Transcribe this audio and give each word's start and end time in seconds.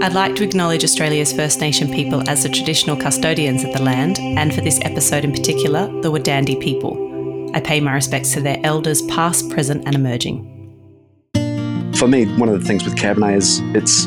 I'd 0.00 0.12
like 0.12 0.36
to 0.36 0.44
acknowledge 0.44 0.84
Australia's 0.84 1.32
First 1.32 1.60
Nation 1.60 1.90
people 1.90 2.22
as 2.30 2.44
the 2.44 2.48
traditional 2.48 2.96
custodians 2.96 3.64
of 3.64 3.72
the 3.72 3.82
land, 3.82 4.20
and 4.20 4.54
for 4.54 4.60
this 4.60 4.78
episode 4.82 5.24
in 5.24 5.32
particular, 5.32 5.88
the 6.02 6.12
Wadandi 6.12 6.60
people. 6.60 7.50
I 7.52 7.60
pay 7.60 7.80
my 7.80 7.92
respects 7.92 8.32
to 8.34 8.40
their 8.40 8.60
elders, 8.62 9.02
past, 9.02 9.50
present, 9.50 9.86
and 9.86 9.96
emerging. 9.96 10.44
For 11.96 12.06
me, 12.06 12.26
one 12.36 12.48
of 12.48 12.60
the 12.60 12.64
things 12.64 12.84
with 12.84 12.94
Cabernet 12.94 13.38
is 13.38 13.60
it's 13.74 14.06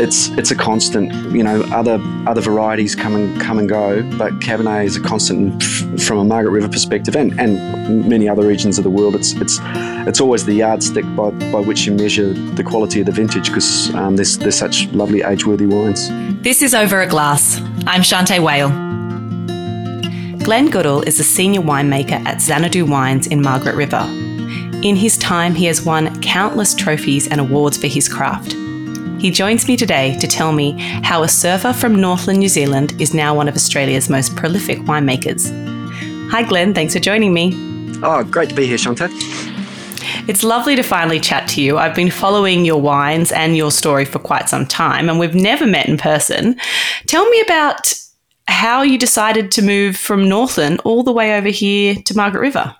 it's 0.00 0.28
it's 0.38 0.50
a 0.50 0.56
constant. 0.56 1.12
You 1.34 1.42
know, 1.42 1.62
other 1.64 2.00
other 2.26 2.40
varieties 2.40 2.94
come 2.94 3.14
and 3.14 3.38
come 3.38 3.58
and 3.58 3.68
go, 3.68 4.02
but 4.16 4.32
Cabernet 4.40 4.86
is 4.86 4.96
a 4.96 5.02
constant 5.02 5.62
from 6.00 6.16
a 6.16 6.24
Margaret 6.24 6.52
River 6.52 6.68
perspective, 6.68 7.14
and, 7.14 7.38
and 7.38 8.08
many 8.08 8.26
other 8.26 8.46
regions 8.46 8.78
of 8.78 8.84
the 8.84 8.90
world. 8.90 9.14
It's 9.14 9.34
it's 9.34 9.58
it's 10.06 10.20
always 10.20 10.44
the 10.44 10.54
yardstick 10.54 11.04
by, 11.16 11.30
by 11.30 11.60
which 11.60 11.86
you 11.86 11.92
measure 11.92 12.32
the 12.32 12.62
quality 12.62 13.00
of 13.00 13.06
the 13.06 13.12
vintage 13.12 13.48
because 13.48 13.94
um, 13.94 14.16
there's 14.16 14.36
there's 14.38 14.58
such 14.58 14.86
lovely 14.88 15.22
age-worthy 15.22 15.66
wines. 15.66 16.10
This 16.42 16.60
is 16.62 16.74
over 16.74 17.00
a 17.00 17.06
glass. 17.06 17.58
I'm 17.86 18.02
Shanteh 18.02 18.42
Wale. 18.42 18.68
Glenn 20.44 20.68
Goodall 20.68 21.00
is 21.02 21.18
a 21.18 21.24
senior 21.24 21.62
winemaker 21.62 22.22
at 22.26 22.42
Xanadu 22.42 22.84
Wines 22.84 23.26
in 23.26 23.40
Margaret 23.40 23.76
River. 23.76 24.06
In 24.82 24.94
his 24.94 25.16
time, 25.16 25.54
he 25.54 25.64
has 25.64 25.82
won 25.82 26.20
countless 26.20 26.74
trophies 26.74 27.26
and 27.28 27.40
awards 27.40 27.78
for 27.78 27.86
his 27.86 28.06
craft. 28.06 28.52
He 29.18 29.30
joins 29.30 29.66
me 29.66 29.74
today 29.74 30.18
to 30.18 30.26
tell 30.26 30.52
me 30.52 30.72
how 31.02 31.22
a 31.22 31.28
surfer 31.28 31.72
from 31.72 31.94
Northland, 31.98 32.40
New 32.40 32.48
Zealand 32.48 33.00
is 33.00 33.14
now 33.14 33.34
one 33.34 33.48
of 33.48 33.54
Australia's 33.54 34.10
most 34.10 34.36
prolific 34.36 34.80
winemakers. 34.80 35.48
Hi, 36.30 36.42
Glenn. 36.42 36.74
Thanks 36.74 36.92
for 36.92 37.00
joining 37.00 37.32
me. 37.32 37.54
Oh, 38.02 38.22
great 38.22 38.50
to 38.50 38.54
be 38.54 38.66
here, 38.66 38.76
Shanteh. 38.76 39.53
It's 40.26 40.42
lovely 40.42 40.74
to 40.74 40.82
finally 40.82 41.20
chat 41.20 41.46
to 41.50 41.60
you. 41.60 41.76
I've 41.76 41.94
been 41.94 42.10
following 42.10 42.64
your 42.64 42.80
wines 42.80 43.30
and 43.30 43.54
your 43.58 43.70
story 43.70 44.06
for 44.06 44.18
quite 44.18 44.48
some 44.48 44.64
time, 44.64 45.10
and 45.10 45.18
we've 45.18 45.34
never 45.34 45.66
met 45.66 45.86
in 45.86 45.98
person. 45.98 46.58
Tell 47.06 47.28
me 47.28 47.42
about 47.42 47.92
how 48.48 48.80
you 48.80 48.98
decided 48.98 49.50
to 49.52 49.62
move 49.62 49.98
from 49.98 50.26
Northland 50.26 50.80
all 50.82 51.02
the 51.02 51.12
way 51.12 51.36
over 51.36 51.48
here 51.48 51.96
to 52.06 52.16
Margaret 52.16 52.40
River. 52.40 52.74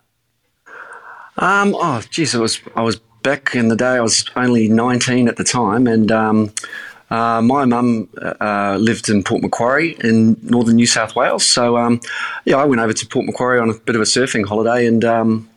Um, 1.36 1.74
oh, 1.76 2.02
geez, 2.08 2.34
I 2.34 2.38
was 2.38 2.62
I 2.76 2.82
was 2.82 2.96
back 3.22 3.54
in 3.54 3.68
the 3.68 3.76
day, 3.76 3.96
I 3.96 4.00
was 4.00 4.24
only 4.36 4.68
19 4.68 5.28
at 5.28 5.36
the 5.36 5.44
time, 5.44 5.86
and 5.86 6.10
um, 6.10 6.50
uh, 7.10 7.42
my 7.42 7.66
mum 7.66 8.08
uh, 8.40 8.78
lived 8.80 9.10
in 9.10 9.22
Port 9.22 9.42
Macquarie 9.42 9.96
in 10.02 10.38
northern 10.44 10.76
New 10.76 10.86
South 10.86 11.14
Wales. 11.14 11.44
So, 11.44 11.76
um, 11.76 12.00
yeah, 12.46 12.56
I 12.56 12.64
went 12.64 12.80
over 12.80 12.94
to 12.94 13.06
Port 13.06 13.26
Macquarie 13.26 13.60
on 13.60 13.68
a 13.68 13.74
bit 13.74 13.96
of 13.96 14.00
a 14.00 14.06
surfing 14.06 14.46
holiday, 14.46 14.86
and 14.86 15.04
um, 15.04 15.48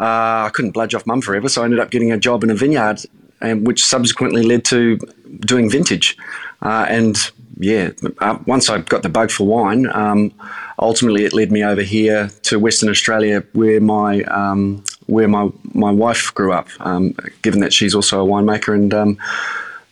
uh, 0.00 0.46
I 0.46 0.50
couldn't 0.52 0.72
bludge 0.72 0.94
off 0.94 1.06
mum 1.06 1.20
forever, 1.20 1.48
so 1.48 1.62
I 1.62 1.64
ended 1.64 1.80
up 1.80 1.90
getting 1.90 2.12
a 2.12 2.18
job 2.18 2.42
in 2.44 2.50
a 2.50 2.54
vineyard, 2.54 3.00
and 3.40 3.66
which 3.66 3.84
subsequently 3.84 4.42
led 4.42 4.64
to 4.66 4.98
doing 5.40 5.70
vintage. 5.70 6.16
Uh, 6.60 6.86
and 6.88 7.16
yeah, 7.58 7.90
uh, 8.18 8.38
once 8.46 8.68
I 8.68 8.78
got 8.78 9.02
the 9.02 9.08
bug 9.08 9.30
for 9.30 9.46
wine, 9.46 9.88
um, 9.92 10.32
ultimately 10.78 11.24
it 11.24 11.32
led 11.32 11.52
me 11.52 11.64
over 11.64 11.82
here 11.82 12.30
to 12.44 12.58
Western 12.58 12.88
Australia, 12.88 13.44
where 13.52 13.80
my 13.80 14.22
um, 14.24 14.84
where 15.06 15.28
my 15.28 15.50
my 15.72 15.90
wife 15.90 16.32
grew 16.34 16.52
up. 16.52 16.68
Um, 16.80 17.14
given 17.42 17.60
that 17.60 17.72
she's 17.72 17.94
also 17.94 18.24
a 18.24 18.28
winemaker, 18.28 18.74
and 18.74 18.92
um, 18.94 19.18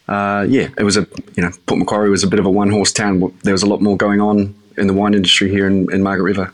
uh, 0.08 0.46
yeah, 0.48 0.68
it 0.76 0.82
was 0.82 0.96
a 0.96 1.06
you 1.36 1.42
know 1.42 1.50
Port 1.66 1.78
Macquarie 1.78 2.10
was 2.10 2.24
a 2.24 2.28
bit 2.28 2.40
of 2.40 2.46
a 2.46 2.50
one 2.50 2.70
horse 2.70 2.92
town. 2.92 3.32
There 3.42 3.54
was 3.54 3.62
a 3.62 3.66
lot 3.66 3.80
more 3.80 3.96
going 3.96 4.20
on 4.20 4.54
in 4.76 4.86
the 4.86 4.94
wine 4.94 5.14
industry 5.14 5.50
here 5.50 5.66
in, 5.66 5.92
in 5.92 6.02
Margaret 6.02 6.24
River. 6.24 6.52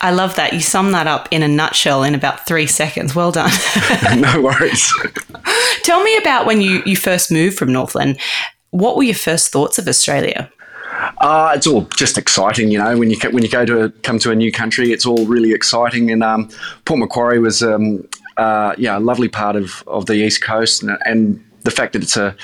I 0.00 0.12
love 0.12 0.36
that. 0.36 0.52
You 0.52 0.60
sum 0.60 0.92
that 0.92 1.06
up 1.06 1.28
in 1.30 1.42
a 1.42 1.48
nutshell 1.48 2.02
in 2.02 2.14
about 2.14 2.46
three 2.46 2.66
seconds. 2.66 3.14
Well 3.14 3.32
done. 3.32 3.50
no 4.16 4.40
worries. 4.40 4.92
Tell 5.82 6.02
me 6.02 6.16
about 6.16 6.46
when 6.46 6.60
you, 6.60 6.82
you 6.86 6.96
first 6.96 7.30
moved 7.30 7.58
from 7.58 7.72
Northland. 7.72 8.18
What 8.70 8.96
were 8.96 9.02
your 9.02 9.14
first 9.14 9.52
thoughts 9.52 9.78
of 9.78 9.88
Australia? 9.88 10.50
Uh, 11.18 11.52
it's 11.54 11.66
all 11.66 11.82
just 11.96 12.16
exciting, 12.16 12.70
you 12.70 12.78
know. 12.78 12.96
When 12.96 13.10
you 13.10 13.18
when 13.30 13.42
you 13.42 13.48
go 13.48 13.64
to 13.64 13.84
a, 13.84 13.90
come 13.90 14.18
to 14.20 14.30
a 14.30 14.34
new 14.34 14.52
country, 14.52 14.92
it's 14.92 15.06
all 15.06 15.26
really 15.26 15.52
exciting. 15.52 16.10
And 16.10 16.22
um, 16.22 16.48
Port 16.84 17.00
Macquarie 17.00 17.38
was, 17.38 17.62
um, 17.62 18.06
uh, 18.36 18.74
yeah, 18.78 18.98
a 18.98 19.00
lovely 19.00 19.28
part 19.28 19.56
of, 19.56 19.82
of 19.86 20.06
the 20.06 20.14
east 20.14 20.42
coast, 20.42 20.82
and, 20.82 20.98
and 21.04 21.44
the 21.62 21.70
fact 21.70 21.92
that 21.92 22.02
it's 22.02 22.16
a, 22.16 22.34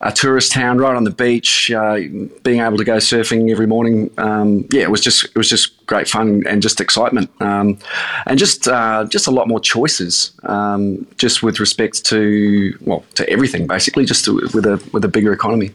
a, 0.00 0.12
tourist 0.12 0.52
town 0.52 0.78
right 0.78 0.94
on 0.94 1.04
the 1.04 1.10
beach, 1.10 1.70
uh, 1.70 1.98
being 2.42 2.60
able 2.60 2.76
to 2.76 2.84
go 2.84 2.96
surfing 2.96 3.50
every 3.50 3.66
morning, 3.66 4.10
um, 4.18 4.66
yeah, 4.70 4.82
it 4.82 4.90
was 4.90 5.00
just 5.00 5.24
it 5.24 5.36
was 5.36 5.48
just 5.48 5.84
great 5.86 6.08
fun 6.08 6.42
and 6.46 6.62
just 6.62 6.80
excitement, 6.80 7.30
um, 7.40 7.78
and 8.26 8.38
just 8.38 8.68
uh, 8.68 9.04
just 9.04 9.26
a 9.26 9.30
lot 9.30 9.48
more 9.48 9.60
choices, 9.60 10.32
um, 10.44 11.06
just 11.16 11.42
with 11.42 11.60
respect 11.60 12.04
to 12.06 12.76
well 12.82 13.04
to 13.14 13.28
everything 13.30 13.66
basically, 13.66 14.04
just 14.04 14.24
to, 14.24 14.34
with 14.54 14.66
a 14.66 14.82
with 14.92 15.04
a 15.04 15.08
bigger 15.08 15.32
economy. 15.32 15.72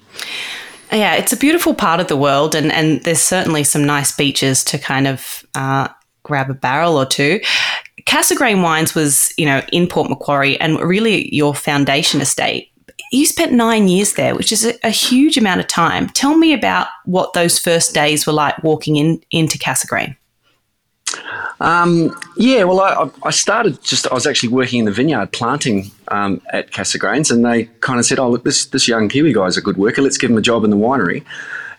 Yeah, 0.91 1.15
it's 1.15 1.31
a 1.31 1.37
beautiful 1.37 1.73
part 1.73 1.99
of 1.99 2.07
the 2.07 2.17
world, 2.17 2.55
and 2.55 2.71
and 2.71 3.03
there's 3.03 3.21
certainly 3.21 3.63
some 3.63 3.85
nice 3.85 4.15
beaches 4.15 4.63
to 4.65 4.77
kind 4.77 5.07
of 5.07 5.45
uh, 5.55 5.87
grab 6.23 6.49
a 6.49 6.53
barrel 6.53 6.97
or 6.97 7.05
two. 7.05 7.39
Cassegrain 8.05 8.63
Wines 8.63 8.95
was, 8.95 9.33
you 9.37 9.45
know, 9.45 9.61
in 9.71 9.87
Port 9.87 10.09
Macquarie 10.09 10.59
and 10.59 10.79
really 10.79 11.33
your 11.33 11.53
foundation 11.53 12.19
estate 12.19 12.70
you 13.11 13.25
spent 13.25 13.51
nine 13.51 13.87
years 13.87 14.13
there, 14.13 14.35
which 14.35 14.51
is 14.51 14.65
a, 14.65 14.73
a, 14.85 14.89
huge 14.89 15.37
amount 15.37 15.59
of 15.59 15.67
time. 15.67 16.07
Tell 16.09 16.37
me 16.37 16.53
about 16.53 16.87
what 17.05 17.33
those 17.33 17.59
first 17.59 17.93
days 17.93 18.25
were 18.25 18.33
like 18.33 18.61
walking 18.63 18.95
in 18.95 19.23
into 19.31 19.57
Cassegrain. 19.57 20.15
Um, 21.59 22.15
yeah, 22.37 22.63
well, 22.63 22.79
I, 22.79 23.09
I, 23.23 23.31
started 23.31 23.81
just, 23.83 24.07
I 24.07 24.13
was 24.13 24.25
actually 24.25 24.49
working 24.49 24.79
in 24.79 24.85
the 24.85 24.91
vineyard 24.91 25.31
planting 25.31 25.91
um, 26.07 26.41
at 26.51 26.71
Cassegrains, 26.71 27.31
and 27.31 27.45
they 27.45 27.65
kind 27.81 27.99
of 27.99 28.05
said, 28.05 28.17
Oh, 28.17 28.29
look, 28.29 28.43
this, 28.43 28.65
this 28.65 28.87
young 28.87 29.09
Kiwi 29.09 29.33
guy's 29.33 29.57
a 29.57 29.61
good 29.61 29.77
worker. 29.77 30.01
Let's 30.01 30.17
give 30.17 30.31
him 30.31 30.37
a 30.37 30.41
job 30.41 30.63
in 30.63 30.71
the 30.71 30.77
winery. 30.77 31.23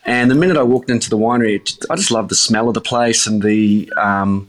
And 0.05 0.31
the 0.31 0.34
minute 0.34 0.56
I 0.56 0.62
walked 0.62 0.91
into 0.91 1.11
the 1.11 1.19
winery, 1.19 1.61
I 1.91 1.97
just 1.97 2.11
loved 2.11 2.28
the 2.28 2.34
smell 2.37 2.69
of 2.69 2.75
the 2.75 2.81
place 2.81 3.27
and 3.27 3.43
the 3.43 3.93
um, 3.97 4.49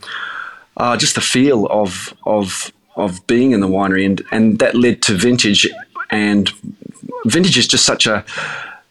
uh, 0.78 0.97
just 0.97 1.16
the 1.16 1.22
feel 1.22 1.67
of, 1.67 2.13
of, 2.25 2.72
of 2.95 3.25
being 3.28 3.51
in 3.51 3.59
the 3.59 3.67
winery. 3.67 4.06
And, 4.06 4.22
and 4.31 4.59
that 4.59 4.75
led 4.75 5.01
to 5.03 5.16
vintage 5.16 5.67
and 6.13 6.50
vintage 7.25 7.57
is 7.57 7.68
just 7.68 7.85
such 7.85 8.06
a 8.06 8.24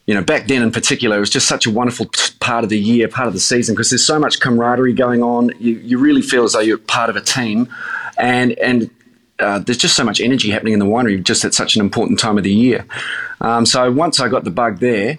you 0.07 0.15
know, 0.15 0.23
back 0.23 0.49
then 0.49 0.63
in 0.63 0.73
particular, 0.73 1.17
it 1.17 1.21
was 1.21 1.31
just 1.31 1.47
such 1.47 1.65
a 1.65 1.71
wonderful 1.71 2.11
part 2.41 2.65
of 2.65 2.71
the 2.71 2.79
year, 2.79 3.07
part 3.07 3.29
of 3.29 3.35
the 3.35 3.41
season, 3.41 3.75
because 3.75 3.91
there's 3.91 4.05
so 4.05 4.19
much 4.19 4.41
camaraderie 4.41 4.95
going 4.95 5.23
on. 5.23 5.53
You, 5.61 5.75
you 5.75 5.99
really 5.99 6.23
feel 6.23 6.43
as 6.43 6.55
though 6.55 6.61
you're 6.61 6.79
part 6.79 7.09
of 7.09 7.17
a 7.17 7.21
team, 7.21 7.69
and 8.19 8.53
and 8.59 8.91
uh, 9.39 9.61
there's 9.61 9.79
just 9.79 9.95
so 9.95 10.05
much 10.05 10.21
energy 10.21 10.51
happening 10.51 10.73
in 10.73 10.81
the 10.81 10.87
winery, 10.87 11.23
just 11.23 11.45
at 11.45 11.55
such 11.55 11.77
an 11.77 11.81
important 11.81 12.19
time 12.19 12.37
of 12.37 12.45
the 12.45 12.53
year. 12.53 12.85
Um, 13.41 13.65
so 13.65 13.91
once 13.93 14.19
I 14.19 14.29
got 14.29 14.43
the 14.43 14.51
bug 14.51 14.81
there, 14.81 15.19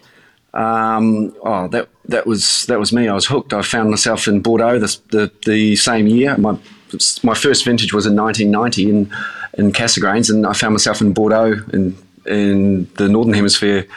um, 0.53 1.33
oh, 1.43 1.69
that 1.69 1.87
that 2.09 2.27
was 2.27 2.65
that 2.65 2.77
was 2.77 2.91
me. 2.91 3.07
I 3.07 3.13
was 3.13 3.25
hooked. 3.25 3.53
I 3.53 3.61
found 3.61 3.89
myself 3.89 4.27
in 4.27 4.41
Bordeaux 4.41 4.79
the 4.79 4.97
the, 5.11 5.31
the 5.45 5.75
same 5.77 6.07
year. 6.07 6.35
My 6.37 6.57
my 7.23 7.33
first 7.33 7.65
vintage 7.65 7.93
was 7.93 8.05
in 8.05 8.15
1990 8.15 8.89
in 8.89 9.13
in 9.55 9.71
Cassegrains, 9.71 10.29
and 10.29 10.45
I 10.45 10.53
found 10.53 10.73
myself 10.73 11.01
in 11.01 11.13
Bordeaux 11.13 11.61
in 11.71 11.95
in 12.25 12.89
the 12.95 13.09
northern 13.09 13.33
hemisphere. 13.33 13.87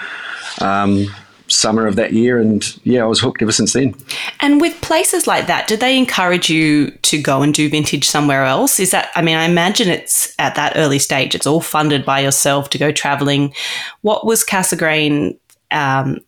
Um, 0.61 1.09
summer 1.49 1.87
of 1.87 1.97
that 1.97 2.13
year 2.13 2.41
and 2.41 2.77
yeah 2.85 3.03
I 3.03 3.07
was 3.07 3.21
hooked 3.21 3.41
ever 3.41 3.53
since 3.53 3.73
then. 3.73 3.95
And 4.41 4.61
with 4.61 4.81
places 4.81 5.27
like 5.27 5.47
that 5.47 5.69
did 5.69 5.81
they 5.81 5.97
encourage 5.97 6.51
you 6.51 6.91
to 6.91 7.21
go 7.21 7.43
and 7.43 7.55
do 7.55 7.69
vintage 7.69 8.09
somewhere 8.09 8.45
else 8.45 8.81
is 8.81 8.91
that 8.91 9.11
I 9.15 9.23
mean 9.23 9.37
I 9.37 9.45
imagine 9.45 9.89
it's 9.89 10.35
at 10.39 10.57
that 10.57 10.73
early 10.77 10.99
stage 10.99 11.35
it's 11.35 11.47
all 11.47 11.61
funded 11.61 12.05
by 12.05 12.21
yourself 12.21 12.71
to 12.71 12.79
go 12.79 12.91
traveling 12.91 13.55
what 14.01 14.27
was 14.27 14.45
Cassegrain 14.45 15.39
um, 15.71 16.19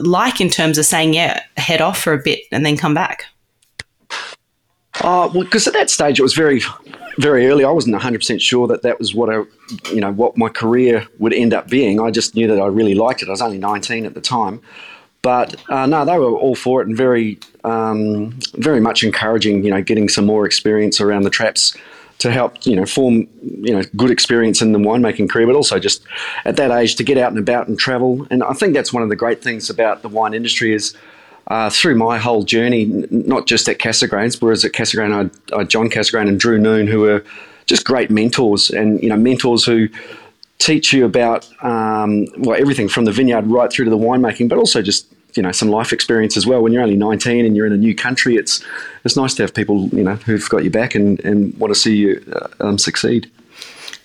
like 0.00 0.40
in 0.40 0.48
terms 0.48 0.78
of 0.78 0.84
saying 0.84 1.14
yeah 1.14 1.42
head 1.56 1.80
off 1.80 2.00
for 2.00 2.12
a 2.12 2.22
bit 2.22 2.40
and 2.50 2.66
then 2.66 2.76
come 2.76 2.94
back 2.94 3.26
Oh, 5.02 5.30
well, 5.34 5.44
because 5.44 5.66
at 5.66 5.74
that 5.74 5.90
stage 5.90 6.18
it 6.18 6.22
was 6.22 6.34
very, 6.34 6.62
very 7.18 7.46
early. 7.46 7.64
I 7.64 7.70
wasn't 7.70 7.96
100% 7.96 8.40
sure 8.40 8.66
that 8.68 8.82
that 8.82 8.98
was 8.98 9.14
what 9.14 9.30
I, 9.30 9.42
you 9.90 10.00
know, 10.00 10.12
what 10.12 10.36
my 10.36 10.48
career 10.48 11.06
would 11.18 11.32
end 11.32 11.54
up 11.54 11.68
being. 11.68 12.00
I 12.00 12.10
just 12.10 12.34
knew 12.34 12.48
that 12.48 12.60
I 12.60 12.66
really 12.66 12.94
liked 12.94 13.22
it. 13.22 13.28
I 13.28 13.32
was 13.32 13.42
only 13.42 13.58
19 13.58 14.06
at 14.06 14.14
the 14.14 14.20
time. 14.20 14.60
But 15.22 15.56
uh, 15.68 15.86
no, 15.86 16.04
they 16.04 16.18
were 16.18 16.36
all 16.36 16.54
for 16.54 16.80
it 16.82 16.86
and 16.86 16.96
very, 16.96 17.38
um, 17.64 18.38
very 18.54 18.80
much 18.80 19.02
encouraging, 19.02 19.64
you 19.64 19.70
know, 19.70 19.82
getting 19.82 20.08
some 20.08 20.24
more 20.24 20.46
experience 20.46 21.00
around 21.00 21.22
the 21.22 21.30
traps 21.30 21.76
to 22.18 22.30
help, 22.30 22.64
you 22.64 22.76
know, 22.76 22.86
form, 22.86 23.26
you 23.42 23.74
know, 23.74 23.82
good 23.96 24.10
experience 24.10 24.62
in 24.62 24.72
the 24.72 24.78
winemaking 24.78 25.28
career, 25.28 25.46
but 25.46 25.56
also 25.56 25.78
just 25.78 26.02
at 26.44 26.56
that 26.56 26.70
age 26.70 26.96
to 26.96 27.04
get 27.04 27.18
out 27.18 27.30
and 27.30 27.38
about 27.38 27.68
and 27.68 27.78
travel. 27.78 28.26
And 28.30 28.42
I 28.42 28.52
think 28.52 28.72
that's 28.72 28.92
one 28.92 29.02
of 29.02 29.08
the 29.08 29.16
great 29.16 29.42
things 29.42 29.68
about 29.68 30.02
the 30.02 30.08
wine 30.08 30.32
industry 30.32 30.72
is 30.72 30.96
uh, 31.48 31.70
through 31.70 31.94
my 31.94 32.18
whole 32.18 32.42
journey, 32.42 32.86
not 33.10 33.46
just 33.46 33.68
at 33.68 33.78
Cassegrains, 33.78 34.40
whereas 34.42 34.64
at 34.64 34.72
Cassegrain, 34.72 35.30
I, 35.52 35.56
I 35.56 35.64
John 35.64 35.88
Cassegrain 35.88 36.28
and 36.28 36.40
Drew 36.40 36.58
Noon, 36.58 36.86
who 36.86 37.00
were 37.00 37.24
just 37.66 37.84
great 37.84 38.10
mentors, 38.10 38.70
and 38.70 39.02
you 39.02 39.08
know 39.08 39.16
mentors 39.16 39.64
who 39.64 39.88
teach 40.58 40.92
you 40.92 41.04
about 41.04 41.46
um, 41.62 42.26
well 42.38 42.58
everything 42.60 42.88
from 42.88 43.04
the 43.04 43.12
vineyard 43.12 43.46
right 43.46 43.70
through 43.72 43.84
to 43.84 43.90
the 43.90 43.98
winemaking, 43.98 44.48
but 44.48 44.58
also 44.58 44.82
just 44.82 45.06
you 45.34 45.42
know 45.42 45.52
some 45.52 45.68
life 45.68 45.92
experience 45.92 46.36
as 46.36 46.46
well. 46.46 46.62
When 46.62 46.72
you're 46.72 46.82
only 46.82 46.96
19 46.96 47.44
and 47.44 47.56
you're 47.56 47.66
in 47.66 47.72
a 47.72 47.76
new 47.76 47.94
country, 47.94 48.36
it's 48.36 48.64
it's 49.04 49.16
nice 49.16 49.34
to 49.34 49.42
have 49.42 49.54
people 49.54 49.88
you 49.88 50.02
know 50.02 50.16
who've 50.16 50.48
got 50.48 50.64
your 50.64 50.72
back 50.72 50.94
and, 50.94 51.20
and 51.20 51.56
want 51.58 51.72
to 51.72 51.78
see 51.78 51.96
you 51.96 52.24
uh, 52.32 52.48
um, 52.60 52.78
succeed. 52.78 53.30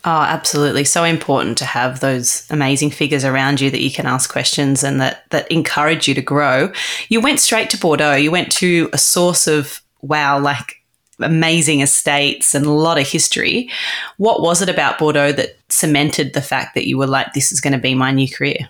Oh, 0.04 0.22
absolutely. 0.22 0.84
So 0.84 1.04
important 1.04 1.58
to 1.60 1.66
have 1.66 2.00
those 2.00 2.48
amazing 2.50 2.90
figures 2.90 3.24
around 3.24 3.62
you 3.62 3.70
that 3.70 3.82
you 3.82 3.92
can 3.92 4.08
ask 4.08 4.32
questions 4.32 4.84
and 4.84 5.00
that 5.00 5.30
that 5.30 5.52
encourage 5.52 6.08
you 6.08 6.16
to 6.16 6.22
grow. 6.22 6.72
You 7.10 7.22
went 7.22 7.40
straight 7.40 7.70
to 7.72 7.78
Bordeaux. 7.78 8.16
You 8.16 8.32
went 8.32 8.52
to 8.54 8.90
a 8.94 8.98
source 8.98 9.46
of 9.46 9.82
wow, 10.02 10.40
like 10.40 10.78
amazing 11.20 11.82
estates 11.82 12.56
and 12.56 12.66
a 12.66 12.72
lot 12.72 13.00
of 13.00 13.08
history. 13.08 13.70
What 14.18 14.42
was 14.42 14.62
it 14.62 14.70
about 14.70 14.98
Bordeaux 14.98 15.32
that 15.34 15.58
cemented 15.70 16.34
the 16.34 16.42
fact 16.42 16.74
that 16.74 16.88
you 16.88 16.98
were 16.98 17.08
like, 17.08 17.34
this 17.34 17.52
is 17.52 17.62
going 17.62 17.74
to 17.74 17.80
be 17.80 17.94
my 17.94 18.12
new 18.12 18.28
career? 18.28 18.70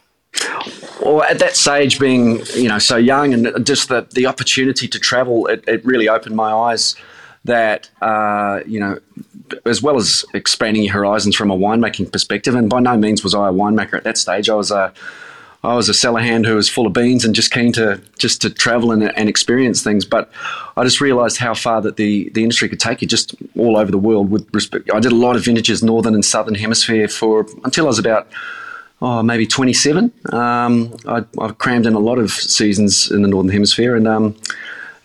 Well, 1.01 1.24
at 1.24 1.39
that 1.39 1.56
stage, 1.56 2.00
being 2.00 2.42
you 2.56 2.68
know 2.68 2.80
so 2.80 2.95
young 2.95 3.33
and 3.33 3.66
just 3.66 3.89
the 3.89 4.07
the 4.12 4.28
opportunity 4.28 4.88
to 4.88 5.00
travel, 5.00 5.48
it, 5.48 5.63
it 5.68 5.83
really 5.86 6.07
opened 6.07 6.36
my 6.36 6.51
eyes. 6.51 6.95
That 7.44 7.89
uh, 8.01 8.62
you 8.68 8.80
know, 8.80 9.00
as 9.65 9.81
well 9.81 9.98
as 9.98 10.25
expanding 10.33 10.83
your 10.83 10.94
horizons 10.94 11.36
from 11.36 11.51
a 11.51 11.57
winemaking 11.57 12.12
perspective, 12.12 12.56
and 12.56 12.69
by 12.69 12.80
no 12.80 12.98
means 12.98 13.24
was 13.24 13.36
I 13.36 13.50
a 13.50 13.53
winemaker 13.53 13.94
at 13.94 14.03
that 14.03 14.18
stage. 14.18 14.50
I 14.50 14.56
was 14.56 14.71
a 14.71 14.94
I 15.63 15.75
was 15.75 15.89
a 15.89 15.94
cellar 15.94 16.21
hand 16.21 16.48
who 16.48 16.56
was 16.56 16.69
full 16.69 16.88
of 16.88 16.94
beans 16.94 17.24
and 17.24 17.36
just 17.36 17.51
keen 17.51 17.71
to 17.74 18.01
just 18.18 18.42
to 18.42 18.50
travel 18.50 18.92
and, 18.92 19.15
and 19.15 19.30
experience 19.30 19.83
things. 19.83 20.06
But 20.06 20.31
I 20.75 20.83
just 20.83 21.01
realised 21.01 21.38
how 21.38 21.53
far 21.53 21.81
that 21.81 21.98
the, 21.98 22.30
the 22.30 22.42
industry 22.42 22.68
could 22.68 22.80
take 22.80 23.01
you, 23.01 23.07
just 23.07 23.36
all 23.56 23.77
over 23.77 23.92
the 23.92 24.00
world. 24.00 24.31
With 24.31 24.48
respect, 24.53 24.89
I 24.92 25.00
did 25.00 25.12
a 25.12 25.15
lot 25.15 25.36
of 25.36 25.45
vintages, 25.45 25.83
northern 25.83 26.15
and 26.15 26.25
southern 26.25 26.56
hemisphere, 26.56 27.07
for 27.07 27.45
until 27.63 27.86
I 27.86 27.88
was 27.88 28.00
about 28.00 28.27
oh 29.04 29.21
maybe 29.21 29.45
27. 29.45 30.12
Um, 30.33 30.95
I, 31.07 31.24
I, 31.39 31.50
crammed 31.51 31.86
in 31.86 31.94
a 31.94 32.00
lot 32.00 32.18
of 32.18 32.31
seasons 32.31 33.12
in 33.12 33.21
the 33.21 33.27
northern 33.27 33.51
hemisphere, 33.51 33.95
and 33.95 34.07
um, 34.07 34.36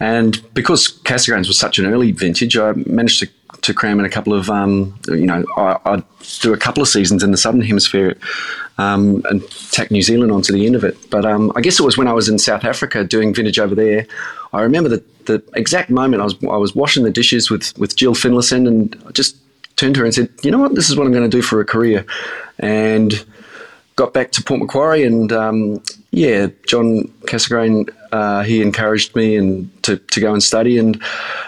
and 0.01 0.43
because 0.55 0.89
Cassegrains 1.05 1.49
was 1.49 1.59
such 1.59 1.79
an 1.79 1.85
early 1.85 2.13
vintage, 2.13 2.57
I 2.57 2.73
managed 2.73 3.21
to 3.21 3.29
to 3.67 3.75
cram 3.75 3.99
in 3.99 4.07
a 4.07 4.09
couple 4.09 4.33
of, 4.33 4.49
um, 4.49 4.99
you 5.09 5.27
know, 5.27 5.45
I, 5.57 5.79
I, 5.85 6.03
do 6.41 6.53
a 6.53 6.57
couple 6.57 6.83
of 6.83 6.89
seasons 6.89 7.23
in 7.23 7.31
the 7.31 7.37
southern 7.37 7.61
hemisphere 7.61 8.17
um, 8.79 9.23
and 9.29 9.49
tack 9.73 9.91
New 9.91 10.03
Zealand 10.03 10.33
onto 10.33 10.53
the 10.53 10.67
end 10.67 10.77
of 10.77 10.85
it. 10.85 10.97
But 11.11 11.25
um, 11.25 11.53
I 11.57 11.61
guess 11.61 11.79
it 11.81 11.83
was 11.83 11.99
when 11.99 12.09
I 12.09 12.13
was 12.13 12.29
in 12.29 12.39
South 12.39 12.65
Africa 12.65 13.05
doing 13.05 13.35
vintage 13.35 13.59
over 13.59 13.75
there. 13.75 14.07
I 14.53 14.63
remember 14.63 14.89
the, 14.89 15.05
the 15.25 15.43
exact 15.55 15.91
moment 15.91 16.21
I 16.21 16.25
was 16.25 16.37
I 16.45 16.57
was 16.57 16.75
washing 16.75 17.05
the 17.05 17.11
dishes 17.11 17.51
with 17.51 17.77
with 17.79 17.97
Jill 17.97 18.15
Finlayson 18.15 18.67
and 18.67 19.03
I 19.07 19.11
just 19.13 19.37
turned 19.77 19.95
to 19.97 20.01
her 20.01 20.05
and 20.07 20.15
said, 20.15 20.31
you 20.43 20.51
know 20.51 20.59
what, 20.59 20.75
this 20.75 20.89
is 20.89 20.97
what 20.97 21.07
I'm 21.07 21.13
going 21.13 21.29
to 21.29 21.37
do 21.37 21.43
for 21.43 21.61
a 21.61 21.65
career, 21.65 22.07
and 22.59 23.25
got 23.97 24.13
back 24.13 24.31
to 24.33 24.43
Port 24.43 24.61
Macquarie 24.61 25.05
and 25.05 25.33
um, 25.33 25.83
yeah, 26.13 26.49
John 26.67 27.09
Cassegrain, 27.27 27.91
uh, 28.17 28.43
he 28.43 28.63
encouraged 28.63 29.15
me 29.15 29.37
and 29.37 29.71
to, 29.83 29.99
to 29.99 30.21
go 30.21 30.33
and 30.33 30.43
study 30.43 30.79
and 30.79 31.03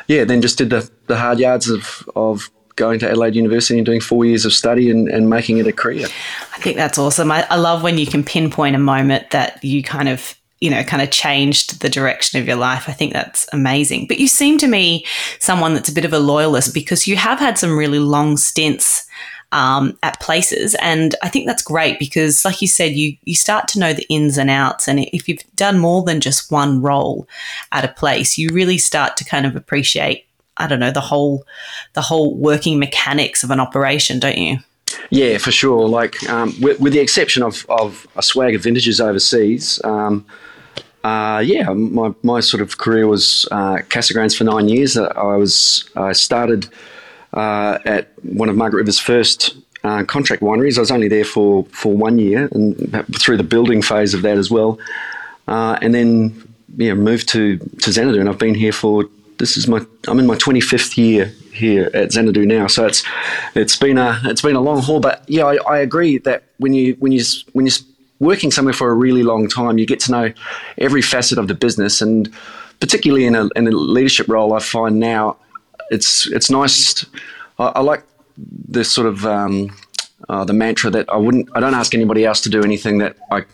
yeah, 0.06 0.25
then 0.25 0.43
just 0.43 0.59
did 0.59 0.70
the, 0.70 0.88
the 1.06 1.17
hard 1.17 1.38
yards 1.38 1.69
of, 1.70 2.09
of 2.15 2.50
going 2.76 2.99
to 3.00 3.09
Adelaide 3.09 3.35
University 3.35 3.79
and 3.79 3.87
doing 3.87 4.00
four 4.00 4.25
years 4.25 4.44
of 4.44 4.53
study 4.53 4.91
and, 4.91 5.09
and 5.09 5.31
making 5.31 5.59
it 5.59 5.67
a 5.67 5.73
career. 5.73 6.06
I 6.55 6.59
think 6.61 6.76
that's 6.76 6.99
awesome. 6.99 7.31
I, 7.32 7.47
I 7.50 7.56
love 7.56 7.82
when 7.82 7.99
you 7.99 8.06
can 8.06 8.23
pinpoint 8.23 8.76
a 8.76 8.79
moment 8.79 9.31
that 9.31 9.62
you 9.65 9.82
kind 9.82 10.09
of 10.09 10.35
you 10.61 10.70
know, 10.70 10.82
kind 10.82 11.03
of 11.03 11.11
changed 11.12 11.82
the 11.82 11.88
direction 11.88 12.41
of 12.41 12.47
your 12.49 12.56
life. 12.56 12.88
I 12.88 12.93
think 12.93 13.12
that's 13.12 13.47
amazing. 13.53 14.09
But 14.09 14.19
you 14.19 14.26
seem 14.26 14.59
to 14.59 14.67
me 14.67 15.06
someone 15.38 15.73
that's 15.73 15.88
a 15.88 15.94
bit 15.94 16.05
of 16.05 16.12
a 16.12 16.19
loyalist 16.19 16.75
because 16.75 17.06
you 17.06 17.15
have 17.15 17.38
had 17.38 17.56
some 17.56 17.79
really 17.79 18.00
long 18.00 18.37
stints 18.37 19.06
um, 19.53 19.97
at 20.03 20.21
places. 20.21 20.77
And 20.81 21.15
I 21.23 21.29
think 21.29 21.47
that's 21.47 21.62
great 21.62 21.99
because, 21.99 22.45
like 22.45 22.61
you 22.61 22.69
said, 22.69 22.93
you 22.93 23.17
you 23.25 23.35
start 23.35 23.69
to 23.69 23.79
know 23.79 23.93
the 23.93 24.06
ins 24.09 24.39
and 24.39 24.50
outs. 24.50 24.89
And 24.89 25.00
if 25.00 25.29
you've 25.29 25.43
done 25.56 25.79
more 25.79 26.03
than 26.03 26.21
just 26.21 26.50
one 26.50 26.83
role 26.83 27.29
at 27.73 27.85
a 27.85 27.89
place, 27.93 28.39
you 28.39 28.49
really 28.53 28.79
start 28.79 29.17
to 29.19 29.25
kind 29.25 29.47
of 29.47 29.56
appreciate. 29.56 30.27
I 30.56 30.67
don't 30.67 30.81
know 30.81 30.91
the 30.91 31.00
whole 31.00 31.45
the 31.95 32.03
whole 32.03 32.35
working 32.35 32.79
mechanics 32.79 33.43
of 33.43 33.50
an 33.50 33.61
operation, 33.61 34.19
don't 34.19 34.39
you? 34.39 34.59
Yeah, 35.11 35.39
for 35.39 35.53
sure. 35.53 35.89
Like 35.89 36.29
um, 36.29 36.55
with, 36.61 36.81
with, 36.81 36.93
the 36.93 36.99
exception 36.99 37.43
of, 37.43 37.65
of 37.69 38.06
a 38.17 38.23
swag 38.23 38.55
of 38.55 38.62
vintages 38.62 39.01
overseas, 39.01 39.81
um, 39.85 40.25
uh, 41.05 41.43
yeah, 41.44 41.73
my, 41.73 42.12
my 42.23 42.41
sort 42.41 42.62
of 42.62 42.79
career 42.79 43.06
was 43.06 43.47
uh, 43.51 43.77
Cassegrains 43.89 44.37
for 44.37 44.44
nine 44.44 44.69
years. 44.69 44.97
I 44.97 45.37
was 45.37 45.89
I 45.94 46.12
started 46.12 46.69
uh, 47.33 47.79
at 47.85 48.13
one 48.23 48.49
of 48.49 48.57
Margaret 48.57 48.81
River's 48.81 48.99
first 48.99 49.57
uh, 49.85 50.05
contract 50.05 50.43
wineries. 50.43 50.77
I 50.77 50.81
was 50.81 50.91
only 50.91 51.09
there 51.09 51.25
for, 51.25 51.65
for 51.67 51.95
one 51.95 52.19
year 52.19 52.49
and 52.53 52.77
through 53.19 53.37
the 53.37 53.45
building 53.45 53.83
phase 53.83 54.15
of 54.15 54.23
that 54.23 54.37
as 54.37 54.51
well. 54.51 54.79
Uh, 55.47 55.79
and 55.81 55.95
then 55.95 56.49
yeah, 56.77 56.95
moved 56.95 57.29
to, 57.31 57.59
to 57.59 57.93
Xanadu 57.93 58.21
and 58.21 58.29
I've 58.29 58.39
been 58.39 58.55
here 58.55 58.73
for 58.73 59.05
this 59.39 59.57
is 59.57 59.69
my 59.69 59.85
I'm 60.07 60.19
in 60.19 60.27
my 60.27 60.35
25th 60.35 60.97
year 60.97 61.27
here 61.53 61.91
at 61.95 62.13
Xanadu 62.13 62.45
now. 62.45 62.67
So 62.67 62.87
it's 62.87 63.05
it's 63.55 63.77
been 63.77 63.99
a 63.99 64.21
it's 64.25 64.43
been 64.43 64.57
a 64.57 64.61
long 64.61 64.83
haul, 64.83 65.01
but 65.01 65.25
yeah, 65.29 65.45
I, 65.45 65.57
I 65.69 65.79
agree 65.79 66.19
that 66.19 66.45
when 66.59 66.73
you 66.73 66.95
when 66.99 67.13
you 67.13 67.23
when 67.53 67.67
you're 67.67 67.77
working 68.19 68.51
somewhere 68.51 68.75
for 68.75 68.91
a 68.91 68.95
really 68.95 69.23
long 69.23 69.49
time, 69.49 69.79
you 69.79 69.87
get 69.87 70.01
to 70.01 70.13
know 70.13 70.33
every 70.77 71.03
facet 71.03 71.39
of 71.39 71.49
the 71.49 71.55
business, 71.55 72.03
and 72.03 72.33
particularly 72.81 73.25
in 73.27 73.35
a 73.35 73.49
in 73.57 73.67
a 73.67 73.71
leadership 73.71 74.29
role, 74.29 74.53
I 74.55 74.59
find 74.61 74.99
now 74.99 75.37
it's 75.90 76.26
it's 76.29 76.50
nice. 76.50 77.05
I, 77.58 77.67
I 77.76 77.81
like 77.81 78.02
this 78.37 78.93
sort 78.93 79.06
of 79.06 79.25
um, 79.26 79.76
uh, 80.29 80.44
the 80.44 80.52
mantra 80.52 80.90
that 80.90 81.08
I 81.08 81.17
wouldn't. 81.17 81.49
I 81.55 81.61
don't 81.61 81.75
ask 81.75 81.94
anybody 81.94 82.25
else 82.25 82.40
to 82.43 82.49
do 82.49 82.62
anything 82.62 82.99
that 82.99 83.17
I 83.31 83.44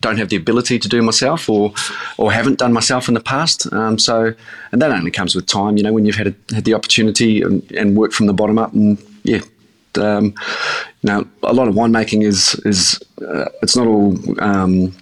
don't 0.00 0.18
have 0.18 0.28
the 0.28 0.36
ability 0.36 0.78
to 0.78 0.88
do 0.88 1.02
myself 1.02 1.48
or 1.48 1.72
or 2.18 2.32
haven't 2.32 2.58
done 2.58 2.72
myself 2.72 3.08
in 3.08 3.14
the 3.14 3.20
past. 3.20 3.72
Um, 3.72 3.98
so, 3.98 4.34
and 4.72 4.82
that 4.82 4.90
only 4.90 5.10
comes 5.10 5.34
with 5.34 5.46
time. 5.46 5.76
You 5.76 5.82
know, 5.82 5.92
when 5.92 6.04
you've 6.04 6.16
had 6.16 6.28
a, 6.28 6.54
had 6.54 6.64
the 6.64 6.74
opportunity 6.74 7.42
and, 7.42 7.70
and 7.72 7.96
worked 7.96 8.14
from 8.14 8.26
the 8.26 8.34
bottom 8.34 8.58
up, 8.58 8.72
and 8.72 8.98
yeah. 9.24 9.40
Um, 9.94 10.34
know, 11.02 11.26
a 11.42 11.52
lot 11.52 11.68
of 11.68 11.74
winemaking 11.74 12.24
is 12.24 12.54
is 12.64 13.02
uh, 13.20 13.46
it's 13.62 13.76
not 13.76 13.86
all 13.86 14.16
um, 14.42 14.94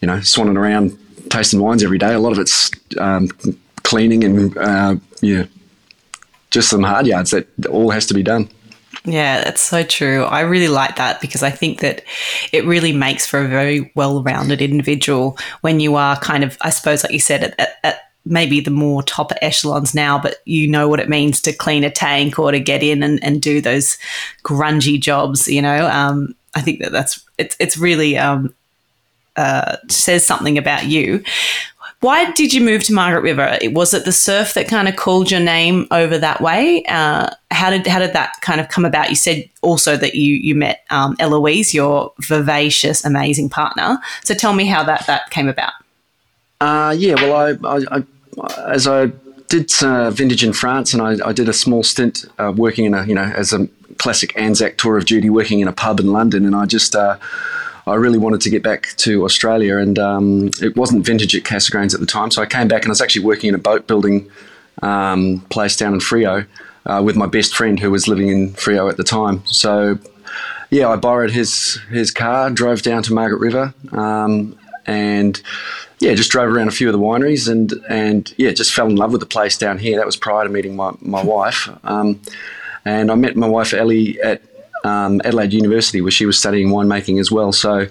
you 0.00 0.06
know 0.06 0.18
swanning 0.18 0.56
around 0.56 0.98
tasting 1.30 1.60
wines 1.60 1.84
every 1.84 1.98
day. 1.98 2.14
A 2.14 2.18
lot 2.18 2.32
of 2.32 2.38
it's 2.38 2.70
um, 2.98 3.28
cleaning 3.82 4.24
and 4.24 4.56
uh, 4.56 4.96
yeah, 5.20 5.44
just 6.58 6.70
some 6.70 6.82
hard 6.82 7.06
yards 7.06 7.30
that 7.30 7.46
all 7.66 7.90
has 7.90 8.04
to 8.06 8.14
be 8.14 8.22
done. 8.22 8.48
Yeah, 9.04 9.44
that's 9.44 9.60
so 9.60 9.84
true. 9.84 10.24
I 10.24 10.40
really 10.40 10.66
like 10.66 10.96
that 10.96 11.20
because 11.20 11.44
I 11.44 11.50
think 11.50 11.80
that 11.80 12.02
it 12.52 12.64
really 12.64 12.92
makes 12.92 13.26
for 13.26 13.40
a 13.40 13.48
very 13.48 13.92
well 13.94 14.24
rounded 14.24 14.60
individual 14.60 15.38
when 15.60 15.78
you 15.78 15.94
are 15.94 16.18
kind 16.18 16.42
of, 16.42 16.58
I 16.62 16.70
suppose, 16.70 17.04
like 17.04 17.12
you 17.12 17.20
said, 17.20 17.44
at, 17.44 17.60
at, 17.60 17.68
at, 17.84 18.00
maybe 18.24 18.60
the 18.60 18.72
more 18.72 19.02
top 19.04 19.32
echelons 19.40 19.94
now, 19.94 20.18
but 20.18 20.38
you 20.44 20.68
know 20.68 20.88
what 20.88 21.00
it 21.00 21.08
means 21.08 21.40
to 21.40 21.52
clean 21.52 21.84
a 21.84 21.90
tank 21.90 22.38
or 22.38 22.50
to 22.50 22.60
get 22.60 22.82
in 22.82 23.02
and, 23.02 23.22
and 23.22 23.40
do 23.40 23.60
those 23.60 23.96
grungy 24.42 25.00
jobs, 25.00 25.46
you 25.46 25.62
know? 25.62 25.86
Um, 25.86 26.34
I 26.54 26.60
think 26.60 26.80
that 26.80 26.92
that's, 26.92 27.24
it's, 27.38 27.56
it's 27.58 27.78
really, 27.78 28.18
um, 28.18 28.52
uh, 29.36 29.76
says 29.88 30.26
something 30.26 30.58
about 30.58 30.86
you. 30.86 31.22
Why 32.00 32.30
did 32.32 32.54
you 32.54 32.60
move 32.60 32.84
to 32.84 32.92
Margaret 32.92 33.22
River? 33.22 33.58
Was 33.72 33.92
it 33.92 34.04
the 34.04 34.12
surf 34.12 34.54
that 34.54 34.68
kind 34.68 34.88
of 34.88 34.94
called 34.94 35.32
your 35.32 35.40
name 35.40 35.88
over 35.90 36.16
that 36.16 36.40
way? 36.40 36.84
Uh, 36.84 37.30
how 37.50 37.70
did 37.70 37.86
how 37.88 37.98
did 37.98 38.12
that 38.12 38.34
kind 38.40 38.60
of 38.60 38.68
come 38.68 38.84
about? 38.84 39.10
You 39.10 39.16
said 39.16 39.48
also 39.62 39.96
that 39.96 40.14
you 40.14 40.34
you 40.34 40.54
met 40.54 40.84
um, 40.90 41.16
Eloise, 41.18 41.74
your 41.74 42.12
vivacious, 42.20 43.04
amazing 43.04 43.48
partner. 43.48 43.98
So 44.22 44.34
tell 44.34 44.52
me 44.52 44.66
how 44.66 44.84
that 44.84 45.06
that 45.08 45.30
came 45.30 45.48
about. 45.48 45.72
Uh, 46.60 46.94
yeah, 46.96 47.14
well, 47.14 47.58
I, 47.64 47.68
I, 47.68 47.98
I 47.98 48.72
as 48.72 48.86
I 48.86 49.06
did 49.48 49.72
uh, 49.82 50.12
vintage 50.12 50.44
in 50.44 50.52
France, 50.52 50.92
and 50.92 51.02
I, 51.02 51.28
I 51.28 51.32
did 51.32 51.48
a 51.48 51.52
small 51.52 51.82
stint 51.82 52.26
uh, 52.38 52.52
working 52.54 52.84
in 52.84 52.94
a 52.94 53.04
you 53.06 53.14
know 53.14 53.24
as 53.24 53.52
a 53.52 53.66
classic 53.96 54.36
Anzac 54.36 54.76
tour 54.76 54.96
of 54.98 55.04
duty, 55.04 55.30
working 55.30 55.58
in 55.58 55.66
a 55.66 55.72
pub 55.72 55.98
in 55.98 56.12
London, 56.12 56.44
and 56.44 56.54
I 56.54 56.64
just 56.64 56.94
uh, 56.94 57.18
I 57.88 57.94
really 57.94 58.18
wanted 58.18 58.40
to 58.42 58.50
get 58.50 58.62
back 58.62 58.94
to 58.98 59.24
Australia, 59.24 59.78
and 59.78 59.98
um, 59.98 60.50
it 60.60 60.76
wasn't 60.76 61.04
vintage 61.04 61.34
at 61.34 61.42
Cassegrains 61.42 61.94
at 61.94 62.00
the 62.00 62.06
time. 62.06 62.30
So 62.30 62.42
I 62.42 62.46
came 62.46 62.68
back 62.68 62.82
and 62.82 62.90
I 62.90 62.92
was 62.92 63.00
actually 63.00 63.24
working 63.24 63.48
in 63.48 63.54
a 63.54 63.58
boat 63.58 63.86
building 63.86 64.30
um, 64.82 65.40
place 65.50 65.76
down 65.76 65.94
in 65.94 66.00
Freo 66.00 66.46
uh, 66.86 67.02
with 67.04 67.16
my 67.16 67.26
best 67.26 67.54
friend 67.54 67.78
who 67.78 67.90
was 67.90 68.08
living 68.08 68.28
in 68.28 68.52
Freo 68.52 68.90
at 68.90 68.96
the 68.96 69.04
time. 69.04 69.44
So 69.46 69.98
yeah, 70.70 70.88
I 70.88 70.96
borrowed 70.96 71.30
his 71.30 71.78
his 71.90 72.10
car, 72.10 72.50
drove 72.50 72.82
down 72.82 73.02
to 73.04 73.12
Margaret 73.12 73.40
River, 73.40 73.74
um, 73.92 74.58
and 74.86 75.40
yeah, 76.00 76.14
just 76.14 76.30
drove 76.30 76.52
around 76.52 76.68
a 76.68 76.72
few 76.72 76.88
of 76.88 76.92
the 76.92 76.98
wineries, 76.98 77.50
and 77.50 77.72
and 77.88 78.32
yeah, 78.36 78.52
just 78.52 78.72
fell 78.72 78.86
in 78.86 78.96
love 78.96 79.12
with 79.12 79.20
the 79.20 79.26
place 79.26 79.56
down 79.56 79.78
here. 79.78 79.96
That 79.96 80.06
was 80.06 80.16
prior 80.16 80.44
to 80.44 80.50
meeting 80.50 80.76
my 80.76 80.92
my 81.00 81.22
wife. 81.22 81.68
Um, 81.84 82.20
and 82.84 83.10
I 83.10 83.14
met 83.16 83.36
my 83.36 83.48
wife 83.48 83.74
Ellie 83.74 84.20
at 84.22 84.42
um, 84.88 85.20
Adelaide 85.24 85.52
University, 85.52 86.00
where 86.00 86.10
she 86.18 86.26
was 86.26 86.38
studying 86.38 86.68
winemaking 86.68 87.20
as 87.20 87.30
well. 87.30 87.52
So, 87.52 87.86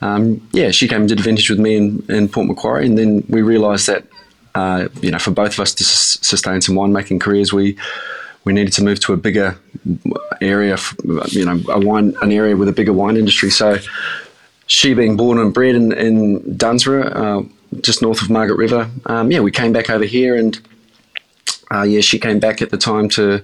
um, 0.00 0.46
yeah, 0.52 0.70
she 0.70 0.86
came 0.88 1.00
and 1.02 1.08
did 1.08 1.20
a 1.20 1.22
vintage 1.22 1.50
with 1.50 1.58
me 1.58 1.76
in, 1.76 1.86
in 2.08 2.28
Port 2.28 2.46
Macquarie, 2.46 2.86
and 2.86 2.96
then 2.98 3.24
we 3.28 3.42
realised 3.42 3.86
that 3.86 4.04
uh, 4.54 4.88
you 5.02 5.10
know 5.10 5.18
for 5.18 5.32
both 5.32 5.52
of 5.54 5.60
us 5.60 5.74
to 5.74 5.84
s- 5.84 6.18
sustain 6.22 6.60
some 6.60 6.74
winemaking 6.74 7.20
careers, 7.20 7.52
we 7.52 7.76
we 8.44 8.52
needed 8.52 8.72
to 8.74 8.84
move 8.84 9.00
to 9.00 9.12
a 9.12 9.16
bigger 9.16 9.58
area, 10.40 10.76
you 11.28 11.44
know, 11.44 11.60
a 11.68 11.80
wine 11.80 12.14
an 12.22 12.30
area 12.32 12.56
with 12.56 12.68
a 12.68 12.72
bigger 12.72 12.92
wine 12.92 13.16
industry. 13.16 13.50
So, 13.50 13.78
she 14.66 14.94
being 14.94 15.16
born 15.16 15.38
and 15.38 15.52
bred 15.52 15.74
in, 15.74 15.92
in 15.92 16.56
Dunsborough, 16.56 17.08
uh, 17.08 17.42
just 17.80 18.02
north 18.02 18.22
of 18.22 18.30
Margaret 18.30 18.56
River, 18.56 18.88
um, 19.06 19.30
yeah, 19.32 19.40
we 19.40 19.50
came 19.50 19.72
back 19.72 19.90
over 19.90 20.04
here, 20.04 20.36
and 20.36 20.58
uh, 21.74 21.82
yeah, 21.82 22.00
she 22.00 22.18
came 22.18 22.38
back 22.38 22.62
at 22.62 22.70
the 22.70 22.78
time 22.78 23.08
to 23.10 23.42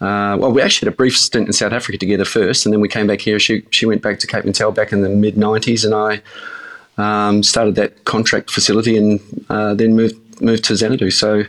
uh, 0.00 0.36
well, 0.38 0.52
we 0.52 0.60
actually 0.60 0.86
had 0.86 0.94
a 0.94 0.96
brief 0.96 1.16
stint 1.16 1.46
in 1.46 1.52
South 1.52 1.72
Africa 1.72 1.96
together 1.96 2.24
first, 2.24 2.66
and 2.66 2.72
then 2.72 2.80
we 2.80 2.88
came 2.88 3.06
back 3.06 3.20
here. 3.20 3.38
She 3.38 3.64
she 3.70 3.86
went 3.86 4.02
back 4.02 4.18
to 4.20 4.26
Cape 4.26 4.44
Mentelle 4.44 4.74
back 4.74 4.92
in 4.92 5.00
the 5.00 5.08
mid 5.08 5.36
'90s, 5.36 5.84
and 5.84 5.94
I 5.94 6.20
um, 6.98 7.42
started 7.42 7.76
that 7.76 8.04
contract 8.04 8.50
facility, 8.50 8.96
and 8.98 9.20
uh, 9.48 9.74
then 9.74 9.96
moved 9.96 10.16
moved 10.40 10.64
to 10.64 10.76
Xanadu. 10.76 11.10
So. 11.10 11.44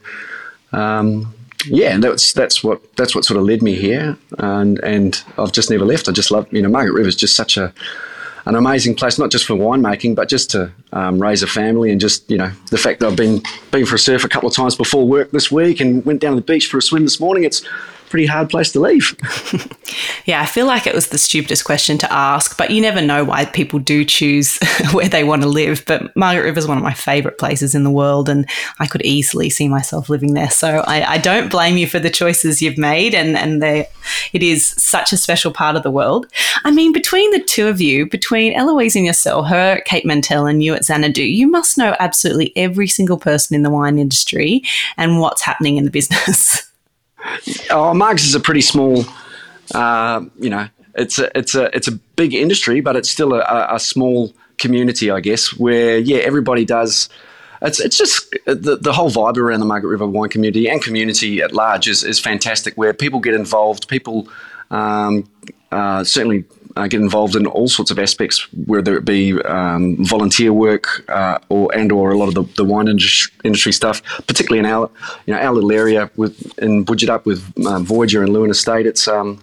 Um, 0.73 1.33
yeah, 1.65 1.97
that's 1.97 2.33
that's 2.33 2.63
what 2.63 2.95
that's 2.97 3.15
what 3.15 3.25
sort 3.25 3.39
of 3.39 3.43
led 3.43 3.61
me 3.63 3.75
here, 3.75 4.15
and 4.37 4.77
and 4.79 5.21
I've 5.37 5.51
just 5.51 5.69
never 5.71 5.85
left. 5.85 6.07
I 6.07 6.11
just 6.11 6.29
love 6.29 6.47
you 6.53 6.61
know 6.61 6.69
Margaret 6.69 6.93
River 6.93 7.09
is 7.09 7.15
just 7.15 7.35
such 7.35 7.57
a 7.57 7.73
an 8.47 8.55
amazing 8.55 8.95
place, 8.95 9.19
not 9.19 9.31
just 9.31 9.45
for 9.45 9.55
winemaking, 9.55 10.15
but 10.15 10.29
just 10.29 10.49
to 10.51 10.71
um, 10.93 11.21
raise 11.21 11.43
a 11.43 11.47
family 11.47 11.91
and 11.91 11.99
just 11.99 12.29
you 12.29 12.37
know 12.37 12.51
the 12.69 12.77
fact 12.77 12.99
that 12.99 13.07
I've 13.07 13.17
been 13.17 13.41
been 13.71 13.85
for 13.85 13.95
a 13.95 13.99
surf 13.99 14.23
a 14.23 14.29
couple 14.29 14.47
of 14.47 14.55
times 14.55 14.75
before 14.75 15.07
work 15.07 15.31
this 15.31 15.51
week 15.51 15.79
and 15.79 16.05
went 16.05 16.21
down 16.21 16.33
to 16.33 16.41
the 16.41 16.45
beach 16.45 16.67
for 16.67 16.77
a 16.77 16.81
swim 16.81 17.03
this 17.03 17.19
morning. 17.19 17.43
It's 17.43 17.65
pretty 18.09 18.25
hard 18.25 18.49
place 18.49 18.71
to 18.71 18.79
leave. 18.79 19.15
yeah, 20.25 20.41
I 20.41 20.45
feel 20.45 20.65
like 20.65 20.87
it 20.87 20.95
was 20.95 21.09
the 21.09 21.17
stupidest 21.17 21.65
question 21.65 21.97
to 21.99 22.13
ask, 22.13 22.57
but 22.57 22.71
you 22.71 22.81
never 22.81 23.01
know 23.01 23.23
why 23.23 23.45
people 23.45 23.79
do 23.79 24.03
choose 24.05 24.59
where 24.91 25.09
they 25.09 25.23
want 25.23 25.41
to 25.43 25.47
live. 25.47 25.83
But 25.85 26.15
Margaret 26.15 26.43
River 26.43 26.59
is 26.59 26.67
one 26.67 26.77
of 26.77 26.83
my 26.83 26.93
favourite 26.93 27.37
places 27.37 27.75
in 27.75 27.83
the 27.83 27.91
world, 27.91 28.29
and 28.29 28.47
I 28.79 28.87
could 28.87 29.05
easily 29.05 29.49
see 29.49 29.67
myself 29.67 30.09
living 30.09 30.33
there. 30.33 30.49
So 30.49 30.83
I, 30.87 31.13
I 31.13 31.17
don't 31.17 31.49
blame 31.49 31.77
you 31.77 31.87
for 31.87 31.99
the 31.99 32.09
choices 32.09 32.61
you've 32.61 32.77
made, 32.77 33.13
and 33.13 33.37
and 33.37 33.63
it 33.63 34.43
is 34.43 34.65
such 34.65 35.11
a 35.11 35.17
special 35.17 35.51
part 35.51 35.75
of 35.75 35.83
the 35.83 35.91
world. 35.91 36.27
I 36.63 36.71
mean, 36.71 36.93
between 36.93 37.31
the 37.31 37.43
two 37.43 37.67
of 37.67 37.81
you, 37.81 38.09
between 38.09 38.53
Eloise 38.53 38.95
and 38.95 39.05
yourself, 39.05 39.47
her 39.47 39.77
at 39.77 39.85
Cape 39.85 40.05
Mentelle 40.05 40.49
and 40.49 40.63
you 40.63 40.73
at 40.73 40.85
Xanadu, 40.85 41.23
you 41.23 41.47
must 41.47 41.77
know 41.77 41.95
absolutely 41.99 42.53
every 42.55 42.87
single 42.87 43.17
person 43.17 43.55
in 43.55 43.63
the 43.63 43.69
wine 43.69 43.99
industry 43.99 44.63
and 44.97 45.19
what's 45.19 45.41
happening 45.41 45.77
in 45.77 45.85
the 45.85 45.91
business. 45.91 46.63
Oh, 47.69 47.93
Margs 47.93 48.23
is 48.23 48.35
a 48.35 48.39
pretty 48.39 48.61
small, 48.61 49.05
uh, 49.75 50.23
you 50.39 50.49
know, 50.49 50.67
it's 50.95 51.19
a 51.19 51.37
it's 51.37 51.55
a 51.55 51.75
it's 51.75 51.87
a 51.87 51.91
big 52.15 52.33
industry, 52.33 52.81
but 52.81 52.95
it's 52.95 53.09
still 53.09 53.33
a, 53.33 53.67
a 53.71 53.79
small 53.79 54.33
community, 54.57 55.11
I 55.11 55.19
guess, 55.19 55.53
where 55.53 55.97
yeah, 55.97 56.17
everybody 56.17 56.65
does. 56.65 57.09
It's, 57.61 57.79
it's 57.79 57.97
just 57.97 58.29
the, 58.45 58.77
the 58.77 58.93
whole 58.93 59.09
vibe 59.09 59.37
around 59.37 59.61
the 59.61 59.65
Margaret 59.65 59.89
River 59.89 60.05
wine 60.05 60.29
community 60.29 60.69
and 60.69 60.81
community 60.81 61.41
at 61.41 61.53
large 61.53 61.87
is, 61.87 62.03
is 62.03 62.19
fantastic, 62.19 62.75
where 62.75 62.93
people 62.93 63.19
get 63.19 63.33
involved. 63.33 63.87
People 63.87 64.27
um, 64.69 65.27
uh, 65.71 66.03
certainly 66.03 66.45
get 66.85 67.01
involved 67.01 67.35
in 67.35 67.47
all 67.47 67.67
sorts 67.67 67.91
of 67.91 67.97
aspects, 67.97 68.47
whether 68.65 68.95
it 68.95 69.05
be 69.05 69.41
um, 69.43 69.97
volunteer 70.05 70.53
work 70.53 71.09
uh, 71.09 71.39
or 71.49 71.73
and 71.75 71.91
or 71.91 72.11
a 72.11 72.17
lot 72.17 72.27
of 72.27 72.35
the, 72.35 72.43
the 72.55 72.63
wine 72.63 72.87
industry 72.87 73.71
stuff, 73.71 74.03
particularly 74.27 74.59
in 74.59 74.65
our 74.65 74.89
you 75.25 75.33
know 75.33 75.39
our 75.39 75.53
little 75.53 75.71
area 75.71 76.11
with 76.15 76.35
in 76.59 76.85
Boodjidup 76.85 77.25
with 77.25 77.41
um, 77.65 77.85
Voyager 77.85 78.21
and 78.21 78.31
Leeuwin 78.33 78.51
Estate. 78.51 78.85
It's 78.85 79.07
um, 79.07 79.41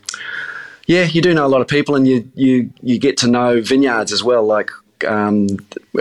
yeah, 0.86 1.04
you 1.04 1.22
do 1.22 1.32
know 1.32 1.46
a 1.46 1.48
lot 1.48 1.60
of 1.60 1.68
people, 1.68 1.96
and 1.96 2.06
you 2.06 2.30
you 2.34 2.70
you 2.82 2.98
get 2.98 3.16
to 3.18 3.26
know 3.26 3.60
vineyards 3.60 4.12
as 4.12 4.22
well, 4.22 4.44
like 4.44 4.70
um, 5.06 5.48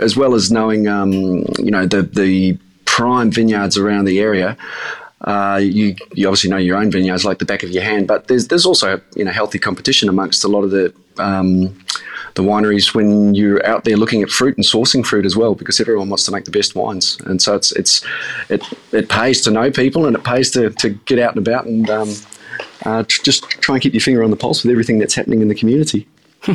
as 0.00 0.16
well 0.16 0.34
as 0.34 0.52
knowing 0.52 0.88
um, 0.88 1.12
you 1.58 1.70
know 1.70 1.86
the 1.86 2.02
the 2.02 2.58
prime 2.84 3.30
vineyards 3.30 3.76
around 3.76 4.04
the 4.04 4.20
area. 4.20 4.56
Uh, 5.20 5.58
you, 5.62 5.96
you 6.12 6.26
obviously 6.26 6.50
know 6.50 6.56
your 6.56 6.76
own 6.76 6.90
vineyards 6.90 7.24
like 7.24 7.38
the 7.38 7.44
back 7.44 7.62
of 7.62 7.70
your 7.70 7.82
hand, 7.82 8.06
but 8.06 8.28
there's 8.28 8.48
there's 8.48 8.66
also 8.66 9.00
you 9.16 9.24
know 9.24 9.30
healthy 9.30 9.58
competition 9.58 10.08
amongst 10.08 10.44
a 10.44 10.48
lot 10.48 10.64
of 10.64 10.70
the 10.70 10.92
um, 11.18 11.74
the 12.34 12.42
wineries 12.42 12.94
when 12.94 13.34
you're 13.34 13.64
out 13.64 13.84
there 13.84 13.96
looking 13.96 14.22
at 14.22 14.28
fruit 14.28 14.56
and 14.56 14.66
sourcing 14.66 15.06
fruit 15.06 15.24
as 15.24 15.36
well, 15.36 15.54
because 15.54 15.80
everyone 15.80 16.08
wants 16.08 16.24
to 16.24 16.32
make 16.32 16.44
the 16.44 16.50
best 16.50 16.74
wines, 16.74 17.18
and 17.26 17.40
so 17.40 17.54
it's 17.54 17.72
it's 17.72 18.04
it 18.50 18.62
it 18.92 19.08
pays 19.08 19.40
to 19.42 19.50
know 19.50 19.70
people 19.70 20.06
and 20.06 20.16
it 20.16 20.24
pays 20.24 20.50
to, 20.50 20.70
to 20.70 20.90
get 20.90 21.18
out 21.18 21.36
and 21.36 21.46
about 21.46 21.66
and 21.66 21.88
um, 21.88 22.14
uh, 22.84 23.02
just 23.04 23.48
try 23.48 23.76
and 23.76 23.82
keep 23.82 23.94
your 23.94 24.00
finger 24.00 24.22
on 24.22 24.30
the 24.30 24.36
pulse 24.36 24.62
with 24.62 24.70
everything 24.70 24.98
that's 24.98 25.14
happening 25.14 25.40
in 25.40 25.48
the 25.48 25.54
community. 25.54 26.06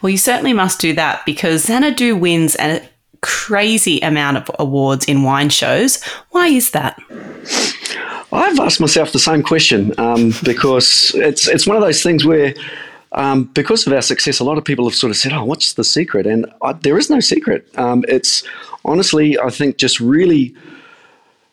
well, 0.00 0.10
you 0.10 0.16
certainly 0.16 0.52
must 0.52 0.80
do 0.80 0.94
that 0.94 1.24
because 1.26 1.64
Xanadu 1.64 2.16
wins 2.16 2.56
a 2.58 2.88
crazy 3.20 4.00
amount 4.00 4.36
of 4.36 4.50
awards 4.58 5.04
in 5.06 5.22
wine 5.22 5.48
shows. 5.48 6.02
Why 6.30 6.48
is 6.48 6.70
that? 6.70 6.98
I've 8.36 8.60
asked 8.60 8.80
myself 8.80 9.12
the 9.12 9.18
same 9.18 9.42
question 9.42 9.92
um, 9.98 10.32
because 10.44 11.12
it's 11.14 11.48
it's 11.48 11.66
one 11.66 11.76
of 11.76 11.82
those 11.82 12.02
things 12.02 12.24
where. 12.24 12.54
Um, 13.12 13.44
because 13.44 13.86
of 13.86 13.92
our 13.94 14.02
success, 14.02 14.40
a 14.40 14.44
lot 14.44 14.58
of 14.58 14.64
people 14.64 14.84
have 14.86 14.94
sort 14.94 15.10
of 15.10 15.16
said, 15.16 15.32
"Oh, 15.32 15.44
what's 15.44 15.74
the 15.74 15.84
secret?" 15.84 16.26
And 16.26 16.44
I, 16.60 16.72
there 16.74 16.98
is 16.98 17.08
no 17.08 17.20
secret. 17.20 17.66
Um, 17.78 18.04
it's 18.08 18.42
honestly, 18.84 19.38
I 19.38 19.48
think, 19.48 19.78
just 19.78 20.00
really 20.00 20.54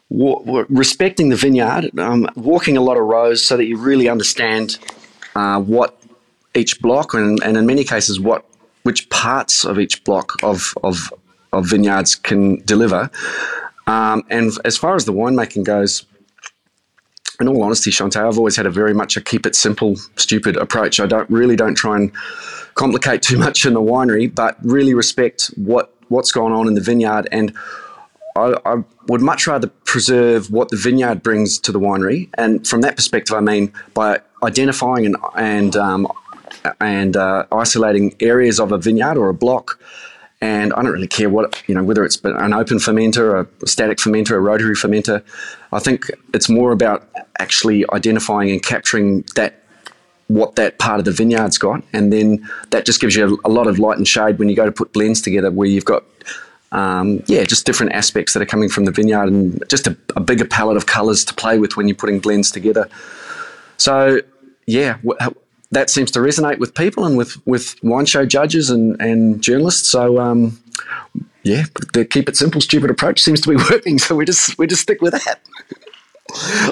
respecting 0.10 1.30
the 1.30 1.36
vineyard, 1.36 1.98
um, 2.00 2.28
walking 2.36 2.76
a 2.76 2.82
lot 2.82 2.98
of 2.98 3.04
rows, 3.04 3.46
so 3.46 3.56
that 3.56 3.66
you 3.66 3.78
really 3.78 4.10
understand 4.10 4.78
uh, 5.36 5.62
what 5.62 5.98
each 6.54 6.82
block, 6.82 7.14
and, 7.14 7.42
and 7.44 7.56
in 7.56 7.66
many 7.66 7.84
cases, 7.84 8.20
what 8.20 8.46
which 8.82 9.10
parts 9.10 9.64
of 9.64 9.80
each 9.80 10.04
block 10.04 10.34
of 10.44 10.74
of, 10.84 11.14
of 11.54 11.70
vineyards 11.70 12.16
can 12.16 12.58
deliver. 12.66 13.10
Um, 13.88 14.24
and 14.30 14.52
as 14.66 14.76
far 14.76 14.96
as 14.96 15.06
the 15.06 15.14
winemaking 15.14 15.64
goes, 15.64 16.06
in 17.40 17.48
all 17.48 17.64
honesty, 17.64 17.92
Shanteh, 17.92 18.28
I've 18.28 18.38
always 18.38 18.56
had 18.56 18.66
a 18.66 18.72
very 18.72 18.94
much 18.94 19.18
a 19.18 19.22
keep 19.22 19.46
it 19.46 19.56
simple, 19.56 19.96
stupid 20.16 20.58
approach. 20.58 21.00
I 21.00 21.06
don't 21.06 21.30
really 21.30 21.56
don't 21.56 21.76
try 21.76 21.98
and 21.98 22.12
complicate 22.76 23.22
too 23.22 23.38
much 23.38 23.66
in 23.66 23.74
the 23.74 23.82
winery, 23.82 24.34
but 24.34 24.58
really 24.64 24.94
respect 24.94 25.48
what 25.56 25.94
what's 26.10 26.32
going 26.32 26.54
on 26.54 26.68
in 26.68 26.76
the 26.76 26.82
vineyard. 26.82 27.28
And 27.32 27.56
I, 28.36 28.56
I 28.66 28.84
would 29.08 29.22
much 29.22 29.48
rather 29.48 29.68
preserve 29.86 30.52
what 30.52 30.70
the 30.70 30.78
vineyard 30.78 31.24
brings 31.24 31.60
to 31.60 31.72
the 31.72 31.80
winery. 31.80 32.30
And 32.38 32.68
from 32.68 32.82
that 32.82 32.96
perspective, 32.96 33.36
I 33.36 33.42
mean 33.42 33.74
by 33.94 34.22
identifying 34.44 35.06
and 35.06 35.16
and 35.36 35.76
um, 35.76 36.08
and 36.80 37.18
uh, 37.18 37.46
isolating 37.52 38.16
areas 38.20 38.60
of 38.60 38.72
a 38.72 38.78
vineyard 38.78 39.18
or 39.18 39.30
a 39.30 39.34
block 39.34 39.80
and 40.44 40.74
I 40.74 40.84
don't 40.84 40.92
really 40.92 41.08
care 41.08 41.30
what 41.30 41.64
you 41.68 41.74
know 41.74 41.86
whether 41.86 42.04
it's 42.04 42.20
an 42.26 42.54
open 42.54 42.78
fermenter, 42.78 43.48
a 43.62 43.68
static 43.68 43.98
fermenter, 43.98 44.32
a 44.32 44.42
rotary 44.42 44.76
fermenter. 44.76 45.24
I 45.72 45.80
think 45.80 46.12
it's 46.34 46.50
more 46.50 46.74
about 46.74 47.08
actually 47.40 47.86
identifying 47.94 48.52
and 48.52 48.62
capturing 48.62 49.24
that 49.36 49.64
what 50.28 50.58
that 50.58 50.80
part 50.80 51.00
of 51.00 51.06
the 51.06 51.14
vineyard's 51.14 51.58
got, 51.58 51.82
and 51.94 52.12
then 52.12 52.46
that 52.72 52.86
just 52.86 53.00
gives 53.00 53.16
you 53.16 53.40
a, 53.46 53.50
lot 53.50 53.68
of 53.68 53.80
light 53.80 53.98
and 53.98 54.06
shade 54.06 54.38
when 54.38 54.50
you 54.50 54.56
go 54.56 54.66
to 54.66 54.72
put 54.72 54.92
blends 54.92 55.22
together, 55.22 55.50
where 55.50 55.68
you've 55.68 55.86
got 55.86 56.04
um, 56.74 57.24
yeah, 57.28 57.46
just 57.46 57.66
different 57.66 57.94
aspects 57.94 58.34
that 58.34 58.42
are 58.42 58.46
coming 58.46 58.68
from 58.68 58.84
the 58.84 58.92
vineyard, 58.92 59.30
and 59.30 59.64
just 59.70 59.88
a, 59.88 59.96
a 60.18 60.20
bigger 60.20 60.46
palette 60.46 60.76
of 60.76 60.88
colours 60.88 61.24
to 61.24 61.34
play 61.34 61.58
with 61.58 61.78
when 61.78 61.88
you're 61.88 61.96
putting 61.96 62.20
blends 62.20 62.52
together. 62.52 62.90
So 63.78 64.20
yeah, 64.68 64.98
that 65.74 65.90
seems 65.90 66.12
to 66.12 66.20
resonate 66.20 66.60
with 66.60 66.74
people 66.76 67.06
and 67.06 67.18
with, 67.18 67.36
with 67.46 67.76
wine 67.84 68.06
show 68.06 68.26
judges 68.26 68.70
and, 68.70 69.00
and 69.02 69.42
journalists. 69.42 69.90
So, 69.90 70.20
um, 70.20 70.60
yeah, 71.44 71.64
the 71.94 72.06
keep 72.06 72.30
it 72.30 72.38
simple, 72.38 72.62
stupid 72.62 72.90
approach 72.90 73.22
seems 73.22 73.42
to 73.42 73.50
be 73.50 73.56
working. 73.72 74.00
So 74.00 74.16
we 74.16 74.26
just 74.26 74.58
we 74.58 74.68
just 74.68 74.82
stick 74.82 75.02
with 75.02 75.14
that. 75.14 75.42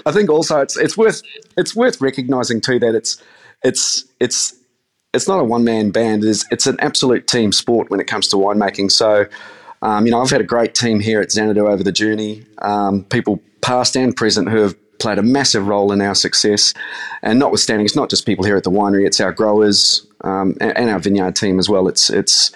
I 0.05 0.11
think 0.11 0.29
also 0.29 0.59
it's 0.61 0.77
it's 0.77 0.97
worth 0.97 1.21
it's 1.57 1.75
worth 1.75 1.99
recognizing 2.01 2.61
too 2.61 2.79
that 2.79 2.95
it's 2.95 3.21
it's 3.63 4.05
it's 4.19 4.55
it's 5.13 5.27
not 5.27 5.39
a 5.39 5.43
one 5.43 5.63
man 5.63 5.91
band. 5.91 6.23
It's 6.23 6.45
it's 6.51 6.67
an 6.67 6.77
absolute 6.79 7.27
team 7.27 7.51
sport 7.51 7.89
when 7.89 7.99
it 7.99 8.07
comes 8.07 8.27
to 8.29 8.37
winemaking. 8.37 8.91
So. 8.91 9.25
Um, 9.83 10.05
you 10.05 10.11
know, 10.11 10.21
I've 10.21 10.29
had 10.29 10.41
a 10.41 10.43
great 10.43 10.75
team 10.75 10.99
here 10.99 11.21
at 11.21 11.31
Xanadu 11.31 11.65
over 11.65 11.81
the 11.81 11.91
journey. 11.91 12.45
Um, 12.59 13.03
people 13.05 13.41
past 13.61 13.97
and 13.97 14.15
present 14.15 14.47
who 14.47 14.57
have 14.57 14.75
played 15.01 15.17
a 15.17 15.23
massive 15.23 15.67
role 15.67 15.91
in 15.91 16.01
our 16.01 16.15
success. 16.15 16.73
And 17.21 17.39
notwithstanding, 17.39 17.85
it's 17.85 17.95
not 17.95 18.09
just 18.09 18.25
people 18.25 18.45
here 18.45 18.55
at 18.55 18.63
the 18.63 18.71
winery; 18.71 19.05
it's 19.05 19.19
our 19.19 19.31
growers 19.31 20.05
um, 20.23 20.55
and, 20.61 20.77
and, 20.77 20.89
our 20.89 20.99
vineyard 20.99 21.35
team 21.35 21.59
as 21.59 21.67
well. 21.67 21.87
It's 21.87 22.09
it's 22.09 22.51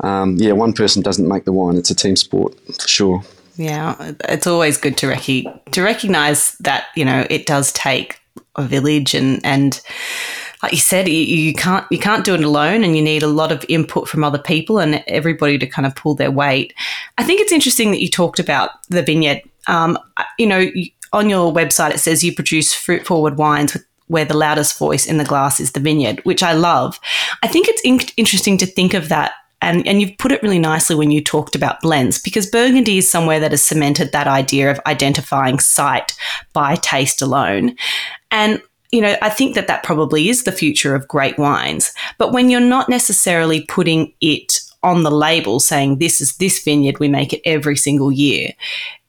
um, 0.00 0.36
yeah, 0.36 0.52
one 0.52 0.72
person 0.72 1.02
doesn't 1.02 1.28
make 1.28 1.44
the 1.44 1.52
wine; 1.52 1.76
it's 1.76 1.90
a 1.90 1.94
team 1.94 2.16
sport 2.16 2.54
for 2.66 2.88
sure. 2.88 3.22
Yeah, 3.56 4.12
it's 4.28 4.46
always 4.46 4.78
good 4.78 4.96
to 4.98 5.08
rec- 5.08 5.72
to 5.72 5.82
recognize 5.82 6.52
that 6.60 6.86
you 6.96 7.04
know 7.04 7.26
it 7.30 7.46
does 7.46 7.72
take 7.72 8.20
a 8.56 8.62
village 8.62 9.14
and 9.14 9.40
and 9.44 9.80
like 10.62 10.72
you 10.72 10.78
said, 10.78 11.08
you, 11.08 11.14
you, 11.14 11.52
can't 11.52 11.84
you 11.90 11.98
can't 11.98 12.24
do 12.24 12.34
it 12.34 12.44
alone, 12.44 12.84
and 12.84 12.96
you 12.96 13.02
need 13.02 13.24
a 13.24 13.28
lot 13.28 13.50
of 13.50 13.64
input 13.68 14.08
from 14.08 14.22
other 14.22 14.38
people 14.38 14.78
and 14.78 15.02
everybody 15.08 15.58
to 15.58 15.66
kind 15.66 15.86
of 15.86 15.96
pull 15.96 16.14
their 16.14 16.30
weight. 16.30 16.72
I 17.18 17.24
think 17.24 17.40
it's 17.40 17.50
interesting 17.50 17.90
that 17.90 18.00
you 18.00 18.08
talked 18.08 18.38
about 18.38 18.70
the 18.88 19.02
vineyard. 19.02 19.42
Um, 19.66 19.98
you 20.38 20.46
know, 20.46 20.70
on 21.12 21.28
your 21.28 21.52
website, 21.52 21.92
it 21.92 22.00
says 22.00 22.24
you 22.24 22.34
produce 22.34 22.74
fruit 22.74 23.06
forward 23.06 23.36
wines 23.36 23.74
with, 23.74 23.84
where 24.08 24.24
the 24.24 24.36
loudest 24.36 24.78
voice 24.78 25.06
in 25.06 25.18
the 25.18 25.24
glass 25.24 25.58
is 25.60 25.72
the 25.72 25.80
vineyard, 25.80 26.20
which 26.24 26.42
I 26.42 26.52
love. 26.52 27.00
I 27.42 27.48
think 27.48 27.68
it's 27.68 27.82
in- 27.82 28.00
interesting 28.16 28.58
to 28.58 28.66
think 28.66 28.94
of 28.94 29.08
that. 29.08 29.32
And, 29.62 29.86
and 29.86 30.00
you've 30.00 30.18
put 30.18 30.32
it 30.32 30.42
really 30.42 30.58
nicely 30.58 30.96
when 30.96 31.12
you 31.12 31.22
talked 31.22 31.54
about 31.54 31.80
blends 31.80 32.20
because 32.20 32.50
Burgundy 32.50 32.98
is 32.98 33.10
somewhere 33.10 33.38
that 33.40 33.52
has 33.52 33.64
cemented 33.64 34.10
that 34.10 34.26
idea 34.26 34.70
of 34.70 34.80
identifying 34.86 35.60
sight 35.60 36.16
by 36.52 36.74
taste 36.74 37.22
alone. 37.22 37.76
And 38.30 38.60
you 38.90 39.00
know, 39.00 39.16
I 39.22 39.30
think 39.30 39.54
that 39.54 39.68
that 39.68 39.82
probably 39.82 40.28
is 40.28 40.44
the 40.44 40.52
future 40.52 40.94
of 40.94 41.08
great 41.08 41.38
wines. 41.38 41.94
But 42.18 42.32
when 42.32 42.50
you're 42.50 42.60
not 42.60 42.90
necessarily 42.90 43.64
putting 43.64 44.12
it 44.20 44.60
on 44.82 45.02
the 45.02 45.10
label 45.10 45.60
saying 45.60 45.98
this 45.98 46.20
is 46.20 46.36
this 46.36 46.62
vineyard, 46.62 46.98
we 46.98 47.08
make 47.08 47.32
it 47.32 47.40
every 47.46 47.76
single 47.76 48.12
year, 48.12 48.50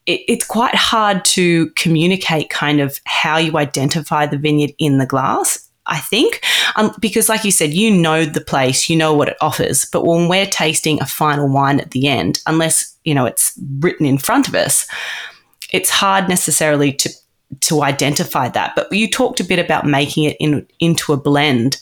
it, 0.05 0.21
it's 0.27 0.45
quite 0.45 0.75
hard 0.75 1.23
to 1.25 1.69
communicate 1.71 2.49
kind 2.49 2.79
of 2.79 2.99
how 3.05 3.37
you 3.37 3.57
identify 3.57 4.25
the 4.25 4.37
vineyard 4.37 4.73
in 4.77 4.97
the 4.97 5.05
glass. 5.05 5.69
I 5.85 5.99
think, 5.99 6.41
um, 6.77 6.95
because 7.01 7.27
like 7.27 7.43
you 7.43 7.51
said, 7.51 7.73
you 7.73 7.91
know 7.91 8.23
the 8.23 8.39
place, 8.39 8.89
you 8.89 8.95
know 8.95 9.13
what 9.13 9.27
it 9.27 9.37
offers. 9.41 9.83
But 9.83 10.05
when 10.05 10.29
we're 10.29 10.45
tasting 10.45 11.01
a 11.01 11.05
final 11.05 11.49
wine 11.49 11.81
at 11.81 11.91
the 11.91 12.07
end, 12.07 12.41
unless 12.47 12.97
you 13.03 13.13
know 13.13 13.25
it's 13.25 13.59
written 13.79 14.05
in 14.05 14.17
front 14.17 14.47
of 14.47 14.55
us, 14.55 14.87
it's 15.73 15.89
hard 15.89 16.29
necessarily 16.29 16.93
to 16.93 17.09
to 17.61 17.83
identify 17.83 18.47
that. 18.47 18.73
But 18.77 18.93
you 18.93 19.09
talked 19.09 19.41
a 19.41 19.43
bit 19.43 19.59
about 19.59 19.85
making 19.85 20.23
it 20.23 20.37
in 20.39 20.65
into 20.79 21.11
a 21.11 21.17
blend, 21.17 21.81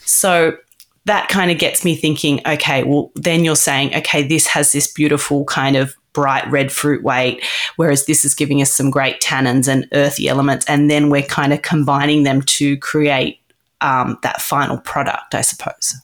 so 0.00 0.58
that 1.06 1.30
kind 1.30 1.50
of 1.50 1.56
gets 1.56 1.82
me 1.82 1.96
thinking. 1.96 2.42
Okay, 2.46 2.82
well 2.82 3.10
then 3.14 3.42
you're 3.42 3.56
saying, 3.56 3.94
okay, 3.96 4.22
this 4.22 4.46
has 4.48 4.72
this 4.72 4.92
beautiful 4.92 5.46
kind 5.46 5.76
of 5.76 5.96
bright 6.12 6.48
red 6.50 6.72
fruit 6.72 7.02
weight, 7.02 7.44
whereas 7.76 8.06
this 8.06 8.24
is 8.24 8.34
giving 8.34 8.60
us 8.62 8.72
some 8.72 8.90
great 8.90 9.20
tannins 9.20 9.68
and 9.68 9.86
earthy 9.92 10.28
elements. 10.28 10.66
And 10.66 10.90
then 10.90 11.10
we're 11.10 11.22
kind 11.22 11.52
of 11.52 11.62
combining 11.62 12.24
them 12.24 12.42
to 12.42 12.76
create 12.78 13.40
um, 13.80 14.18
that 14.22 14.40
final 14.40 14.78
product, 14.78 15.34
I 15.34 15.40
suppose. 15.40 15.94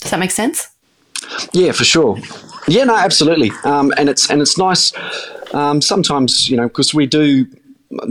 Does 0.00 0.10
that 0.10 0.20
make 0.20 0.30
sense? 0.30 0.68
Yeah, 1.52 1.72
for 1.72 1.84
sure. 1.84 2.18
Yeah, 2.68 2.84
no, 2.84 2.96
absolutely. 2.96 3.50
Um, 3.64 3.92
and 3.96 4.08
it's 4.08 4.30
and 4.30 4.42
it's 4.42 4.58
nice. 4.58 4.92
Um, 5.54 5.80
sometimes 5.80 6.48
you 6.48 6.56
know 6.56 6.68
because 6.68 6.94
we 6.94 7.06
do. 7.06 7.46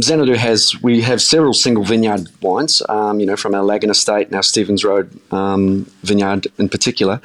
Xanadu 0.01 0.35
has 0.35 0.81
we 0.81 1.01
have 1.01 1.21
several 1.21 1.53
single 1.53 1.83
vineyard 1.83 2.29
wines, 2.41 2.81
um, 2.87 3.19
you 3.19 3.25
know, 3.25 3.35
from 3.35 3.53
our 3.53 3.61
Lagan 3.61 3.89
estate 3.89 4.27
and 4.27 4.35
our 4.35 4.41
Stevens 4.41 4.85
Road 4.85 5.19
um, 5.31 5.85
vineyard 6.01 6.47
in 6.57 6.69
particular. 6.69 7.19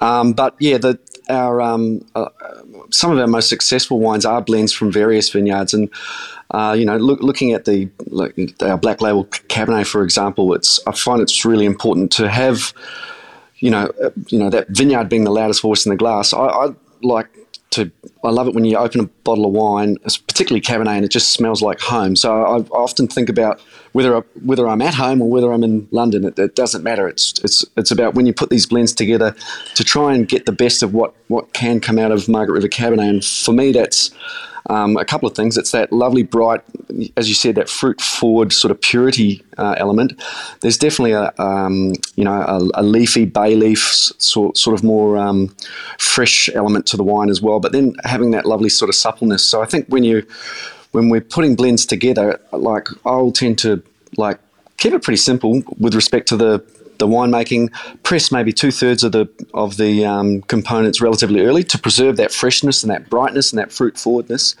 Um, 0.00 0.32
but 0.32 0.54
yeah, 0.58 0.78
the 0.78 0.98
our 1.28 1.60
um, 1.60 2.04
uh, 2.14 2.28
some 2.90 3.10
of 3.10 3.18
our 3.18 3.26
most 3.26 3.48
successful 3.48 3.98
wines 3.98 4.24
are 4.24 4.40
blends 4.40 4.72
from 4.72 4.92
various 4.92 5.30
vineyards, 5.30 5.74
and 5.74 5.90
uh, 6.50 6.74
you 6.78 6.84
know, 6.84 6.96
look, 6.96 7.20
looking 7.20 7.52
at 7.52 7.64
the 7.64 7.88
like, 8.06 8.36
our 8.62 8.78
black 8.78 9.00
label 9.00 9.24
Cabernet, 9.24 9.86
for 9.86 10.02
example, 10.02 10.54
it's 10.54 10.80
I 10.86 10.92
find 10.92 11.20
it's 11.20 11.44
really 11.44 11.66
important 11.66 12.12
to 12.12 12.28
have, 12.28 12.72
you 13.56 13.70
know, 13.70 13.90
uh, 14.02 14.10
you 14.28 14.38
know 14.38 14.50
that 14.50 14.68
vineyard 14.68 15.08
being 15.08 15.24
the 15.24 15.32
loudest 15.32 15.62
voice 15.62 15.86
in 15.86 15.90
the 15.90 15.96
glass. 15.96 16.32
I, 16.32 16.46
I 16.46 16.68
like 17.02 17.28
to 17.76 17.90
I 18.24 18.30
love 18.30 18.48
it 18.48 18.54
when 18.54 18.64
you 18.64 18.76
open 18.76 19.00
a 19.00 19.04
bottle 19.24 19.46
of 19.46 19.52
wine, 19.52 19.96
particularly 20.26 20.60
Cabernet, 20.60 20.96
and 20.96 21.04
it 21.04 21.10
just 21.10 21.30
smells 21.30 21.62
like 21.62 21.80
home. 21.80 22.16
So 22.16 22.32
I, 22.32 22.58
often 22.76 23.06
think 23.06 23.28
about 23.28 23.60
whether 23.92 24.16
I, 24.16 24.20
whether 24.44 24.68
I'm 24.68 24.82
at 24.82 24.94
home 24.94 25.22
or 25.22 25.30
whether 25.30 25.52
I'm 25.52 25.62
in 25.62 25.86
London. 25.90 26.24
It, 26.24 26.38
it, 26.38 26.56
doesn't 26.56 26.82
matter. 26.82 27.08
It's 27.08 27.34
it's 27.44 27.64
it's 27.76 27.90
about 27.90 28.14
when 28.14 28.26
you 28.26 28.32
put 28.32 28.50
these 28.50 28.66
blends 28.66 28.92
together 28.92 29.34
to 29.74 29.84
try 29.84 30.14
and 30.14 30.28
get 30.28 30.46
the 30.46 30.52
best 30.52 30.82
of 30.82 30.92
what 30.92 31.14
what 31.28 31.52
can 31.52 31.80
come 31.80 31.98
out 31.98 32.10
of 32.10 32.28
Margaret 32.28 32.54
River 32.54 32.68
Cabernet. 32.68 33.08
And 33.08 33.24
for 33.24 33.52
me, 33.52 33.72
that's 33.72 34.10
um, 34.68 34.96
a 34.96 35.04
couple 35.04 35.28
of 35.28 35.34
things. 35.34 35.56
It's 35.56 35.72
that 35.72 35.92
lovely, 35.92 36.22
bright, 36.22 36.60
as 37.16 37.28
you 37.28 37.34
said, 37.34 37.54
that 37.54 37.68
fruit 37.68 38.00
forward 38.00 38.52
sort 38.52 38.70
of 38.70 38.80
purity 38.80 39.42
uh, 39.58 39.74
element. 39.78 40.20
There's 40.60 40.78
definitely 40.78 41.12
a 41.12 41.32
um, 41.38 41.94
you 42.16 42.24
know 42.24 42.32
a, 42.32 42.80
a, 42.80 42.82
leafy 42.82 43.24
bay 43.24 43.54
leaf 43.54 43.80
sort 44.18 44.56
sort 44.56 44.74
of 44.74 44.82
more 44.82 45.16
um, 45.16 45.54
fresh 45.98 46.48
element 46.54 46.86
to 46.86 46.96
the 46.96 47.04
wine 47.04 47.30
as 47.30 47.40
well. 47.40 47.60
But 47.60 47.72
then 47.72 47.94
having 48.04 48.32
that 48.32 48.46
lovely 48.46 48.68
sort 48.68 48.88
of 48.88 48.94
suppleness. 48.94 49.44
So 49.44 49.62
I 49.62 49.66
think 49.66 49.86
when 49.88 50.04
you 50.04 50.26
when 50.92 51.08
we're 51.08 51.20
putting 51.20 51.56
blends 51.56 51.86
together, 51.86 52.40
like 52.52 52.88
I'll 53.04 53.32
tend 53.32 53.58
to 53.58 53.82
like 54.16 54.38
keep 54.78 54.92
it 54.92 55.02
pretty 55.02 55.18
simple 55.18 55.62
with 55.78 55.94
respect 55.94 56.28
to 56.28 56.36
the 56.36 56.64
the 56.98 57.06
winemaking, 57.06 57.72
press 58.02 58.32
maybe 58.32 58.52
two 58.52 58.70
thirds 58.70 59.04
of 59.04 59.12
the 59.12 59.28
of 59.54 59.76
the 59.76 60.04
um, 60.04 60.42
components 60.42 61.00
relatively 61.00 61.40
early 61.40 61.64
to 61.64 61.78
preserve 61.78 62.16
that 62.16 62.32
freshness 62.32 62.82
and 62.82 62.90
that 62.90 63.08
brightness 63.08 63.52
and 63.52 63.58
that 63.58 63.72
fruit 63.72 63.98
forwardness, 63.98 64.56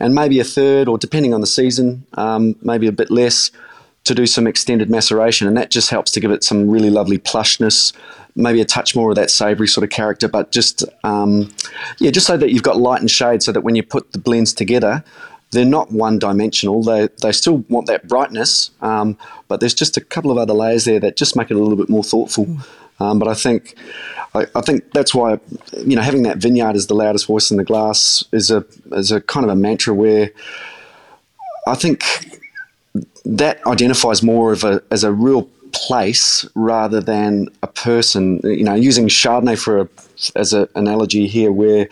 and 0.00 0.14
maybe 0.14 0.40
a 0.40 0.44
third, 0.44 0.88
or 0.88 0.98
depending 0.98 1.34
on 1.34 1.40
the 1.40 1.46
season, 1.46 2.04
um, 2.14 2.56
maybe 2.62 2.86
a 2.86 2.92
bit 2.92 3.10
less, 3.10 3.50
to 4.04 4.14
do 4.14 4.26
some 4.26 4.46
extended 4.46 4.90
maceration, 4.90 5.48
and 5.48 5.56
that 5.56 5.70
just 5.70 5.90
helps 5.90 6.10
to 6.12 6.20
give 6.20 6.30
it 6.30 6.44
some 6.44 6.68
really 6.68 6.90
lovely 6.90 7.18
plushness, 7.18 7.92
maybe 8.36 8.60
a 8.60 8.64
touch 8.64 8.94
more 8.94 9.10
of 9.10 9.16
that 9.16 9.30
savoury 9.30 9.68
sort 9.68 9.84
of 9.84 9.90
character, 9.90 10.28
but 10.28 10.52
just 10.52 10.84
um, 11.04 11.52
yeah, 11.98 12.10
just 12.10 12.26
so 12.26 12.36
that 12.36 12.50
you've 12.50 12.62
got 12.62 12.76
light 12.76 13.00
and 13.00 13.10
shade, 13.10 13.42
so 13.42 13.52
that 13.52 13.62
when 13.62 13.74
you 13.74 13.82
put 13.82 14.12
the 14.12 14.18
blends 14.18 14.52
together, 14.52 15.02
they're 15.54 15.64
not 15.64 15.90
one 15.92 16.18
dimensional. 16.18 16.82
They, 16.82 17.08
they 17.22 17.32
still 17.32 17.58
want 17.68 17.86
that 17.86 18.08
brightness, 18.08 18.70
um, 18.82 19.16
but 19.48 19.60
there's 19.60 19.74
just 19.74 19.96
a 19.96 20.00
couple 20.00 20.30
of 20.30 20.38
other 20.38 20.52
layers 20.52 20.84
there 20.84 21.00
that 21.00 21.16
just 21.16 21.36
make 21.36 21.50
it 21.50 21.54
a 21.54 21.60
little 21.60 21.76
bit 21.76 21.88
more 21.88 22.04
thoughtful. 22.04 22.46
Mm. 22.46 22.66
Um, 23.00 23.18
but 23.18 23.28
I 23.28 23.34
think 23.34 23.74
I, 24.34 24.46
I, 24.54 24.60
think 24.60 24.92
that's 24.92 25.14
why 25.14 25.40
you 25.78 25.96
know 25.96 26.02
having 26.02 26.22
that 26.24 26.36
vineyard 26.38 26.76
as 26.76 26.86
the 26.86 26.94
loudest 26.94 27.26
voice 27.26 27.50
in 27.50 27.56
the 27.56 27.64
glass 27.64 28.24
is 28.30 28.52
a 28.52 28.64
is 28.92 29.10
a 29.10 29.20
kind 29.20 29.44
of 29.44 29.50
a 29.50 29.56
mantra 29.56 29.92
where 29.92 30.30
I 31.66 31.74
think 31.74 32.04
that 33.24 33.66
identifies 33.66 34.22
more 34.22 34.52
of 34.52 34.62
a 34.62 34.80
as 34.92 35.02
a 35.02 35.10
real 35.10 35.50
place 35.72 36.46
rather 36.54 37.00
than 37.00 37.48
a 37.62 37.66
person. 37.66 38.40
You 38.44 38.62
know, 38.64 38.74
using 38.74 39.08
Chardonnay 39.08 39.58
for 39.58 39.80
a, 39.80 39.88
as 40.36 40.52
an 40.52 40.68
analogy 40.76 41.26
here, 41.26 41.50
where 41.50 41.88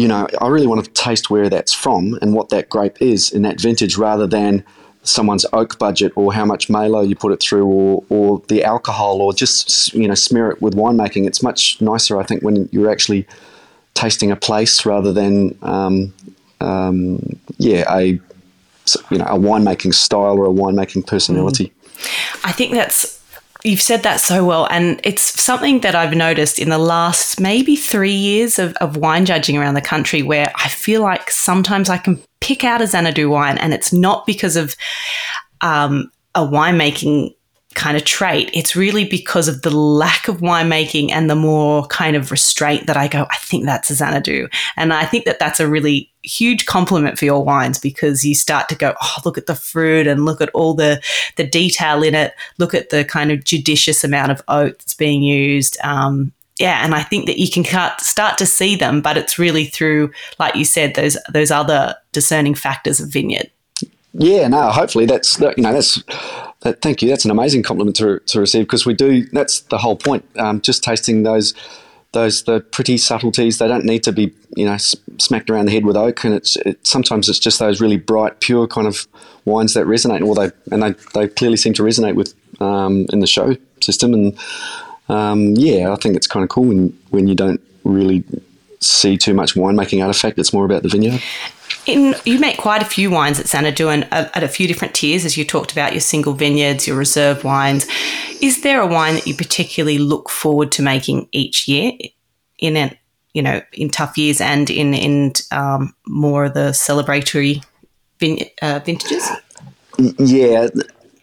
you 0.00 0.08
know, 0.08 0.26
I 0.40 0.48
really 0.48 0.66
want 0.66 0.82
to 0.82 0.90
taste 0.92 1.28
where 1.28 1.50
that's 1.50 1.74
from 1.74 2.18
and 2.22 2.32
what 2.32 2.48
that 2.48 2.70
grape 2.70 3.02
is 3.02 3.30
in 3.30 3.42
that 3.42 3.60
vintage 3.60 3.98
rather 3.98 4.26
than 4.26 4.64
someone's 5.02 5.44
oak 5.52 5.78
budget 5.78 6.10
or 6.16 6.32
how 6.32 6.46
much 6.46 6.70
Malo 6.70 7.02
you 7.02 7.14
put 7.14 7.32
it 7.32 7.40
through 7.40 7.66
or, 7.66 8.04
or 8.08 8.42
the 8.48 8.64
alcohol 8.64 9.20
or 9.20 9.34
just, 9.34 9.92
you 9.92 10.08
know, 10.08 10.14
smear 10.14 10.50
it 10.50 10.62
with 10.62 10.74
winemaking. 10.74 11.26
It's 11.26 11.42
much 11.42 11.82
nicer, 11.82 12.18
I 12.18 12.22
think, 12.22 12.42
when 12.42 12.66
you're 12.72 12.90
actually 12.90 13.26
tasting 13.92 14.30
a 14.30 14.36
place 14.36 14.86
rather 14.86 15.12
than, 15.12 15.58
um, 15.60 16.14
um, 16.62 17.38
yeah, 17.58 17.84
a, 17.94 18.18
you 19.10 19.18
know, 19.18 19.26
a 19.26 19.38
winemaking 19.38 19.92
style 19.92 20.38
or 20.38 20.46
a 20.46 20.50
winemaking 20.50 21.06
personality. 21.06 21.66
Mm. 21.66 22.40
I 22.44 22.52
think 22.52 22.72
that's 22.72 23.19
You've 23.64 23.82
said 23.82 24.02
that 24.02 24.20
so 24.20 24.44
well. 24.44 24.66
And 24.70 25.00
it's 25.04 25.42
something 25.42 25.80
that 25.80 25.94
I've 25.94 26.14
noticed 26.14 26.58
in 26.58 26.70
the 26.70 26.78
last 26.78 27.40
maybe 27.40 27.76
three 27.76 28.14
years 28.14 28.58
of, 28.58 28.74
of 28.74 28.96
wine 28.96 29.26
judging 29.26 29.56
around 29.56 29.74
the 29.74 29.80
country 29.80 30.22
where 30.22 30.52
I 30.56 30.68
feel 30.68 31.02
like 31.02 31.30
sometimes 31.30 31.88
I 31.88 31.98
can 31.98 32.22
pick 32.40 32.64
out 32.64 32.80
a 32.80 32.86
Xanadu 32.86 33.28
wine 33.28 33.58
and 33.58 33.74
it's 33.74 33.92
not 33.92 34.26
because 34.26 34.56
of 34.56 34.74
um, 35.60 36.10
a 36.34 36.40
winemaking 36.40 37.34
kind 37.80 37.96
of 37.96 38.04
trait. 38.04 38.50
It's 38.52 38.76
really 38.76 39.06
because 39.06 39.48
of 39.48 39.62
the 39.62 39.70
lack 39.70 40.28
of 40.28 40.42
winemaking 40.42 41.10
and 41.10 41.30
the 41.30 41.34
more 41.34 41.86
kind 41.86 42.14
of 42.14 42.30
restraint 42.30 42.86
that 42.86 42.98
I 42.98 43.08
go, 43.08 43.26
I 43.30 43.36
think 43.38 43.64
that's 43.64 43.88
a 43.88 43.94
Xanadu. 43.94 44.48
And 44.76 44.92
I 44.92 45.06
think 45.06 45.24
that 45.24 45.38
that's 45.38 45.60
a 45.60 45.66
really 45.66 46.12
huge 46.22 46.66
compliment 46.66 47.18
for 47.18 47.24
your 47.24 47.42
wines 47.42 47.78
because 47.78 48.22
you 48.22 48.34
start 48.34 48.68
to 48.68 48.74
go, 48.74 48.94
oh, 49.00 49.16
look 49.24 49.38
at 49.38 49.46
the 49.46 49.54
fruit 49.54 50.06
and 50.06 50.26
look 50.26 50.42
at 50.42 50.50
all 50.52 50.74
the, 50.74 51.02
the 51.36 51.46
detail 51.46 52.02
in 52.02 52.14
it. 52.14 52.34
Look 52.58 52.74
at 52.74 52.90
the 52.90 53.02
kind 53.02 53.32
of 53.32 53.44
judicious 53.44 54.04
amount 54.04 54.30
of 54.30 54.42
oak 54.48 54.76
that's 54.76 54.92
being 54.92 55.22
used. 55.22 55.78
Um, 55.82 56.32
yeah, 56.58 56.84
and 56.84 56.94
I 56.94 57.02
think 57.02 57.24
that 57.24 57.38
you 57.38 57.50
can 57.50 57.64
start 57.98 58.36
to 58.36 58.44
see 58.44 58.76
them, 58.76 59.00
but 59.00 59.16
it's 59.16 59.38
really 59.38 59.64
through, 59.64 60.12
like 60.38 60.54
you 60.54 60.66
said, 60.66 60.96
those 60.96 61.16
those 61.32 61.50
other 61.50 61.96
discerning 62.12 62.54
factors 62.54 63.00
of 63.00 63.08
vineyard. 63.08 63.50
Yeah, 64.12 64.48
no, 64.48 64.68
hopefully 64.68 65.06
that's 65.06 65.40
you 65.40 65.62
know 65.62 65.72
that's 65.72 66.02
that, 66.60 66.82
thank 66.82 67.00
you. 67.02 67.08
That's 67.08 67.24
an 67.24 67.30
amazing 67.30 67.62
compliment 67.62 67.96
to, 67.96 68.18
to 68.18 68.40
receive 68.40 68.64
because 68.64 68.84
we 68.84 68.94
do. 68.94 69.26
That's 69.26 69.60
the 69.60 69.78
whole 69.78 69.96
point. 69.96 70.24
Um, 70.38 70.60
just 70.60 70.84
tasting 70.84 71.22
those 71.22 71.54
those 72.12 72.42
the 72.42 72.60
pretty 72.60 72.98
subtleties. 72.98 73.58
They 73.58 73.68
don't 73.68 73.84
need 73.84 74.02
to 74.04 74.12
be 74.12 74.34
you 74.56 74.66
know 74.66 74.76
smacked 74.76 75.48
around 75.48 75.66
the 75.66 75.72
head 75.72 75.84
with 75.84 75.96
oak, 75.96 76.24
and 76.24 76.34
it's 76.34 76.56
it, 76.56 76.86
sometimes 76.86 77.28
it's 77.28 77.38
just 77.38 77.58
those 77.58 77.80
really 77.80 77.96
bright, 77.96 78.40
pure 78.40 78.66
kind 78.66 78.86
of 78.86 79.06
wines 79.44 79.74
that 79.74 79.86
resonate. 79.86 80.22
Well, 80.22 80.34
they 80.34 80.50
and 80.70 80.82
they, 80.82 80.94
they 81.14 81.28
clearly 81.28 81.56
seem 81.56 81.72
to 81.74 81.82
resonate 81.82 82.14
with 82.14 82.34
um, 82.60 83.06
in 83.12 83.20
the 83.20 83.26
show 83.26 83.56
system, 83.80 84.12
and 84.12 84.38
um, 85.08 85.54
yeah, 85.56 85.92
I 85.92 85.96
think 85.96 86.16
it's 86.16 86.26
kind 86.26 86.42
of 86.42 86.50
cool 86.50 86.64
when 86.64 86.98
when 87.10 87.26
you 87.26 87.34
don't 87.34 87.60
really 87.84 88.24
see 88.80 89.16
too 89.16 89.34
much 89.34 89.54
winemaking 89.54 90.04
artifact. 90.04 90.38
It's 90.38 90.52
more 90.52 90.64
about 90.64 90.82
the 90.82 90.88
vineyard. 90.88 91.22
In, 91.90 92.14
you 92.24 92.38
make 92.38 92.56
quite 92.56 92.82
a 92.82 92.84
few 92.84 93.10
wines 93.10 93.40
at 93.40 93.48
Xanadu 93.48 93.88
and 93.88 94.06
at 94.12 94.42
a 94.42 94.48
few 94.48 94.68
different 94.68 94.94
tiers, 94.94 95.24
as 95.24 95.36
you 95.36 95.44
talked 95.44 95.72
about 95.72 95.92
your 95.92 96.00
single 96.00 96.32
vineyards, 96.32 96.86
your 96.86 96.96
reserve 96.96 97.42
wines. 97.42 97.86
Is 98.40 98.62
there 98.62 98.80
a 98.80 98.86
wine 98.86 99.14
that 99.14 99.26
you 99.26 99.34
particularly 99.34 99.98
look 99.98 100.30
forward 100.30 100.70
to 100.72 100.82
making 100.82 101.28
each 101.32 101.66
year 101.66 101.92
in 102.58 102.76
it, 102.76 102.96
you 103.34 103.42
know, 103.42 103.60
in 103.72 103.90
tough 103.90 104.16
years 104.16 104.40
and 104.40 104.70
in 104.70 104.94
in 104.94 105.32
um, 105.50 105.94
more 106.06 106.44
of 106.44 106.54
the 106.54 106.70
celebratory 106.70 107.64
vin- 108.18 108.46
uh, 108.62 108.80
vintages? 108.84 109.28
Yeah, 110.18 110.68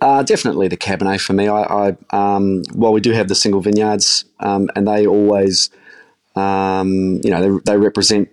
uh, 0.02 0.24
definitely 0.24 0.68
the 0.68 0.78
Cabernet 0.78 1.22
for 1.22 1.34
me. 1.34 1.48
I, 1.48 1.62
I 1.64 1.98
um, 2.12 2.64
well, 2.74 2.94
we 2.94 3.02
do 3.02 3.12
have 3.12 3.30
the 3.30 3.36
single 3.36 3.62
vineyards, 3.62 4.26
um, 4.42 4.70
and 4.76 4.88
they 4.88 5.08
always, 5.08 5.70
um, 6.36 7.22
you 7.24 7.30
know, 7.32 7.42
they, 7.42 7.72
they 7.72 7.78
represent 7.78 8.30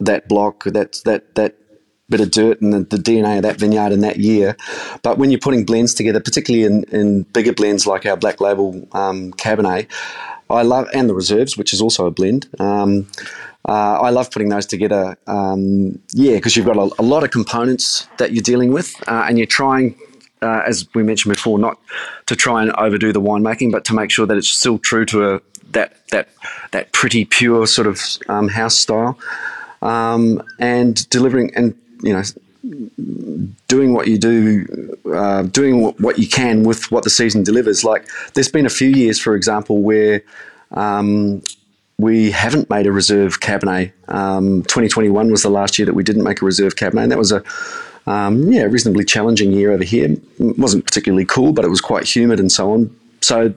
that 0.00 0.28
block, 0.28 0.64
that 0.64 1.00
that 1.04 1.34
that 1.34 1.56
bit 2.08 2.20
of 2.20 2.30
dirt 2.30 2.60
and 2.60 2.72
the, 2.72 2.96
the, 2.96 2.96
DNA 2.96 3.36
of 3.36 3.42
that 3.42 3.58
vineyard 3.58 3.92
in 3.92 4.00
that 4.00 4.16
year. 4.16 4.56
But 5.02 5.18
when 5.18 5.30
you're 5.30 5.40
putting 5.40 5.64
blends 5.64 5.92
together, 5.94 6.20
particularly 6.20 6.64
in, 6.64 6.84
in 6.84 7.22
bigger 7.24 7.52
blends 7.52 7.86
like 7.86 8.06
our 8.06 8.16
Black 8.16 8.40
Label 8.40 8.88
um, 8.92 9.32
Cabernet, 9.32 9.88
I 10.50 10.62
love 10.62 10.88
and 10.94 11.08
the 11.08 11.14
reserves, 11.14 11.56
which 11.58 11.74
is 11.74 11.82
also 11.82 12.06
a 12.06 12.10
blend. 12.10 12.48
Um, 12.58 13.06
uh, 13.66 14.00
I 14.00 14.10
love 14.10 14.30
putting 14.30 14.48
those 14.48 14.64
together. 14.64 15.16
Um, 15.26 15.98
yeah, 16.12 16.36
because 16.36 16.56
you've 16.56 16.64
got 16.64 16.76
a, 16.76 16.90
a, 16.98 17.02
lot 17.02 17.22
of 17.22 17.30
components 17.30 18.08
that 18.16 18.32
you're 18.32 18.42
dealing 18.42 18.72
with, 18.72 18.94
uh, 19.08 19.26
and 19.28 19.36
you're 19.36 19.46
trying, 19.46 19.94
uh, 20.40 20.62
as 20.66 20.88
we 20.94 21.02
mentioned 21.02 21.34
before, 21.34 21.58
not 21.58 21.78
to 22.26 22.36
try 22.36 22.62
and 22.62 22.72
overdo 22.72 23.12
the 23.12 23.20
winemaking, 23.20 23.70
but 23.70 23.84
to 23.86 23.94
make 23.94 24.10
sure 24.10 24.24
that 24.26 24.38
it's 24.38 24.48
still 24.48 24.78
true 24.78 25.04
to 25.06 25.34
a, 25.34 25.40
that 25.72 26.08
that 26.08 26.30
that 26.70 26.92
pretty 26.92 27.26
pure 27.26 27.66
sort 27.66 27.86
of 27.86 28.00
um, 28.28 28.48
house 28.48 28.76
style, 28.76 29.18
um, 29.82 30.42
and 30.58 31.06
delivering 31.10 31.54
and 31.54 31.74
you 32.02 32.12
know 32.12 32.22
doing 33.68 33.94
what 33.94 34.08
you 34.08 34.18
do, 34.18 34.98
uh, 35.14 35.42
doing 35.42 35.82
what 35.98 36.18
you 36.18 36.28
can 36.28 36.64
with 36.64 36.90
what 36.90 37.04
the 37.04 37.10
season 37.10 37.42
delivers. 37.42 37.84
Like 37.84 38.06
there's 38.34 38.50
been 38.50 38.66
a 38.66 38.70
few 38.70 38.88
years, 38.88 39.20
for 39.20 39.34
example, 39.34 39.82
where 39.82 40.22
um, 40.72 41.42
we 41.98 42.30
haven't 42.30 42.68
made 42.70 42.86
a 42.86 42.92
reserve 42.92 43.40
Cabernet. 43.40 43.92
Um, 44.08 44.62
2021 44.64 45.30
was 45.30 45.42
the 45.42 45.50
last 45.50 45.78
year 45.78 45.86
that 45.86 45.94
we 45.94 46.02
didn't 46.02 46.24
make 46.24 46.42
a 46.42 46.44
reserve 46.44 46.76
Cabernet, 46.76 47.04
and 47.04 47.12
that 47.12 47.18
was 47.18 47.32
a 47.32 47.42
um, 48.06 48.50
yeah 48.50 48.62
reasonably 48.62 49.04
challenging 49.04 49.52
year 49.52 49.72
over 49.72 49.84
here. 49.84 50.10
It 50.10 50.58
wasn't 50.58 50.84
particularly 50.84 51.24
cool, 51.24 51.52
but 51.52 51.64
it 51.64 51.68
was 51.68 51.80
quite 51.80 52.04
humid 52.04 52.40
and 52.40 52.50
so 52.50 52.72
on. 52.72 52.97
So, 53.20 53.54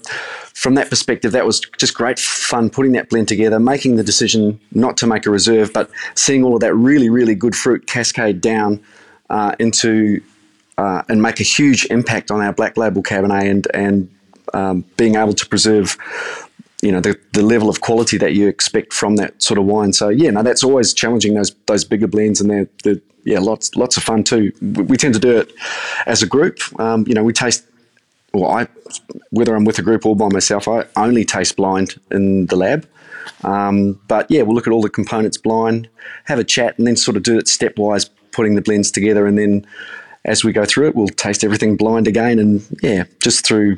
from 0.54 0.76
that 0.76 0.90
perspective, 0.90 1.32
that 1.32 1.46
was 1.46 1.60
just 1.78 1.94
great 1.94 2.20
fun 2.20 2.70
putting 2.70 2.92
that 2.94 3.10
blend 3.10 3.28
together, 3.28 3.60
making 3.60 3.96
the 3.96 4.04
decision 4.04 4.60
not 4.74 4.98
to 4.98 5.08
make 5.08 5.26
a 5.26 5.32
reserve, 5.32 5.72
but 5.74 5.90
seeing 6.16 6.44
all 6.44 6.54
of 6.56 6.62
that 6.62 6.74
really, 6.76 7.10
really 7.10 7.36
good 7.36 7.56
fruit 7.56 7.88
cascade 7.88 8.42
down 8.42 8.84
uh, 9.30 9.56
into 9.60 10.22
uh, 10.78 11.04
and 11.10 11.22
make 11.22 11.40
a 11.40 11.44
huge 11.44 11.86
impact 11.86 12.32
on 12.32 12.42
our 12.42 12.54
black 12.54 12.78
label 12.78 13.04
Cabernet 13.04 13.50
and 13.50 13.68
and 13.74 14.10
um, 14.54 14.86
being 14.98 15.16
able 15.16 15.34
to 15.34 15.46
preserve 15.46 15.98
you 16.82 16.92
know 16.92 17.00
the, 17.00 17.18
the 17.34 17.44
level 17.44 17.70
of 17.70 17.82
quality 17.82 18.18
that 18.18 18.34
you 18.34 18.48
expect 18.48 18.92
from 18.94 19.16
that 19.18 19.42
sort 19.42 19.58
of 19.58 19.66
wine. 19.66 19.94
So 19.94 20.10
yeah, 20.10 20.32
no, 20.32 20.44
that's 20.44 20.64
always 20.64 20.94
challenging 20.94 21.36
those 21.36 21.54
those 21.68 21.86
bigger 21.86 22.08
blends, 22.08 22.42
and 22.42 22.50
they're, 22.50 22.70
they're 22.84 23.02
yeah, 23.24 23.40
lots 23.40 23.76
lots 23.76 23.98
of 23.98 24.04
fun 24.04 24.24
too. 24.24 24.52
We, 24.62 24.84
we 24.84 24.98
tend 24.98 25.14
to 25.14 25.20
do 25.20 25.38
it 25.38 25.54
as 26.06 26.24
a 26.24 26.28
group. 26.28 26.60
Um, 26.80 27.06
you 27.08 27.14
know, 27.14 27.24
we 27.24 27.34
taste. 27.34 27.66
Well, 28.34 28.50
I 28.50 28.68
whether 29.32 29.56
I'm 29.56 29.66
with 29.66 29.80
a 29.80 29.82
group 29.82 30.06
or 30.06 30.16
by 30.16 30.30
myself, 30.30 30.68
I 30.68 30.86
only 30.96 31.26
taste 31.26 31.56
blind 31.56 32.00
in 32.12 32.46
the 32.48 32.56
lab. 32.56 32.88
Um, 33.44 34.00
but 34.08 34.30
yeah, 34.30 34.42
we'll 34.42 34.56
look 34.56 34.68
at 34.68 34.74
all 34.74 34.82
the 34.82 34.90
components 34.90 35.38
blind, 35.38 35.90
have 36.26 36.40
a 36.40 36.44
chat, 36.44 36.78
and 36.78 36.88
then 36.88 36.96
sort 36.96 37.18
of 37.18 37.24
do 37.24 37.38
it 37.38 37.46
stepwise, 37.46 38.10
putting 38.32 38.56
the 38.56 38.62
blends 38.62 38.92
together, 38.92 39.26
and 39.26 39.38
then 39.38 39.66
as 40.26 40.44
we 40.44 40.54
go 40.54 40.66
through 40.66 40.88
it, 40.88 40.96
we'll 40.96 41.08
taste 41.08 41.44
everything 41.44 41.76
blind 41.76 42.08
again, 42.08 42.40
and 42.40 42.66
yeah, 42.82 43.06
just 43.20 43.46
through 43.46 43.78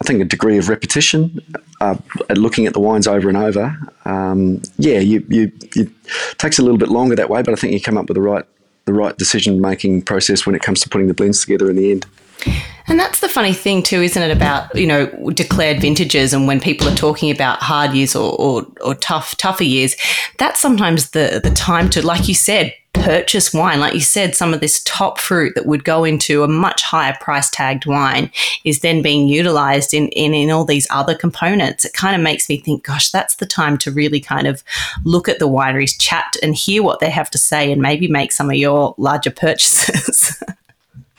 I 0.00 0.04
think 0.04 0.20
a 0.20 0.24
degree 0.24 0.58
of 0.58 0.68
repetition, 0.68 1.40
uh, 1.80 1.96
looking 2.30 2.66
at 2.66 2.72
the 2.72 2.78
wines 2.78 3.08
over 3.08 3.28
and 3.28 3.36
over. 3.36 3.76
Um, 4.04 4.62
yeah, 4.76 5.00
you, 5.00 5.26
you, 5.28 5.52
you 5.74 5.92
takes 6.38 6.58
a 6.58 6.62
little 6.62 6.78
bit 6.78 6.88
longer 6.88 7.16
that 7.16 7.28
way, 7.28 7.42
but 7.42 7.52
I 7.52 7.56
think 7.56 7.72
you 7.72 7.80
come 7.80 7.98
up 7.98 8.08
with 8.08 8.14
the 8.14 8.22
right 8.22 8.44
the 8.84 8.94
right 8.94 9.18
decision 9.18 9.60
making 9.60 10.00
process 10.00 10.46
when 10.46 10.54
it 10.54 10.62
comes 10.62 10.80
to 10.80 10.88
putting 10.88 11.08
the 11.08 11.14
blends 11.14 11.42
together 11.42 11.68
in 11.68 11.76
the 11.76 11.90
end. 11.90 12.06
And 12.88 12.98
that's 12.98 13.20
the 13.20 13.28
funny 13.28 13.52
thing 13.52 13.82
too, 13.82 14.00
isn't 14.00 14.22
it? 14.22 14.30
About 14.30 14.74
you 14.74 14.86
know 14.86 15.06
declared 15.30 15.80
vintages, 15.80 16.32
and 16.32 16.46
when 16.46 16.60
people 16.60 16.88
are 16.88 16.94
talking 16.94 17.30
about 17.30 17.58
hard 17.58 17.92
years 17.92 18.16
or, 18.16 18.34
or, 18.38 18.66
or 18.80 18.94
tough 18.94 19.36
tougher 19.36 19.64
years, 19.64 19.94
that's 20.38 20.60
sometimes 20.60 21.10
the 21.10 21.40
the 21.42 21.50
time 21.50 21.90
to, 21.90 22.04
like 22.04 22.28
you 22.28 22.34
said, 22.34 22.72
purchase 22.94 23.52
wine. 23.52 23.80
Like 23.80 23.94
you 23.94 24.00
said, 24.00 24.34
some 24.34 24.54
of 24.54 24.60
this 24.60 24.82
top 24.84 25.18
fruit 25.18 25.54
that 25.54 25.66
would 25.66 25.84
go 25.84 26.04
into 26.04 26.42
a 26.42 26.48
much 26.48 26.82
higher 26.82 27.16
price 27.20 27.50
tagged 27.50 27.86
wine 27.86 28.30
is 28.64 28.80
then 28.80 29.02
being 29.02 29.28
utilized 29.28 29.94
in, 29.94 30.08
in, 30.08 30.34
in 30.34 30.50
all 30.50 30.64
these 30.64 30.86
other 30.90 31.14
components. 31.14 31.84
It 31.84 31.92
kind 31.92 32.16
of 32.16 32.22
makes 32.22 32.48
me 32.48 32.58
think, 32.58 32.84
gosh, 32.84 33.10
that's 33.10 33.36
the 33.36 33.46
time 33.46 33.78
to 33.78 33.90
really 33.90 34.20
kind 34.20 34.46
of 34.46 34.64
look 35.04 35.28
at 35.28 35.38
the 35.38 35.48
wineries, 35.48 35.98
chat 35.98 36.36
and 36.42 36.54
hear 36.54 36.82
what 36.82 37.00
they 37.00 37.10
have 37.10 37.30
to 37.30 37.38
say, 37.38 37.70
and 37.70 37.82
maybe 37.82 38.08
make 38.08 38.32
some 38.32 38.50
of 38.50 38.56
your 38.56 38.94
larger 38.98 39.30
purchases. 39.30 40.42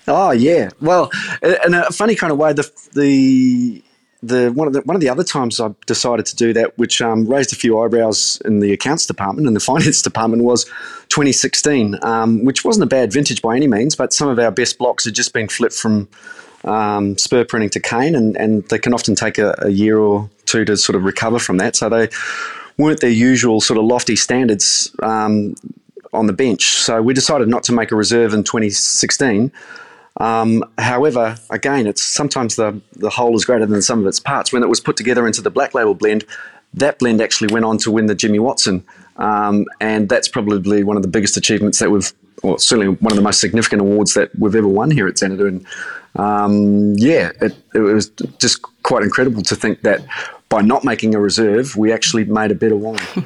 oh 0.09 0.31
yeah, 0.31 0.69
well, 0.81 1.09
in 1.43 1.73
a 1.73 1.85
funny 1.91 2.15
kind 2.15 2.31
of 2.31 2.37
way, 2.37 2.53
the 2.53 2.69
the 2.93 3.83
the 4.21 4.51
one 4.51 4.67
of 4.67 4.73
the 4.73 4.81
one 4.81 4.95
of 4.95 5.01
the 5.01 5.09
other 5.09 5.23
times 5.23 5.59
I 5.59 5.73
decided 5.85 6.25
to 6.27 6.35
do 6.35 6.51
that, 6.53 6.77
which 6.77 7.01
um, 7.01 7.25
raised 7.25 7.53
a 7.53 7.55
few 7.55 7.79
eyebrows 7.79 8.41
in 8.43 8.59
the 8.59 8.73
accounts 8.73 9.05
department 9.05 9.47
and 9.47 9.55
the 9.55 9.59
finance 9.71 10.01
department, 10.01 10.43
was 10.43 10.65
2016, 11.09 11.97
um, 12.01 12.43
which 12.43 12.65
wasn't 12.65 12.83
a 12.83 12.87
bad 12.87 13.13
vintage 13.13 13.41
by 13.41 13.55
any 13.55 13.67
means, 13.67 13.95
but 13.95 14.11
some 14.13 14.27
of 14.27 14.39
our 14.39 14.51
best 14.51 14.77
blocks 14.77 15.05
had 15.05 15.13
just 15.13 15.33
been 15.33 15.47
flipped 15.47 15.75
from 15.75 16.09
um, 16.65 17.17
spur 17.17 17.45
pruning 17.45 17.69
to 17.69 17.79
cane, 17.79 18.15
and, 18.15 18.35
and 18.35 18.67
they 18.69 18.79
can 18.79 18.93
often 18.93 19.15
take 19.15 19.37
a, 19.37 19.55
a, 19.59 19.69
year 19.69 19.97
or 19.97 20.29
two 20.45 20.65
to 20.65 20.75
sort 20.75 20.95
of 20.97 21.03
recover 21.03 21.39
from 21.39 21.57
that. 21.57 21.77
So 21.77 21.87
they 21.87 22.09
weren't 22.77 22.99
their 22.99 23.09
usual 23.09 23.61
sort 23.61 23.77
of 23.77 23.85
lofty 23.85 24.17
standards 24.17 24.93
um, 25.01 25.55
on 26.11 26.27
the 26.27 26.33
bench. 26.33 26.75
So 26.75 27.01
we 27.01 27.13
decided 27.13 27.47
not 27.47 27.63
to 27.63 27.71
make 27.71 27.91
a 27.91 27.95
reserve 27.95 28.33
in 28.33 28.43
2016. 28.43 29.51
Um, 30.19 30.65
however, 30.77 31.37
again, 31.49 31.87
it's 31.87 32.03
sometimes 32.03 32.55
the, 32.55 32.79
the 32.95 33.09
whole 33.09 33.35
is 33.35 33.45
greater 33.45 33.65
than 33.65 33.81
some 33.81 33.99
of 33.99 34.07
its 34.07 34.19
parts. 34.19 34.51
When 34.51 34.63
it 34.63 34.69
was 34.69 34.79
put 34.79 34.97
together 34.97 35.25
into 35.25 35.41
the 35.41 35.49
Black 35.49 35.73
Label 35.73 35.93
blend, 35.93 36.25
that 36.73 36.99
blend 36.99 37.21
actually 37.21 37.53
went 37.53 37.65
on 37.65 37.77
to 37.79 37.91
win 37.91 38.07
the 38.07 38.15
Jimmy 38.15 38.39
Watson, 38.39 38.83
um, 39.17 39.65
and 39.79 40.09
that's 40.09 40.27
probably 40.27 40.83
one 40.83 40.97
of 40.97 41.03
the 41.03 41.09
biggest 41.09 41.35
achievements 41.37 41.79
that 41.79 41.89
we've, 41.89 42.11
or 42.43 42.59
certainly 42.59 42.95
one 42.95 43.11
of 43.11 43.15
the 43.15 43.23
most 43.23 43.39
significant 43.39 43.81
awards 43.81 44.13
that 44.13 44.29
we've 44.37 44.55
ever 44.55 44.67
won 44.67 44.91
here 44.91 45.07
at 45.07 45.17
Xanadu. 45.17 45.47
And 45.47 45.65
um, 46.15 46.93
yeah, 46.97 47.31
it, 47.41 47.55
it, 47.73 47.79
was 47.79 48.09
just 48.39 48.61
quite 48.83 49.03
incredible 49.03 49.41
to 49.43 49.55
think 49.55 49.81
that 49.81 50.01
by 50.49 50.61
not 50.61 50.83
making 50.83 51.15
a 51.15 51.19
reserve, 51.19 51.75
we 51.75 51.91
actually 51.91 52.25
made 52.25 52.51
a 52.51 52.55
better 52.55 52.75
wine. 52.75 52.99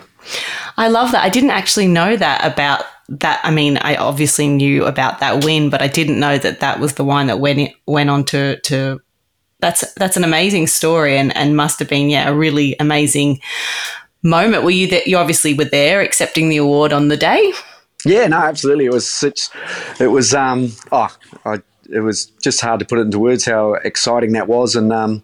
I 0.77 0.87
love 0.87 1.11
that. 1.11 1.23
I 1.23 1.29
didn't 1.29 1.51
actually 1.51 1.87
know 1.87 2.15
that 2.15 2.45
about 2.45 2.85
that. 3.09 3.39
I 3.43 3.51
mean, 3.51 3.77
I 3.77 3.95
obviously 3.95 4.47
knew 4.47 4.85
about 4.85 5.19
that 5.19 5.43
win, 5.43 5.69
but 5.69 5.81
I 5.81 5.87
didn't 5.87 6.19
know 6.19 6.37
that 6.37 6.59
that 6.59 6.79
was 6.79 6.95
the 6.95 7.03
wine 7.03 7.27
that 7.27 7.39
went 7.39 7.71
went 7.85 8.09
on 8.09 8.23
to 8.25 8.59
to. 8.61 9.01
That's 9.59 9.93
that's 9.93 10.17
an 10.17 10.23
amazing 10.23 10.67
story, 10.67 11.17
and 11.17 11.35
and 11.35 11.55
must 11.55 11.79
have 11.79 11.89
been 11.89 12.09
yeah 12.09 12.29
a 12.29 12.33
really 12.33 12.75
amazing 12.79 13.39
moment. 14.21 14.63
Were 14.63 14.71
you 14.71 14.87
that 14.87 15.07
you 15.07 15.17
obviously 15.17 15.53
were 15.53 15.65
there 15.65 16.01
accepting 16.01 16.49
the 16.49 16.57
award 16.57 16.93
on 16.93 17.07
the 17.07 17.17
day? 17.17 17.53
Yeah, 18.05 18.27
no, 18.27 18.37
absolutely. 18.37 18.85
It 18.85 18.93
was 18.93 19.09
such. 19.09 19.49
It 19.99 20.07
was 20.07 20.33
um. 20.33 20.71
Oh, 20.91 21.15
I, 21.45 21.61
it 21.89 21.99
was 21.99 22.25
just 22.41 22.61
hard 22.61 22.79
to 22.79 22.85
put 22.85 22.97
it 22.99 23.03
into 23.03 23.19
words 23.19 23.45
how 23.45 23.73
exciting 23.73 24.31
that 24.33 24.47
was, 24.47 24.75
and 24.75 24.91
um 24.91 25.21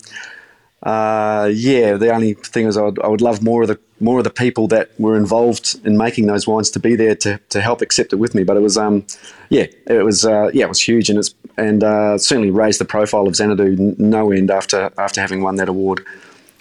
uh, 0.83 1.49
yeah, 1.53 1.95
the 1.95 2.13
only 2.13 2.33
thing 2.35 2.65
is 2.65 2.77
I 2.77 2.83
would, 2.83 2.99
I 3.01 3.07
would 3.07 3.21
love 3.21 3.43
more 3.43 3.63
of 3.63 3.67
the 3.67 3.79
more 4.01 4.19
of 4.19 4.23
the 4.23 4.29
people 4.29 4.67
that 4.69 4.91
were 4.99 5.15
involved 5.15 5.79
in 5.85 5.97
making 5.97 6.27
those 6.27 6.47
wines 6.47 6.69
to 6.71 6.79
be 6.79 6.95
there 6.95 7.15
to, 7.15 7.39
to 7.49 7.61
help 7.61 7.81
accept 7.81 8.13
it 8.13 8.17
with 8.17 8.33
me. 8.33 8.43
But 8.43 8.57
it 8.57 8.61
was 8.61 8.77
um, 8.77 9.05
yeah, 9.49 9.65
it 9.87 10.03
was 10.03 10.25
uh, 10.25 10.49
yeah, 10.53 10.65
it 10.65 10.69
was 10.69 10.81
huge, 10.81 11.09
and 11.09 11.19
it's 11.19 11.33
and 11.57 11.83
uh, 11.83 12.17
certainly 12.17 12.51
raised 12.51 12.79
the 12.79 12.85
profile 12.85 13.27
of 13.27 13.35
Xanadu 13.35 13.95
no 13.97 14.31
end 14.31 14.51
after 14.51 14.91
after 14.97 15.21
having 15.21 15.41
won 15.41 15.55
that 15.57 15.69
award. 15.69 16.05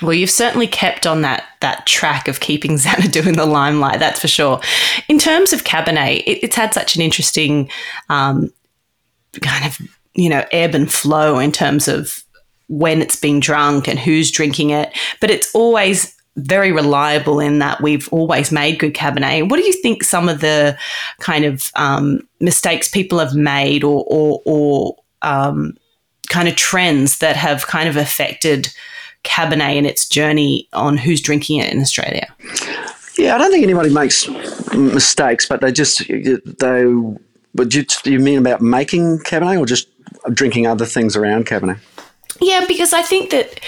Well, 0.03 0.15
you've 0.15 0.31
certainly 0.31 0.69
kept 0.69 1.07
on 1.07 1.23
that 1.23 1.45
that 1.61 1.87
track 1.87 2.29
of 2.29 2.41
keeping 2.41 2.79
Xanadu 2.79 3.29
in 3.29 3.37
the 3.37 3.47
limelight. 3.47 3.99
That's 3.99 4.21
for 4.21 4.29
sure. 4.29 4.61
In 5.09 5.19
terms 5.19 5.53
of 5.53 5.65
Cabernet, 5.65 6.23
it, 6.27 6.43
it's 6.43 6.57
had 6.57 6.75
such 6.75 6.97
an 6.97 7.03
interesting 7.03 7.71
um, 8.09 8.53
kind 9.41 9.65
of 9.65 9.79
you 10.15 10.29
know 10.29 10.45
ebb 10.53 10.75
and 10.75 10.91
flow 10.91 11.39
in 11.39 11.53
terms 11.53 11.89
of 11.89 12.25
when 12.69 13.01
it's 13.01 13.17
been 13.17 13.41
drunk 13.41 13.89
and 13.89 13.99
who's 13.99 14.31
drinking 14.31 14.71
it, 14.71 14.97
but 15.21 15.31
it's 15.31 15.55
always 15.55 16.15
very 16.39 16.73
reliable 16.73 17.41
in 17.41 17.59
that 17.59 17.81
we've 17.81 18.09
always 18.13 18.53
made 18.53 18.79
good 18.79 18.95
Cabernet. 18.95 19.49
What 19.49 19.59
do 19.59 19.67
you 19.67 19.73
think 19.73 20.05
some 20.05 20.29
of 20.29 20.41
the 20.41 20.79
kind 21.21 21.45
of 21.45 21.71
um, 21.77 22.21
mistakes 22.41 22.89
people 22.89 23.19
have 23.19 23.35
made 23.35 23.85
or, 23.85 24.05
or, 24.09 24.43
or 24.45 24.97
um, 25.23 25.77
kind 26.29 26.49
of 26.49 26.57
trends 26.57 27.19
that 27.19 27.37
have 27.37 27.67
kind 27.67 27.89
of 27.89 27.97
affected 27.97 28.69
Cabernet 29.25 29.77
in 29.77 29.85
its 29.85 30.09
journey 30.09 30.69
on 30.73 30.97
who's 30.97 31.21
drinking 31.21 31.59
it 31.61 31.73
in 31.73 31.81
Australia? 31.81 32.27
Yeah, 33.17 33.35
I 33.35 33.39
don't 33.39 33.51
think 33.51 33.65
anybody 33.65 33.93
makes 33.93 34.29
mistakes, 34.75 35.45
but 35.47 35.61
they 35.61 35.73
just 35.73 36.07
they. 36.07 36.85
But 37.55 37.71
do 37.71 37.81
you, 37.81 37.87
you 38.05 38.21
mean 38.21 38.39
about 38.39 38.61
making 38.61 39.19
Cabernet 39.21 39.59
or 39.59 39.67
just 39.67 39.89
drinking 40.33 40.69
other 40.69 40.87
things 40.87 41.17
around 41.17 41.47
Cabernet? 41.47 41.79
Yeah, 42.41 42.65
because 42.69 42.93
I 42.93 43.03
think 43.03 43.31
that 43.31 43.59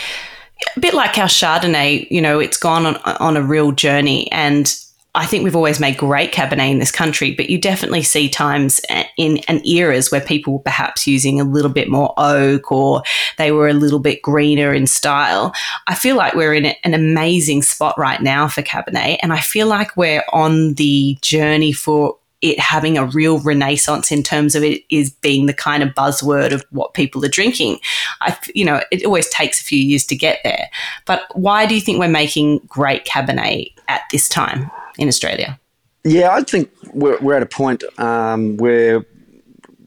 a 0.77 0.81
bit 0.81 0.95
like 0.95 1.19
our 1.19 1.27
Chardonnay, 1.27 2.11
you 2.11 2.21
know, 2.21 2.39
it's 2.39 2.57
gone 2.57 2.87
on, 2.87 2.97
on 2.97 3.37
a 3.37 3.43
real 3.43 3.73
journey. 3.73 4.31
And 4.33 4.75
I 5.15 5.27
think 5.27 5.43
we've 5.43 5.57
always 5.57 5.81
made 5.81 5.97
great 5.97 6.33
Cabernet 6.33 6.71
in 6.71 6.79
this 6.79 6.93
country, 6.93 7.35
but 7.35 7.51
you 7.51 7.61
definitely 7.61 8.03
see 8.03 8.29
times 8.29 8.81
eh, 8.91 9.05
in 9.17 9.39
and 9.49 9.67
eras 9.67 10.13
where 10.13 10.21
people 10.21 10.53
were 10.53 10.61
perhaps 10.61 11.05
using 11.07 11.41
a 11.41 11.45
little 11.45 11.71
bit 11.71 11.89
more 11.89 12.15
oak 12.17 12.71
or 12.71 13.03
they 13.37 13.51
were 13.51 13.67
a 13.67 13.73
little 13.73 13.99
bit 13.99 14.23
greener 14.23 14.73
in 14.73 14.87
style. 14.87 15.53
I 15.89 15.97
feel 15.97 16.15
like 16.15 16.35
we're 16.35 16.55
in 16.55 16.67
an 16.85 16.95
amazing 16.95 17.63
spot 17.63 17.99
right 17.99 18.23
now 18.23 18.47
for 18.47 18.63
Cabernet, 18.63 19.19
and 19.21 19.33
I 19.33 19.41
feel 19.41 19.67
like 19.67 19.97
we're 19.97 20.25
on 20.33 20.75
the 20.75 21.19
journey 21.23 21.73
for 21.73 22.17
it 22.43 22.59
having 22.59 22.97
a 22.97 23.05
real 23.05 23.39
renaissance 23.41 24.11
in 24.11 24.23
terms 24.23 24.55
of 24.55 24.63
it 24.63 24.83
is 24.89 25.11
being 25.11 25.47
the 25.47 25.55
kind 25.55 25.83
of 25.83 25.91
buzzword 25.91 26.53
of 26.53 26.65
what 26.71 26.95
people 26.95 27.25
are 27.25 27.29
drinking. 27.29 27.79
I, 28.21 28.37
you 28.55 28.65
know, 28.65 28.81
it 28.91 29.05
always 29.05 29.29
takes 29.29 29.61
a 29.61 29.65
few 29.65 29.79
years 29.79 30.07
to 30.07 30.17
get 30.17 30.41
there. 30.43 30.71
But 31.07 31.25
why 31.35 31.67
do 31.67 31.75
you 31.75 31.81
think 31.81 31.99
we're 31.99 32.09
making 32.09 32.61
great 32.67 33.05
Cabernet 33.05 33.73
at 33.89 34.03
this 34.11 34.29
time? 34.29 34.71
in 35.01 35.09
Australia? 35.09 35.59
Yeah, 36.05 36.31
I 36.31 36.43
think 36.43 36.71
we're, 36.93 37.19
we're 37.21 37.35
at 37.35 37.43
a 37.43 37.47
point 37.47 37.83
um, 37.99 38.57
where 38.59 39.05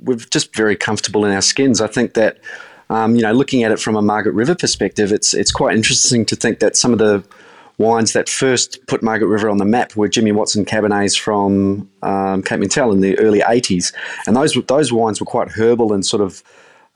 we're 0.02 0.18
just 0.18 0.54
very 0.56 0.76
comfortable 0.76 1.24
in 1.26 1.32
our 1.32 1.42
skins. 1.42 1.80
I 1.80 1.88
think 1.88 2.16
that, 2.16 2.40
um, 2.90 3.16
you 3.16 3.22
know, 3.22 3.32
looking 3.32 3.64
at 3.64 3.72
it 3.72 3.80
from 3.80 3.96
a 3.96 4.02
Margaret 4.02 4.34
River 4.34 4.56
perspective, 4.56 5.12
it's 5.12 5.34
it's 5.34 5.52
quite 5.52 5.76
interesting 5.76 6.26
to 6.26 6.36
think 6.36 6.60
that 6.60 6.76
some 6.76 6.92
of 6.92 7.00
the 7.00 7.24
wines 7.78 8.14
that 8.14 8.30
first 8.30 8.86
put 8.88 9.02
Margaret 9.02 9.28
River 9.28 9.50
on 9.50 9.58
the 9.58 9.66
map 9.66 9.96
were 9.96 10.08
Jimmy 10.08 10.32
Watson 10.32 10.66
Cabernets 10.66 11.20
from 11.20 11.90
um, 12.02 12.44
Cape 12.44 12.60
Mentelle 12.60 12.92
in 12.92 13.02
the 13.02 13.18
early 13.20 13.40
80s. 13.40 13.94
And 14.28 14.36
those, 14.36 14.54
those 14.68 14.94
wines 14.94 15.20
were 15.20 15.26
quite 15.26 15.50
herbal 15.50 15.94
and 15.94 16.06
sort 16.06 16.22
of, 16.22 16.44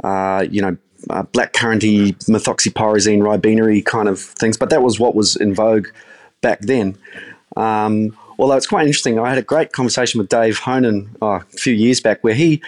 uh, 0.04 0.46
you 0.50 0.62
know, 0.62 0.78
uh, 1.10 1.24
black 1.24 1.54
curranty, 1.54 2.14
methoxypyrazine, 2.26 3.22
ribenery 3.22 3.84
kind 3.84 4.08
of 4.08 4.20
things. 4.20 4.58
But 4.58 4.70
that 4.70 4.82
was 4.84 5.00
what 5.00 5.16
was 5.16 5.36
in 5.36 5.54
vogue 5.54 5.88
back 6.42 6.60
then. 6.62 6.98
Um, 7.56 8.18
although 8.38 8.56
it's 8.56 8.68
quite 8.68 8.86
interesting, 8.86 9.20
I 9.20 9.30
had 9.30 9.38
a 9.38 9.44
great 9.44 9.72
conversation 9.72 10.20
with 10.20 10.30
Dave 10.30 10.60
Honan 10.60 11.16
oh, 11.22 11.28
a 11.28 11.40
few 11.42 11.74
years 11.74 12.00
back 12.00 12.24
where 12.24 12.34
he 12.34 12.62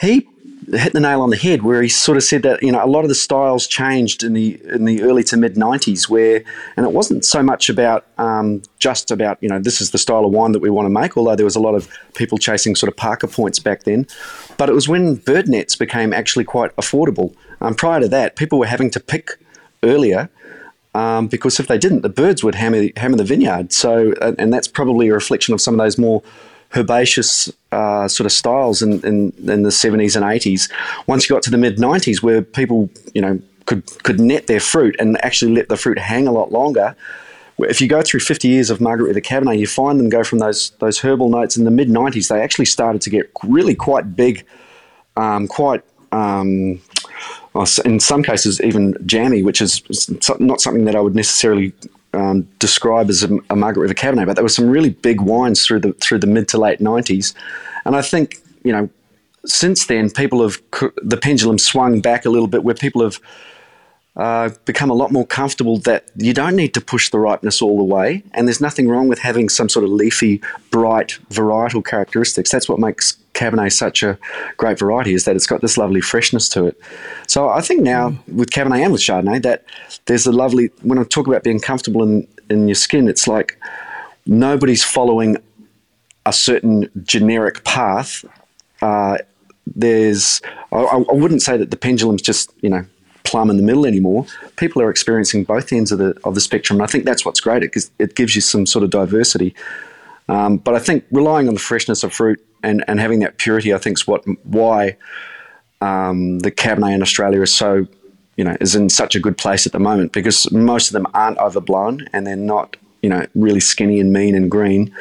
he 0.00 0.28
hit 0.72 0.92
the 0.92 1.00
nail 1.00 1.22
on 1.22 1.30
the 1.30 1.36
head 1.36 1.62
where 1.62 1.82
he 1.82 1.88
sort 1.88 2.16
of 2.16 2.22
said 2.22 2.42
that 2.42 2.62
you 2.62 2.70
know 2.70 2.84
a 2.84 2.86
lot 2.86 3.04
of 3.04 3.08
the 3.08 3.14
styles 3.14 3.66
changed 3.66 4.22
in 4.22 4.34
the 4.34 4.60
in 4.64 4.84
the 4.84 5.02
early 5.02 5.22
to 5.24 5.36
mid 5.36 5.54
90s 5.54 6.08
where 6.08 6.42
and 6.76 6.84
it 6.84 6.92
wasn't 6.92 7.24
so 7.24 7.42
much 7.42 7.68
about 7.70 8.06
um, 8.18 8.62
just 8.78 9.10
about 9.10 9.38
you 9.40 9.48
know 9.48 9.58
this 9.58 9.80
is 9.80 9.90
the 9.90 9.98
style 9.98 10.24
of 10.24 10.32
wine 10.32 10.52
that 10.52 10.60
we 10.60 10.70
want 10.70 10.86
to 10.86 10.90
make 10.90 11.16
although 11.16 11.36
there 11.36 11.44
was 11.44 11.56
a 11.56 11.60
lot 11.60 11.74
of 11.74 11.88
people 12.14 12.38
chasing 12.38 12.74
sort 12.74 12.88
of 12.88 12.96
Parker 12.96 13.26
points 13.26 13.58
back 13.58 13.84
then. 13.84 14.06
But 14.56 14.68
it 14.68 14.72
was 14.72 14.88
when 14.88 15.16
bird 15.16 15.48
nets 15.48 15.76
became 15.76 16.12
actually 16.12 16.44
quite 16.44 16.74
affordable. 16.76 17.34
Um, 17.60 17.74
prior 17.74 18.00
to 18.00 18.08
that 18.08 18.36
people 18.36 18.58
were 18.58 18.66
having 18.66 18.90
to 18.90 19.00
pick 19.00 19.38
earlier 19.82 20.28
um, 20.94 21.28
because 21.28 21.60
if 21.60 21.66
they 21.66 21.78
didn't 21.78 22.02
the 22.02 22.08
birds 22.08 22.44
would 22.44 22.54
hammer 22.54 22.88
hammer 22.96 23.16
the 23.16 23.24
vineyard. 23.24 23.72
So 23.72 24.14
and, 24.20 24.38
and 24.38 24.52
that's 24.52 24.68
probably 24.68 25.08
a 25.08 25.14
reflection 25.14 25.54
of 25.54 25.60
some 25.60 25.74
of 25.74 25.78
those 25.78 25.98
more 25.98 26.22
herbaceous 26.76 27.50
uh, 27.72 28.08
sort 28.08 28.26
of 28.26 28.32
styles 28.32 28.82
in, 28.82 29.00
in, 29.00 29.32
in, 29.48 29.62
the 29.62 29.70
70s 29.70 30.16
and 30.16 30.24
80s. 30.24 30.70
Once 31.06 31.28
you 31.28 31.34
got 31.34 31.42
to 31.44 31.50
the 31.50 31.58
mid 31.58 31.76
90s, 31.76 32.22
where 32.22 32.42
people, 32.42 32.90
you 33.14 33.22
know, 33.22 33.40
could, 33.66 33.84
could 34.02 34.20
net 34.20 34.46
their 34.46 34.60
fruit 34.60 34.96
and 34.98 35.22
actually 35.24 35.54
let 35.54 35.68
the 35.68 35.76
fruit 35.76 35.98
hang 35.98 36.26
a 36.26 36.32
lot 36.32 36.52
longer. 36.52 36.94
If 37.58 37.80
you 37.80 37.88
go 37.88 38.02
through 38.02 38.20
50 38.20 38.48
years 38.48 38.70
of 38.70 38.80
Margaret 38.80 39.08
River 39.08 39.20
Cabernet, 39.20 39.58
you 39.58 39.66
find 39.66 39.98
them 39.98 40.08
go 40.08 40.22
from 40.22 40.38
those 40.38 40.70
those 40.78 41.00
herbal 41.00 41.28
notes 41.28 41.56
in 41.56 41.64
the 41.64 41.72
mid 41.72 41.88
90s. 41.88 42.28
They 42.28 42.40
actually 42.40 42.66
started 42.66 43.02
to 43.02 43.10
get 43.10 43.30
really 43.42 43.74
quite 43.74 44.14
big, 44.14 44.46
um, 45.16 45.48
quite 45.48 45.82
um, 46.12 46.80
in 47.84 47.98
some 47.98 48.22
cases 48.22 48.60
even 48.60 48.96
jammy, 49.04 49.42
which 49.42 49.60
is 49.60 49.82
not 50.38 50.60
something 50.60 50.84
that 50.84 50.94
I 50.94 51.00
would 51.00 51.16
necessarily 51.16 51.72
um, 52.14 52.42
describe 52.58 53.10
as 53.10 53.22
a, 53.22 53.38
a, 53.50 53.56
Margaret 53.56 53.82
River 53.82 53.94
Cabernet, 53.94 54.26
but 54.26 54.34
there 54.34 54.44
were 54.44 54.48
some 54.48 54.68
really 54.68 54.90
big 54.90 55.20
wines 55.20 55.64
through 55.64 55.80
the 55.80 55.92
through 55.94 56.18
the 56.18 56.26
mid 56.26 56.48
to 56.48 56.58
late 56.58 56.80
nineties, 56.80 57.34
and 57.84 57.96
I 57.96 58.02
think 58.02 58.42
you 58.64 58.72
know 58.72 58.88
since 59.44 59.86
then 59.86 60.10
people 60.10 60.42
have 60.42 60.60
the 60.96 61.16
pendulum 61.16 61.58
swung 61.58 62.00
back 62.00 62.24
a 62.24 62.30
little 62.30 62.48
bit 62.48 62.64
where 62.64 62.74
people 62.74 63.02
have 63.02 63.20
uh, 64.18 64.50
become 64.64 64.90
a 64.90 64.94
lot 64.94 65.12
more 65.12 65.24
comfortable 65.24 65.78
that 65.78 66.08
you 66.16 66.34
don't 66.34 66.56
need 66.56 66.74
to 66.74 66.80
push 66.80 67.10
the 67.10 67.18
ripeness 67.18 67.62
all 67.62 67.76
the 67.78 67.84
way, 67.84 68.22
and 68.34 68.48
there's 68.48 68.60
nothing 68.60 68.88
wrong 68.88 69.08
with 69.08 69.20
having 69.20 69.48
some 69.48 69.68
sort 69.68 69.84
of 69.84 69.90
leafy, 69.90 70.42
bright 70.70 71.18
varietal 71.30 71.84
characteristics. 71.84 72.50
That's 72.50 72.68
what 72.68 72.80
makes 72.80 73.16
Cabernet 73.34 73.72
such 73.72 74.02
a 74.02 74.18
great 74.56 74.78
variety 74.78 75.14
is 75.14 75.24
that 75.24 75.36
it's 75.36 75.46
got 75.46 75.60
this 75.60 75.78
lovely 75.78 76.00
freshness 76.00 76.48
to 76.50 76.66
it. 76.66 76.80
So 77.28 77.48
I 77.48 77.60
think 77.60 77.82
now 77.82 78.10
mm. 78.10 78.34
with 78.34 78.50
Cabernet 78.50 78.82
and 78.82 78.92
with 78.92 79.00
Chardonnay 79.00 79.42
that 79.42 79.64
there's 80.06 80.26
a 80.26 80.32
lovely 80.32 80.70
when 80.82 80.98
I 80.98 81.04
talk 81.04 81.28
about 81.28 81.44
being 81.44 81.60
comfortable 81.60 82.02
in 82.02 82.26
in 82.50 82.66
your 82.66 82.74
skin, 82.74 83.06
it's 83.06 83.28
like 83.28 83.56
nobody's 84.26 84.82
following 84.82 85.36
a 86.26 86.32
certain 86.32 86.90
generic 87.04 87.62
path. 87.62 88.24
Uh, 88.82 89.18
there's 89.76 90.42
I, 90.72 90.78
I 90.78 91.14
wouldn't 91.14 91.42
say 91.42 91.56
that 91.56 91.70
the 91.70 91.76
pendulum's 91.76 92.22
just 92.22 92.52
you 92.62 92.70
know 92.70 92.84
plumb 93.28 93.50
in 93.50 93.56
the 93.56 93.62
middle 93.62 93.86
anymore. 93.86 94.26
People 94.56 94.82
are 94.82 94.90
experiencing 94.90 95.44
both 95.44 95.72
ends 95.72 95.92
of 95.92 95.98
the 95.98 96.18
of 96.24 96.34
the 96.34 96.40
spectrum. 96.40 96.80
And 96.80 96.88
I 96.88 96.90
think 96.90 97.04
that's 97.04 97.24
what's 97.24 97.40
great. 97.40 97.62
It, 97.62 97.90
it 97.98 98.14
gives 98.14 98.34
you 98.34 98.40
some 98.40 98.66
sort 98.66 98.84
of 98.84 98.90
diversity. 98.90 99.54
Um, 100.28 100.58
but 100.58 100.74
I 100.74 100.78
think 100.78 101.04
relying 101.10 101.48
on 101.48 101.54
the 101.54 101.60
freshness 101.60 102.02
of 102.02 102.12
fruit 102.12 102.44
and, 102.62 102.84
and 102.86 103.00
having 103.00 103.20
that 103.20 103.38
purity, 103.38 103.72
I 103.72 103.78
think, 103.78 103.98
is 103.98 104.06
what 104.06 104.24
why 104.44 104.96
um, 105.80 106.40
the 106.40 106.50
Cabernet 106.50 106.94
in 106.94 107.02
Australia 107.02 107.40
is 107.42 107.54
so 107.54 107.86
you 108.36 108.44
know 108.44 108.56
is 108.60 108.74
in 108.74 108.88
such 108.88 109.14
a 109.14 109.20
good 109.20 109.36
place 109.36 109.66
at 109.66 109.72
the 109.72 109.78
moment 109.78 110.12
because 110.12 110.50
most 110.52 110.88
of 110.88 110.92
them 110.92 111.06
aren't 111.14 111.38
overblown 111.38 112.06
and 112.12 112.26
they're 112.26 112.36
not 112.36 112.76
you 113.02 113.08
know 113.08 113.26
really 113.34 113.60
skinny 113.60 114.00
and 114.00 114.12
mean 114.12 114.34
and 114.34 114.50
green. 114.50 114.94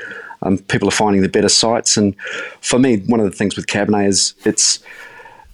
Um, 0.43 0.59
people 0.59 0.87
are 0.87 0.91
finding 0.91 1.23
the 1.23 1.29
better 1.29 1.49
sites, 1.49 1.97
and 1.97 2.15
for 2.61 2.77
me, 2.77 2.97
one 3.07 3.19
of 3.19 3.25
the 3.25 3.35
things 3.35 3.55
with 3.55 3.67
Cabernet 3.67 4.07
is 4.07 4.35
it's 4.45 4.79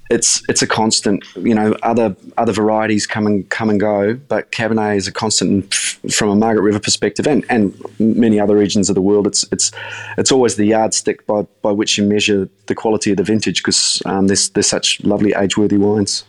it's 0.10 0.44
it's 0.50 0.62
a 0.62 0.68
constant. 0.68 1.24
You 1.36 1.56
know, 1.56 1.76
other 1.84 2.16
other 2.38 2.52
varieties 2.52 3.08
come 3.08 3.26
and 3.26 3.50
come 3.50 3.70
and 3.70 3.80
go, 3.80 4.16
but 4.16 4.52
Cabernet 4.52 4.98
is 4.98 5.08
a 5.08 5.12
constant 5.12 5.74
from 5.74 6.30
a 6.30 6.36
Margaret 6.36 6.64
River 6.64 6.80
perspective, 6.80 7.28
and, 7.28 7.46
and 7.50 7.74
many 8.00 8.40
other 8.40 8.56
regions 8.56 8.90
of 8.90 8.96
the 8.96 9.02
world. 9.02 9.28
It's 9.28 9.46
it's 9.52 9.72
it's 10.18 10.32
always 10.32 10.56
the 10.56 10.66
yardstick 10.66 11.26
by, 11.26 11.44
by 11.62 11.72
which 11.72 11.98
you 11.98 12.04
measure 12.04 12.50
the 12.68 12.76
quality 12.76 13.12
of 13.12 13.18
the 13.18 13.24
vintage 13.24 13.64
because 13.64 14.02
um, 14.06 14.28
there's 14.28 14.52
such 14.68 15.04
lovely 15.04 15.34
age 15.34 15.58
worthy 15.58 15.78
wines. 15.78 16.26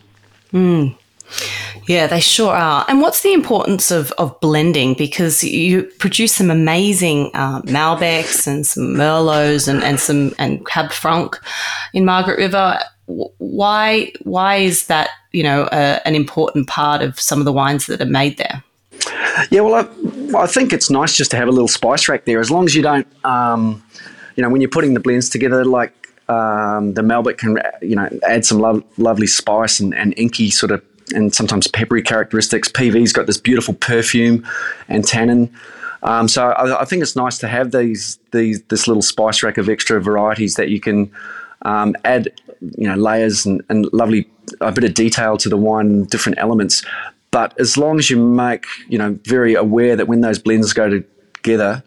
Mm. 0.53 0.97
Yeah, 1.87 2.07
they 2.07 2.19
sure 2.19 2.53
are. 2.53 2.85
And 2.87 3.01
what's 3.01 3.21
the 3.21 3.33
importance 3.33 3.91
of, 3.91 4.11
of 4.13 4.39
blending? 4.39 4.93
Because 4.93 5.43
you 5.43 5.83
produce 5.99 6.33
some 6.33 6.49
amazing 6.49 7.31
uh, 7.33 7.61
Malbecs 7.63 8.47
and 8.47 8.65
some 8.65 8.95
Merlots 8.95 9.67
and, 9.67 9.83
and 9.83 9.99
some 9.99 10.33
and 10.39 10.65
Cab 10.65 10.91
Franc 10.91 11.39
in 11.93 12.05
Margaret 12.05 12.37
River 12.37 12.79
why 13.07 14.11
why 14.23 14.57
is 14.57 14.87
that 14.87 15.09
you 15.31 15.43
know 15.43 15.67
a, 15.71 16.01
an 16.07 16.15
important 16.15 16.67
part 16.67 17.01
of 17.01 17.19
some 17.19 17.39
of 17.39 17.45
the 17.45 17.53
wines 17.53 17.85
that 17.87 18.01
are 18.01 18.05
made 18.05 18.37
there? 18.37 18.63
Yeah, 19.51 19.61
well, 19.61 19.75
I, 19.75 20.43
I, 20.43 20.47
think 20.47 20.71
it's 20.71 20.89
nice 20.89 21.15
just 21.15 21.31
to 21.31 21.37
have 21.37 21.47
a 21.47 21.51
little 21.51 21.67
spice 21.67 22.07
rack 22.07 22.25
there, 22.25 22.39
as 22.39 22.49
long 22.49 22.65
as 22.65 22.73
you 22.73 22.81
don't, 22.81 23.05
um, 23.25 23.83
you 24.35 24.43
know, 24.43 24.49
when 24.49 24.61
you're 24.61 24.69
putting 24.69 24.93
the 24.93 24.99
blends 24.99 25.29
together, 25.29 25.65
like 25.65 25.91
um, 26.29 26.93
the 26.93 27.01
Malbec 27.01 27.37
can, 27.37 27.57
you 27.81 27.95
know, 27.95 28.09
add 28.23 28.45
some 28.45 28.59
lo- 28.59 28.83
lovely 28.97 29.27
spice 29.27 29.79
and, 29.79 29.93
and 29.93 30.13
inky 30.17 30.49
sort 30.49 30.71
of, 30.71 30.81
and 31.13 31.35
sometimes 31.35 31.67
peppery 31.67 32.01
characteristics. 32.01 32.69
PV's 32.69 33.13
got 33.13 33.27
this 33.27 33.37
beautiful 33.37 33.73
perfume 33.73 34.47
and 34.87 35.05
tannin. 35.05 35.53
Um, 36.03 36.27
so 36.27 36.51
I, 36.51 36.81
I, 36.81 36.85
think 36.85 37.01
it's 37.01 37.15
nice 37.15 37.37
to 37.39 37.47
have 37.47 37.71
these 37.71 38.19
these 38.31 38.61
this 38.63 38.87
little 38.87 39.01
spice 39.01 39.43
rack 39.43 39.57
of 39.57 39.69
extra 39.69 39.99
varieties 40.01 40.55
that 40.55 40.69
you 40.69 40.79
can 40.79 41.11
um, 41.65 41.95
add 42.05 42.31
you 42.77 42.87
know 42.87 42.95
layers 42.95 43.45
and, 43.45 43.61
and 43.69 43.91
lovely 43.91 44.29
a 44.61 44.71
bit 44.71 44.83
of 44.83 44.93
detail 44.93 45.37
to 45.37 45.49
the 45.49 45.57
wine, 45.57 46.05
different 46.05 46.37
elements. 46.37 46.83
But 47.31 47.59
as 47.59 47.77
long 47.77 47.99
as 47.99 48.09
you 48.09 48.17
make 48.17 48.65
you 48.87 48.97
know 48.97 49.19
very 49.23 49.55
aware 49.55 49.95
that 49.95 50.07
when 50.07 50.21
those 50.21 50.39
blends 50.39 50.71
go 50.71 50.89
together, 50.89 51.83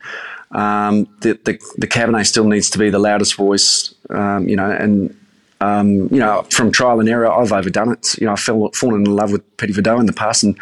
um, 0.52 1.06
the, 1.20 1.38
the, 1.44 1.58
the 1.76 1.86
Cabernet 1.86 2.26
still 2.26 2.44
needs 2.44 2.70
to 2.70 2.78
be 2.78 2.90
the 2.90 2.98
loudest 2.98 3.34
voice, 3.34 3.94
um, 4.10 4.48
you 4.48 4.56
know, 4.56 4.70
and 4.70 5.14
um, 5.60 6.02
you 6.12 6.20
know, 6.20 6.42
from 6.50 6.70
trial 6.70 7.00
and 7.00 7.08
error, 7.08 7.30
I've 7.30 7.52
overdone 7.52 7.92
it. 7.92 8.16
You 8.18 8.26
know, 8.26 8.34
I 8.34 8.36
fell 8.36 8.70
fallen 8.74 9.04
in 9.06 9.16
love 9.16 9.32
with 9.32 9.56
Petit 9.56 9.72
Verdot 9.72 9.98
in 9.98 10.06
the 10.06 10.12
past 10.12 10.44
and 10.44 10.56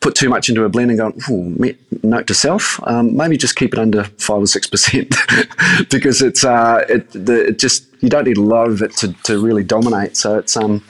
put 0.00 0.16
too 0.16 0.28
much 0.28 0.48
into 0.48 0.64
a 0.64 0.68
blend 0.68 0.90
and 0.90 0.98
gone, 0.98 1.74
note 2.02 2.26
to 2.26 2.34
self, 2.34 2.80
um, 2.84 3.16
maybe 3.16 3.36
just 3.36 3.54
keep 3.54 3.72
it 3.72 3.78
under 3.78 4.04
five 4.18 4.42
or 4.42 4.46
six 4.46 4.66
percent 4.66 5.14
because 5.90 6.20
it's 6.20 6.44
uh, 6.44 6.84
it, 6.88 7.08
the, 7.10 7.48
it 7.48 7.58
just 7.60 7.86
you 8.00 8.08
don't 8.08 8.24
need 8.24 8.38
a 8.38 8.42
lot 8.42 8.68
of 8.68 8.82
it 8.82 8.96
to, 8.96 9.12
to 9.24 9.40
really 9.40 9.62
dominate. 9.62 10.16
So 10.16 10.38
it's 10.38 10.56
um, 10.56 10.82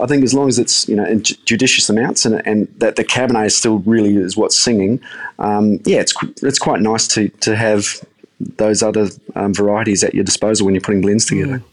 I 0.00 0.06
think 0.06 0.22
as 0.22 0.34
long 0.34 0.48
as 0.48 0.58
it's 0.58 0.88
you 0.88 0.96
know 0.96 1.04
in 1.04 1.22
judicious 1.22 1.88
amounts 1.88 2.24
and, 2.24 2.46
and 2.46 2.68
that 2.78 2.96
the 2.96 3.04
Cabernet 3.04 3.46
is 3.46 3.56
still 3.56 3.78
really 3.80 4.16
is 4.16 4.36
what's 4.36 4.60
singing, 4.60 5.00
um, 5.38 5.80
yeah, 5.84 6.00
it's 6.00 6.14
it's 6.42 6.58
quite 6.58 6.80
nice 6.80 7.06
to 7.08 7.28
to 7.28 7.56
have 7.56 8.04
those 8.40 8.82
other 8.82 9.08
um, 9.34 9.52
varieties 9.52 10.04
at 10.04 10.14
your 10.14 10.24
disposal 10.24 10.64
when 10.64 10.74
you're 10.74 10.82
putting 10.82 11.00
blends 11.00 11.26
together. 11.26 11.58
Mm. 11.58 11.64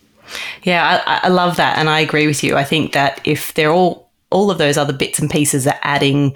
Yeah, 0.63 1.03
I, 1.05 1.19
I 1.23 1.27
love 1.29 1.57
that, 1.57 1.77
and 1.77 1.89
I 1.89 1.99
agree 1.99 2.25
with 2.25 2.43
you. 2.43 2.55
I 2.55 2.63
think 2.63 2.93
that 2.93 3.21
if 3.23 3.53
they're 3.53 3.71
all 3.71 4.09
all 4.31 4.49
of 4.49 4.57
those 4.57 4.77
other 4.77 4.93
bits 4.93 5.19
and 5.19 5.29
pieces 5.29 5.67
are 5.67 5.79
adding 5.83 6.35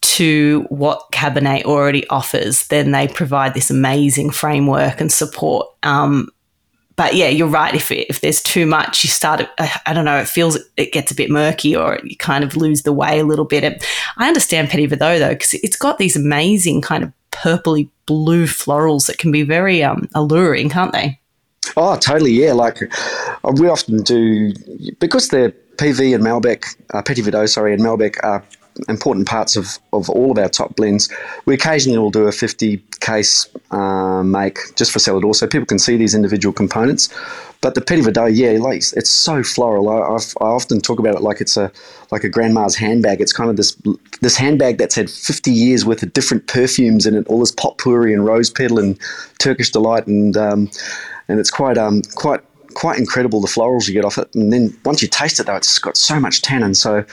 to 0.00 0.64
what 0.68 1.10
Cabernet 1.10 1.64
already 1.64 2.06
offers, 2.08 2.66
then 2.68 2.92
they 2.92 3.08
provide 3.08 3.54
this 3.54 3.70
amazing 3.70 4.30
framework 4.30 5.00
and 5.00 5.10
support. 5.10 5.68
Um, 5.82 6.28
but 6.98 7.14
yeah, 7.14 7.28
you're 7.28 7.46
right. 7.46 7.74
If 7.74 7.92
if 7.92 8.20
there's 8.20 8.42
too 8.42 8.66
much, 8.66 9.04
you 9.04 9.08
start. 9.08 9.48
I 9.86 9.94
don't 9.94 10.04
know. 10.04 10.18
It 10.18 10.28
feels 10.28 10.58
it 10.76 10.92
gets 10.92 11.12
a 11.12 11.14
bit 11.14 11.30
murky, 11.30 11.76
or 11.76 12.00
you 12.02 12.16
kind 12.16 12.42
of 12.42 12.56
lose 12.56 12.82
the 12.82 12.92
way 12.92 13.20
a 13.20 13.24
little 13.24 13.44
bit. 13.44 13.86
I 14.16 14.26
understand 14.26 14.68
Petit 14.68 14.88
Verdot 14.88 15.20
though, 15.20 15.28
because 15.28 15.54
it's 15.54 15.76
got 15.76 15.98
these 15.98 16.16
amazing 16.16 16.82
kind 16.82 17.04
of 17.04 17.12
purpley 17.30 17.88
blue 18.06 18.46
florals 18.46 19.06
that 19.06 19.18
can 19.18 19.30
be 19.30 19.44
very 19.44 19.80
um, 19.80 20.08
alluring, 20.16 20.70
can't 20.70 20.92
they? 20.92 21.20
Oh, 21.76 21.96
totally. 21.96 22.32
Yeah. 22.32 22.54
Like 22.54 22.82
uh, 23.44 23.52
we 23.54 23.68
often 23.68 24.02
do 24.02 24.52
because 24.98 25.28
they're 25.28 25.52
PV 25.76 26.16
and 26.16 26.24
Malbec, 26.24 26.64
uh, 26.94 27.02
Petit 27.02 27.22
Verdot, 27.22 27.48
sorry, 27.48 27.74
and 27.74 27.80
Malbec 27.80 28.16
are 28.24 28.44
important 28.88 29.26
parts 29.26 29.56
of, 29.56 29.78
of 29.92 30.08
all 30.10 30.30
of 30.30 30.38
our 30.38 30.48
top 30.48 30.76
blends. 30.76 31.10
We 31.46 31.54
occasionally 31.54 31.98
will 31.98 32.10
do 32.10 32.26
a 32.26 32.32
50 32.32 32.78
case 33.00 33.48
uh, 33.70 34.22
make 34.22 34.58
just 34.76 34.92
for 34.92 34.98
cellar 34.98 35.20
door 35.20 35.34
so 35.34 35.46
people 35.46 35.66
can 35.66 35.78
see 35.78 35.96
these 35.96 36.14
individual 36.14 36.52
components. 36.52 37.08
But 37.60 37.74
the 37.74 37.80
Petit 37.80 38.02
Verdot, 38.02 38.36
yeah, 38.36 38.62
like 38.62 38.76
it's 38.76 39.10
so 39.10 39.42
floral. 39.42 39.88
I, 39.88 40.14
I've, 40.14 40.32
I 40.40 40.44
often 40.44 40.80
talk 40.80 41.00
about 41.00 41.16
it 41.16 41.22
like 41.22 41.40
it's 41.40 41.56
a 41.56 41.72
like 42.12 42.22
a 42.22 42.28
grandma's 42.28 42.76
handbag. 42.76 43.20
It's 43.20 43.32
kind 43.32 43.50
of 43.50 43.56
this 43.56 43.76
this 44.20 44.36
handbag 44.36 44.78
that's 44.78 44.94
had 44.94 45.10
50 45.10 45.50
years 45.50 45.84
worth 45.84 46.04
of 46.04 46.12
different 46.12 46.46
perfumes 46.46 47.04
in 47.04 47.16
it, 47.16 47.26
all 47.26 47.40
this 47.40 47.50
potpourri 47.50 48.12
and 48.12 48.24
rose 48.24 48.48
petal 48.48 48.78
and 48.78 48.96
Turkish 49.40 49.72
delight, 49.72 50.06
and 50.06 50.36
um, 50.36 50.70
and 51.26 51.40
it's 51.40 51.50
quite 51.50 51.76
um 51.76 52.02
quite 52.14 52.42
quite 52.74 52.98
incredible 52.98 53.40
the 53.40 53.48
florals 53.48 53.88
you 53.88 53.94
get 53.94 54.04
off 54.04 54.18
it. 54.18 54.32
And 54.36 54.52
then 54.52 54.76
once 54.84 55.02
you 55.02 55.08
taste 55.08 55.40
it, 55.40 55.46
though, 55.46 55.56
it's 55.56 55.80
got 55.80 55.96
so 55.96 56.20
much 56.20 56.42
tannin. 56.42 56.74
So 56.74 57.04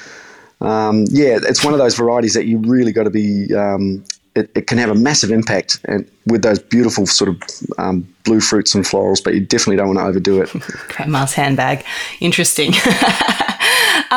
um, 0.61 1.05
yeah, 1.09 1.39
it's 1.41 1.63
one 1.63 1.73
of 1.73 1.79
those 1.79 1.95
varieties 1.95 2.33
that 2.33 2.45
you 2.45 2.59
really 2.59 2.91
got 2.91 3.03
to 3.03 3.09
be 3.09 3.53
um, 3.53 4.03
it, 4.35 4.49
it, 4.55 4.67
can 4.67 4.77
have 4.77 4.89
a 4.89 4.95
massive 4.95 5.31
impact 5.31 5.79
and 5.85 6.09
with 6.27 6.41
those 6.41 6.59
beautiful 6.59 7.05
sort 7.07 7.29
of 7.29 7.41
um, 7.77 8.07
blue 8.23 8.41
fruits 8.41 8.75
and 8.75 8.83
florals, 8.83 9.23
but 9.23 9.33
you 9.33 9.39
definitely 9.39 9.77
don't 9.77 9.87
want 9.87 9.99
to 9.99 10.05
overdo 10.05 10.41
it. 10.41 10.49
Grandma's 10.89 11.33
handbag. 11.33 11.83
Interesting. 12.19 12.73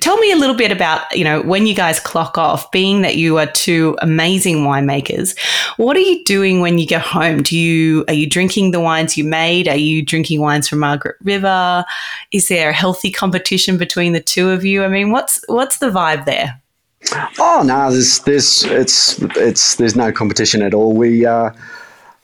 tell 0.00 0.16
me 0.18 0.32
a 0.32 0.36
little 0.36 0.54
bit 0.54 0.72
about, 0.72 1.00
you 1.16 1.24
know, 1.24 1.42
when 1.42 1.66
you 1.66 1.74
guys 1.74 2.00
clock 2.00 2.38
off, 2.38 2.70
being 2.70 3.02
that 3.02 3.16
you 3.16 3.38
are 3.38 3.46
two 3.46 3.96
amazing 4.00 4.58
winemakers, 4.58 5.38
what 5.76 5.96
are 5.96 6.00
you 6.00 6.24
doing 6.24 6.60
when 6.60 6.78
you 6.78 6.86
get 6.86 7.02
home? 7.02 7.42
Do 7.42 7.58
you, 7.58 8.04
are 8.08 8.14
you 8.14 8.28
drinking 8.28 8.70
the 8.70 8.80
wines 8.80 9.16
you 9.16 9.24
made? 9.24 9.68
Are 9.68 9.76
you 9.76 10.04
drinking 10.04 10.40
wines 10.40 10.68
from 10.68 10.80
Margaret 10.80 11.16
River? 11.22 11.84
Is 12.32 12.48
there 12.48 12.70
a 12.70 12.74
healthy 12.74 13.10
competition 13.10 13.78
between 13.78 14.12
the 14.12 14.20
two 14.20 14.50
of 14.50 14.64
you? 14.64 14.84
I 14.84 14.88
mean, 14.88 15.10
what's, 15.10 15.42
what's 15.48 15.78
the 15.78 15.90
vibe 15.90 16.24
there? 16.24 16.60
Oh 17.38 17.62
no, 17.64 17.90
there's 17.90 18.20
there's 18.20 18.64
it's 18.64 19.20
it's 19.36 19.76
there's 19.76 19.94
no 19.94 20.10
competition 20.10 20.60
at 20.62 20.74
all. 20.74 20.92
We 20.92 21.24
uh, 21.24 21.50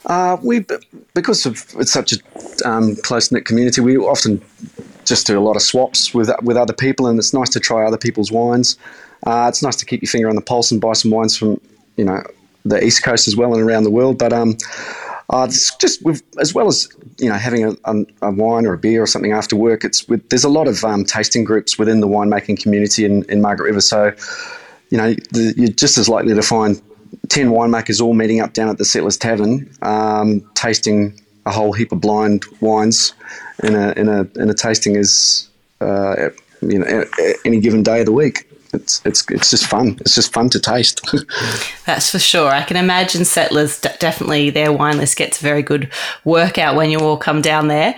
uh, 0.06 0.38
we 0.42 0.66
because 1.14 1.46
of 1.46 1.64
it's 1.78 1.92
such 1.92 2.12
a 2.12 2.68
um, 2.68 2.96
close 2.96 3.30
knit 3.30 3.44
community, 3.44 3.80
we 3.80 3.96
often 3.96 4.42
just 5.04 5.26
do 5.26 5.38
a 5.38 5.40
lot 5.40 5.56
of 5.56 5.62
swaps 5.62 6.14
with 6.14 6.30
with 6.42 6.56
other 6.56 6.72
people, 6.72 7.06
and 7.06 7.18
it's 7.18 7.32
nice 7.32 7.50
to 7.50 7.60
try 7.60 7.84
other 7.84 7.98
people's 7.98 8.32
wines. 8.32 8.76
Uh, 9.26 9.46
it's 9.48 9.62
nice 9.62 9.76
to 9.76 9.86
keep 9.86 10.02
your 10.02 10.08
finger 10.08 10.28
on 10.28 10.34
the 10.34 10.42
pulse 10.42 10.70
and 10.70 10.80
buy 10.80 10.92
some 10.92 11.10
wines 11.10 11.36
from 11.36 11.60
you 11.96 12.04
know 12.04 12.22
the 12.64 12.82
east 12.84 13.02
coast 13.02 13.28
as 13.28 13.36
well 13.36 13.54
and 13.54 13.62
around 13.62 13.84
the 13.84 13.90
world. 13.90 14.18
But 14.18 14.32
um, 14.32 14.56
uh, 15.30 15.46
it's 15.48 15.74
just 15.76 16.02
with, 16.04 16.22
as 16.40 16.54
well 16.54 16.68
as 16.68 16.88
you 17.18 17.28
know 17.28 17.36
having 17.36 17.64
a, 17.64 17.72
a, 17.84 18.04
a, 18.22 18.30
wine 18.30 18.66
or 18.66 18.74
a 18.74 18.78
beer 18.78 19.02
or 19.02 19.06
something 19.06 19.32
after 19.32 19.56
work. 19.56 19.84
It's 19.84 20.06
with, 20.08 20.28
there's 20.28 20.44
a 20.44 20.48
lot 20.48 20.68
of 20.68 20.84
um, 20.84 21.04
tasting 21.04 21.44
groups 21.44 21.78
within 21.78 22.00
the 22.00 22.08
winemaking 22.08 22.60
community 22.62 23.04
in, 23.04 23.24
in 23.24 23.40
Margaret 23.40 23.66
River, 23.66 23.80
so 23.80 24.12
you 24.92 24.98
know, 24.98 25.14
the, 25.30 25.54
you're 25.56 25.70
just 25.70 25.96
as 25.96 26.06
likely 26.06 26.34
to 26.34 26.42
find 26.42 26.80
10 27.30 27.48
winemakers 27.48 28.00
all 28.02 28.12
meeting 28.12 28.40
up 28.40 28.52
down 28.52 28.68
at 28.68 28.76
the 28.76 28.84
Settlers 28.84 29.16
Tavern, 29.16 29.74
um, 29.80 30.46
tasting 30.52 31.18
a 31.46 31.50
whole 31.50 31.72
heap 31.72 31.92
of 31.92 32.00
blind 32.00 32.44
wines 32.60 33.14
in 33.62 33.74
a, 33.74 33.92
in 33.92 34.08
a, 34.08 34.26
in 34.36 34.50
a 34.50 34.54
tasting 34.54 34.96
is 34.96 35.48
uh, 35.80 36.30
you 36.62 36.78
know, 36.78 37.04
any 37.44 37.60
given 37.60 37.82
day 37.82 38.00
of 38.00 38.06
the 38.06 38.12
week. 38.12 38.48
It's, 38.72 39.02
it's, 39.04 39.30
it's 39.30 39.50
just 39.50 39.66
fun. 39.66 39.98
It's 40.00 40.14
just 40.14 40.32
fun 40.32 40.48
to 40.50 40.60
taste. 40.60 41.04
That's 41.86 42.10
for 42.10 42.18
sure. 42.18 42.50
I 42.50 42.62
can 42.62 42.78
imagine 42.78 43.24
Settlers 43.24 43.78
definitely 43.80 44.48
their 44.48 44.72
wine 44.72 44.96
list 44.96 45.18
gets 45.18 45.40
a 45.40 45.42
very 45.42 45.62
good 45.62 45.92
workout 46.24 46.74
when 46.74 46.90
you 46.90 46.98
all 47.00 47.18
come 47.18 47.42
down 47.42 47.68
there. 47.68 47.94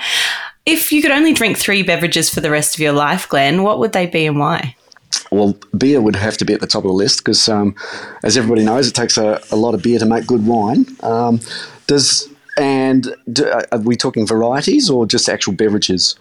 If 0.67 0.91
you 0.91 1.03
could 1.03 1.13
only 1.13 1.33
drink 1.33 1.59
three 1.59 1.83
beverages 1.83 2.33
for 2.33 2.41
the 2.41 2.51
rest 2.51 2.75
of 2.75 2.81
your 2.81 2.93
life, 2.93 3.29
Glenn, 3.29 3.63
what 3.63 3.79
would 3.79 3.93
they 3.93 4.07
be 4.07 4.27
and 4.27 4.39
why? 4.39 4.75
Well, 5.31 5.57
beer 5.77 6.01
would 6.01 6.17
have 6.17 6.37
to 6.39 6.45
be 6.45 6.55
at 6.55 6.61
the 6.61 6.67
top 6.67 6.85
of 6.85 6.89
the 6.89 6.95
list 6.95 7.25
because, 7.25 7.49
um, 7.49 7.77
as 8.25 8.37
everybody 8.37 8.65
knows, 8.65 8.89
it 8.89 8.95
takes 8.95 9.17
a, 9.17 9.41
a, 9.53 9.57
lot 9.57 9.75
of 9.75 9.83
beer 9.83 9.99
to 9.99 10.07
make 10.07 10.27
good 10.27 10.47
wine. 10.47 10.87
Um, 11.03 11.41
does 11.87 12.29
and 12.57 13.15
do, 13.33 13.51
are 13.73 13.79
we 13.79 13.97
talking 13.97 14.27
varieties 14.27 14.91
or 14.91 15.07
just 15.07 15.29
actual 15.29 15.53
beverages? 15.53 16.17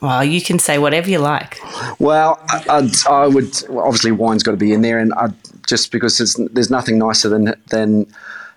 Well, 0.00 0.24
you 0.24 0.40
can 0.40 0.58
say 0.58 0.78
whatever 0.78 1.10
you 1.10 1.18
like. 1.18 1.58
Well, 1.98 2.38
I, 2.48 2.88
I 3.08 3.26
would 3.26 3.52
obviously 3.68 4.12
wine's 4.12 4.42
got 4.42 4.52
to 4.52 4.56
be 4.56 4.72
in 4.72 4.82
there, 4.82 4.98
and 4.98 5.12
I'd, 5.14 5.34
just 5.66 5.90
because 5.90 6.18
there's, 6.18 6.34
there's 6.52 6.70
nothing 6.70 6.98
nicer 6.98 7.28
than 7.28 7.54
than 7.70 8.06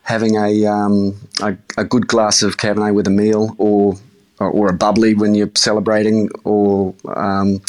having 0.03 0.35
a, 0.35 0.65
um, 0.65 1.15
a, 1.41 1.55
a 1.77 1.83
good 1.83 2.07
glass 2.07 2.41
of 2.43 2.57
Cabernet 2.57 2.93
with 2.93 3.07
a 3.07 3.11
meal, 3.11 3.55
or 3.57 3.95
or 4.39 4.69
a 4.69 4.73
bubbly 4.73 5.15
when 5.15 5.33
you're 5.33 5.51
celebrating, 5.55 6.29
or 6.43 6.93
um, 7.15 7.59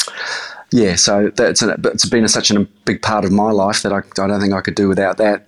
yeah, 0.71 0.95
so 0.95 1.31
that's 1.35 1.61
an, 1.61 1.81
it's 1.85 2.05
been 2.05 2.23
a, 2.23 2.29
such 2.29 2.51
a 2.51 2.59
big 2.85 3.01
part 3.01 3.25
of 3.25 3.31
my 3.31 3.51
life 3.51 3.81
that 3.83 3.91
I, 3.91 3.99
I 3.99 4.27
don't 4.27 4.39
think 4.39 4.53
I 4.53 4.61
could 4.61 4.75
do 4.75 4.87
without 4.87 5.17
that. 5.17 5.47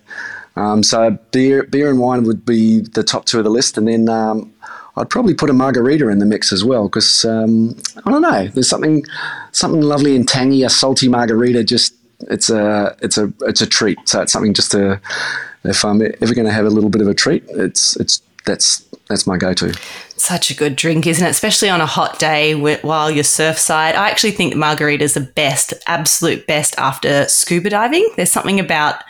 Um, 0.55 0.83
so 0.83 1.11
beer, 1.31 1.63
beer 1.63 1.89
and 1.89 1.99
wine 1.99 2.23
would 2.23 2.45
be 2.45 2.79
the 2.79 3.03
top 3.03 3.25
two 3.25 3.37
of 3.39 3.43
the 3.43 3.49
list, 3.49 3.77
and 3.77 3.87
then 3.87 4.07
um, 4.09 4.53
I'd 4.95 5.09
probably 5.09 5.33
put 5.33 5.49
a 5.49 5.53
margarita 5.53 6.07
in 6.07 6.19
the 6.19 6.25
mix 6.25 6.53
as 6.53 6.63
well 6.63 6.87
because 6.87 7.25
um, 7.25 7.77
I 8.05 8.11
don't 8.11 8.21
know. 8.21 8.47
There's 8.47 8.69
something 8.69 9.03
something 9.51 9.81
lovely 9.81 10.15
and 10.15 10.27
tangy. 10.27 10.63
A 10.63 10.69
salty 10.69 11.09
margarita 11.09 11.63
just 11.63 11.93
it's 12.21 12.49
a 12.49 12.95
it's 13.01 13.17
a 13.17 13.33
it's 13.41 13.61
a 13.61 13.67
treat. 13.67 13.97
So 14.05 14.21
it's 14.21 14.31
something 14.31 14.53
just 14.53 14.71
to 14.71 15.01
if 15.65 15.83
I'm 15.83 16.01
ever 16.01 16.33
going 16.33 16.45
to 16.45 16.53
have 16.53 16.65
a 16.65 16.69
little 16.69 16.89
bit 16.89 17.01
of 17.01 17.07
a 17.07 17.13
treat, 17.13 17.43
it's 17.49 17.95
it's 17.97 18.21
that's 18.45 18.85
that's 19.09 19.27
my 19.27 19.37
go-to. 19.37 19.77
Such 20.17 20.49
a 20.49 20.55
good 20.55 20.75
drink, 20.75 21.05
isn't 21.05 21.25
it? 21.25 21.29
Especially 21.29 21.69
on 21.69 21.81
a 21.81 21.85
hot 21.85 22.17
day 22.17 22.55
while 22.55 23.11
you're 23.11 23.23
surfside. 23.23 23.93
I 23.93 24.09
actually 24.09 24.31
think 24.31 24.55
margaritas 24.55 25.13
the 25.13 25.19
best, 25.19 25.73
absolute 25.87 26.47
best 26.47 26.75
after 26.79 27.27
scuba 27.27 27.69
diving. 27.69 28.07
There's 28.15 28.31
something 28.31 28.59
about 28.59 29.03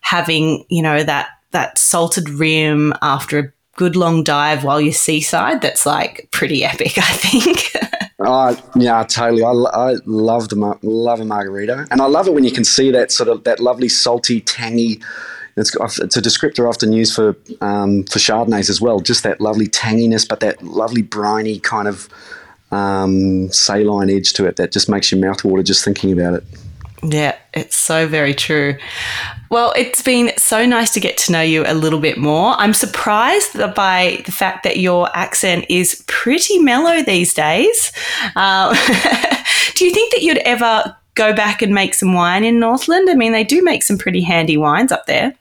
having, 0.00 0.64
you 0.68 0.82
know, 0.82 1.02
that 1.02 1.28
that 1.50 1.78
salted 1.78 2.28
rim 2.28 2.92
after 3.00 3.38
a 3.38 3.52
good 3.76 3.96
long 3.96 4.22
dive 4.22 4.64
while 4.64 4.80
you're 4.80 4.92
seaside. 4.92 5.62
That's 5.62 5.86
like 5.86 6.28
pretty 6.30 6.64
epic, 6.64 6.98
I 6.98 7.12
think. 7.12 7.72
uh, 8.18 8.54
yeah, 8.76 9.02
totally. 9.04 9.44
I, 9.44 9.50
I 9.50 9.96
love 10.04 10.48
the 10.48 10.78
love 10.82 11.20
a 11.20 11.24
margarita, 11.24 11.86
and 11.90 12.00
I 12.00 12.06
love 12.06 12.28
it 12.28 12.34
when 12.34 12.44
you 12.44 12.52
can 12.52 12.64
see 12.64 12.90
that 12.90 13.10
sort 13.12 13.28
of 13.28 13.44
that 13.44 13.60
lovely 13.60 13.88
salty, 13.88 14.40
tangy 14.40 15.00
it's, 15.58 15.74
it's 15.98 16.16
a 16.16 16.22
descriptor 16.22 16.68
often 16.68 16.92
used 16.92 17.14
for 17.14 17.36
um, 17.60 18.04
for 18.04 18.18
Chardonnays 18.18 18.70
as 18.70 18.80
well. 18.80 19.00
Just 19.00 19.24
that 19.24 19.40
lovely 19.40 19.66
tanginess, 19.66 20.26
but 20.26 20.40
that 20.40 20.62
lovely 20.62 21.02
briny 21.02 21.58
kind 21.58 21.88
of 21.88 22.08
um, 22.70 23.50
saline 23.50 24.10
edge 24.10 24.32
to 24.34 24.46
it 24.46 24.56
that 24.56 24.72
just 24.72 24.88
makes 24.88 25.10
your 25.10 25.20
mouth 25.20 25.44
water 25.44 25.62
just 25.62 25.84
thinking 25.84 26.12
about 26.12 26.34
it. 26.34 26.44
Yeah, 27.02 27.36
it's 27.54 27.76
so 27.76 28.08
very 28.08 28.34
true. 28.34 28.76
Well, 29.50 29.72
it's 29.76 30.02
been 30.02 30.32
so 30.36 30.66
nice 30.66 30.92
to 30.94 31.00
get 31.00 31.16
to 31.18 31.32
know 31.32 31.40
you 31.40 31.64
a 31.66 31.74
little 31.74 32.00
bit 32.00 32.18
more. 32.18 32.54
I'm 32.58 32.74
surprised 32.74 33.54
by 33.74 34.22
the 34.26 34.32
fact 34.32 34.64
that 34.64 34.78
your 34.78 35.08
accent 35.16 35.66
is 35.68 36.04
pretty 36.06 36.58
mellow 36.58 37.02
these 37.02 37.32
days. 37.32 37.92
Uh, 38.34 38.74
do 39.74 39.84
you 39.84 39.94
think 39.94 40.12
that 40.12 40.22
you'd 40.22 40.38
ever 40.38 40.96
go 41.14 41.32
back 41.32 41.62
and 41.62 41.72
make 41.72 41.94
some 41.94 42.14
wine 42.14 42.44
in 42.44 42.58
Northland? 42.58 43.08
I 43.08 43.14
mean, 43.14 43.32
they 43.32 43.44
do 43.44 43.62
make 43.62 43.82
some 43.82 43.96
pretty 43.96 44.20
handy 44.20 44.56
wines 44.56 44.92
up 44.92 45.06
there. 45.06 45.34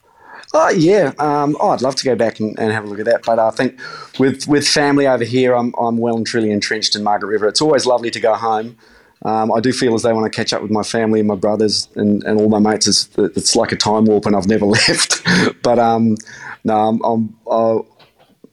Oh 0.53 0.69
yeah, 0.69 1.11
um, 1.19 1.57
oh, 1.59 1.71
I'd 1.71 1.81
love 1.81 1.95
to 1.95 2.05
go 2.05 2.15
back 2.15 2.39
and, 2.39 2.57
and, 2.57 2.71
have 2.71 2.85
a 2.85 2.87
look 2.87 2.99
at 2.99 3.05
that. 3.05 3.23
But 3.25 3.37
I 3.37 3.51
think 3.51 3.79
with 4.17 4.47
with 4.47 4.65
family 4.65 5.05
over 5.05 5.25
here, 5.25 5.53
I'm 5.53 5.73
I'm 5.77 5.97
well 5.97 6.15
and 6.15 6.25
truly 6.25 6.51
entrenched 6.51 6.95
in 6.95 7.03
Margaret 7.03 7.27
River. 7.27 7.47
It's 7.49 7.61
always 7.61 7.85
lovely 7.85 8.09
to 8.11 8.19
go 8.19 8.33
home. 8.33 8.77
Um, 9.23 9.51
I 9.51 9.59
do 9.59 9.71
feel 9.71 9.95
as 9.95 10.03
though 10.03 10.15
when 10.15 10.25
I 10.25 10.29
catch 10.29 10.53
up 10.53 10.61
with 10.61 10.71
my 10.71 10.83
family 10.83 11.19
and 11.19 11.27
my 11.27 11.35
brothers 11.35 11.89
and, 11.95 12.23
and 12.23 12.39
all 12.39 12.49
my 12.49 12.59
mates, 12.59 12.87
it's, 12.87 13.09
it's 13.17 13.55
like 13.55 13.71
a 13.71 13.75
time 13.75 14.05
warp 14.05 14.25
and 14.25 14.35
I've 14.35 14.47
never 14.47 14.65
left. 14.77 15.21
but 15.63 15.79
um, 15.79 16.15
no, 16.63 16.75
I'm, 16.75 17.03
I'm 17.03 17.35
uh, 17.49 17.79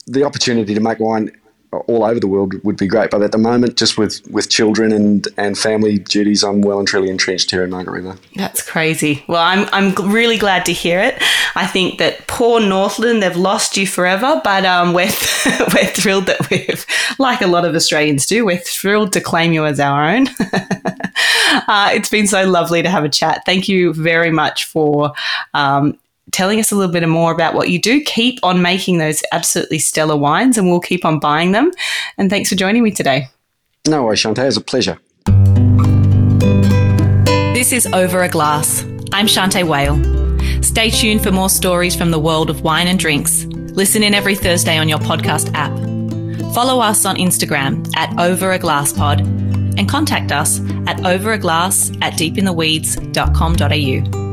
the 0.07 0.25
opportunity 0.25 0.75
to 0.75 0.81
make 0.81 1.01
wine 1.01 1.31
all 1.81 2.05
over 2.05 2.21
the 2.21 2.27
world 2.27 2.55
would 2.65 2.77
be 2.77 2.87
great. 2.87 3.11
But 3.11 3.23
at 3.23 3.33
the 3.33 3.39
moment, 3.39 3.77
just 3.77 3.99
with, 3.99 4.21
with 4.31 4.51
children 4.51 4.93
and, 4.93 5.27
and 5.37 5.57
family 5.57 5.99
duties, 5.99 6.43
I'm 6.43 6.61
well 6.63 6.79
and 6.79 6.89
truly 6.89 7.11
entrenched 7.11 7.51
here 7.51 7.65
in 7.65 7.71
Margaret 7.71 8.19
That's 8.35 8.63
crazy. 8.63 9.25
Well, 9.29 9.43
I'm, 9.43 9.69
I'm 9.73 10.13
really 10.13 10.39
glad 10.39 10.65
to 10.67 10.73
hear 10.73 11.01
it. 11.01 11.23
I 11.55 11.67
think 11.67 11.99
that 11.99 12.27
poor 12.27 12.61
Northland, 12.61 13.23
they've 13.23 13.37
lost 13.37 13.77
you 13.77 13.87
forever, 13.87 14.41
but 14.43 14.65
um, 14.65 14.93
we're, 14.93 15.05
we're 15.75 15.87
thrilled 15.87 16.27
that 16.27 16.51
we've, 16.51 16.85
like 17.19 17.41
a 17.41 17.47
lot 17.47 17.65
of 17.65 17.75
Australians 17.75 18.27
do, 18.27 18.45
we're 18.45 18.59
thrilled 18.59 19.13
to 19.13 19.21
claim 19.21 19.53
you 19.53 19.65
as 19.65 19.81
our 19.81 20.05
own. 20.05 20.29
uh, 21.69 21.91
it's 21.93 22.09
been 22.09 22.27
so 22.27 22.49
lovely 22.49 22.83
to 22.83 22.91
have 22.91 23.05
a 23.05 23.09
chat. 23.09 23.43
Thank 23.47 23.69
you 23.69 23.93
very 23.95 24.31
much 24.31 24.65
for 24.65 25.13
um, 25.55 25.99
telling 26.35 26.61
us 26.61 26.73
a 26.73 26.77
little 26.77 26.93
bit 26.93 27.09
more 27.09 27.33
about 27.33 27.55
what 27.55 27.71
you 27.71 27.81
do. 27.81 28.03
Keep 28.03 28.41
on 28.43 28.61
making 28.61 28.99
those 28.99 29.23
absolutely 29.33 29.79
stellar 29.79 30.17
wines, 30.17 30.59
and 30.59 30.69
we'll 30.69 30.81
keep 30.81 31.05
on 31.05 31.19
buying 31.19 31.53
them. 31.53 31.71
And 32.19 32.29
thanks 32.29 32.49
for 32.49 32.57
joining 32.57 32.83
me 32.83 32.91
today. 32.91 33.29
No 33.87 34.05
worries, 34.05 34.21
Shanteh. 34.21 34.43
It 34.43 34.47
was 34.47 34.57
a 34.57 34.61
pleasure. 34.61 34.99
This 37.55 37.73
is 37.73 37.87
Over 37.87 38.23
a 38.23 38.29
Glass. 38.29 38.83
I'm 39.13 39.27
Shanteh 39.27 39.67
Wale. 39.67 40.03
Stay 40.63 40.91
tuned 40.91 41.23
for 41.23 41.31
more 41.31 41.49
stories 41.49 41.95
from 41.95 42.11
the 42.11 42.19
world 42.19 42.51
of 42.51 42.63
wine 42.63 42.89
and 42.89 42.99
drinks. 42.99 43.45
Listen 43.45 44.03
in 44.03 44.13
every 44.13 44.35
Thursday 44.35 44.77
on 44.77 44.89
your 44.89 44.99
podcast 44.99 45.53
app. 45.55 45.73
Follow 46.55 46.81
us 46.81 47.05
on 47.05 47.17
Instagram 47.17 47.89
at 47.97 48.19
Over 48.19 48.53
a 48.53 48.59
Glass 48.59 48.93
Pod 48.93 49.21
and 49.21 49.89
contact 49.89 50.33
us 50.33 50.61
at 50.87 50.99
overaglass 50.99 51.97
at 52.03 52.15
deepintheweeds.com.au. 52.15 54.24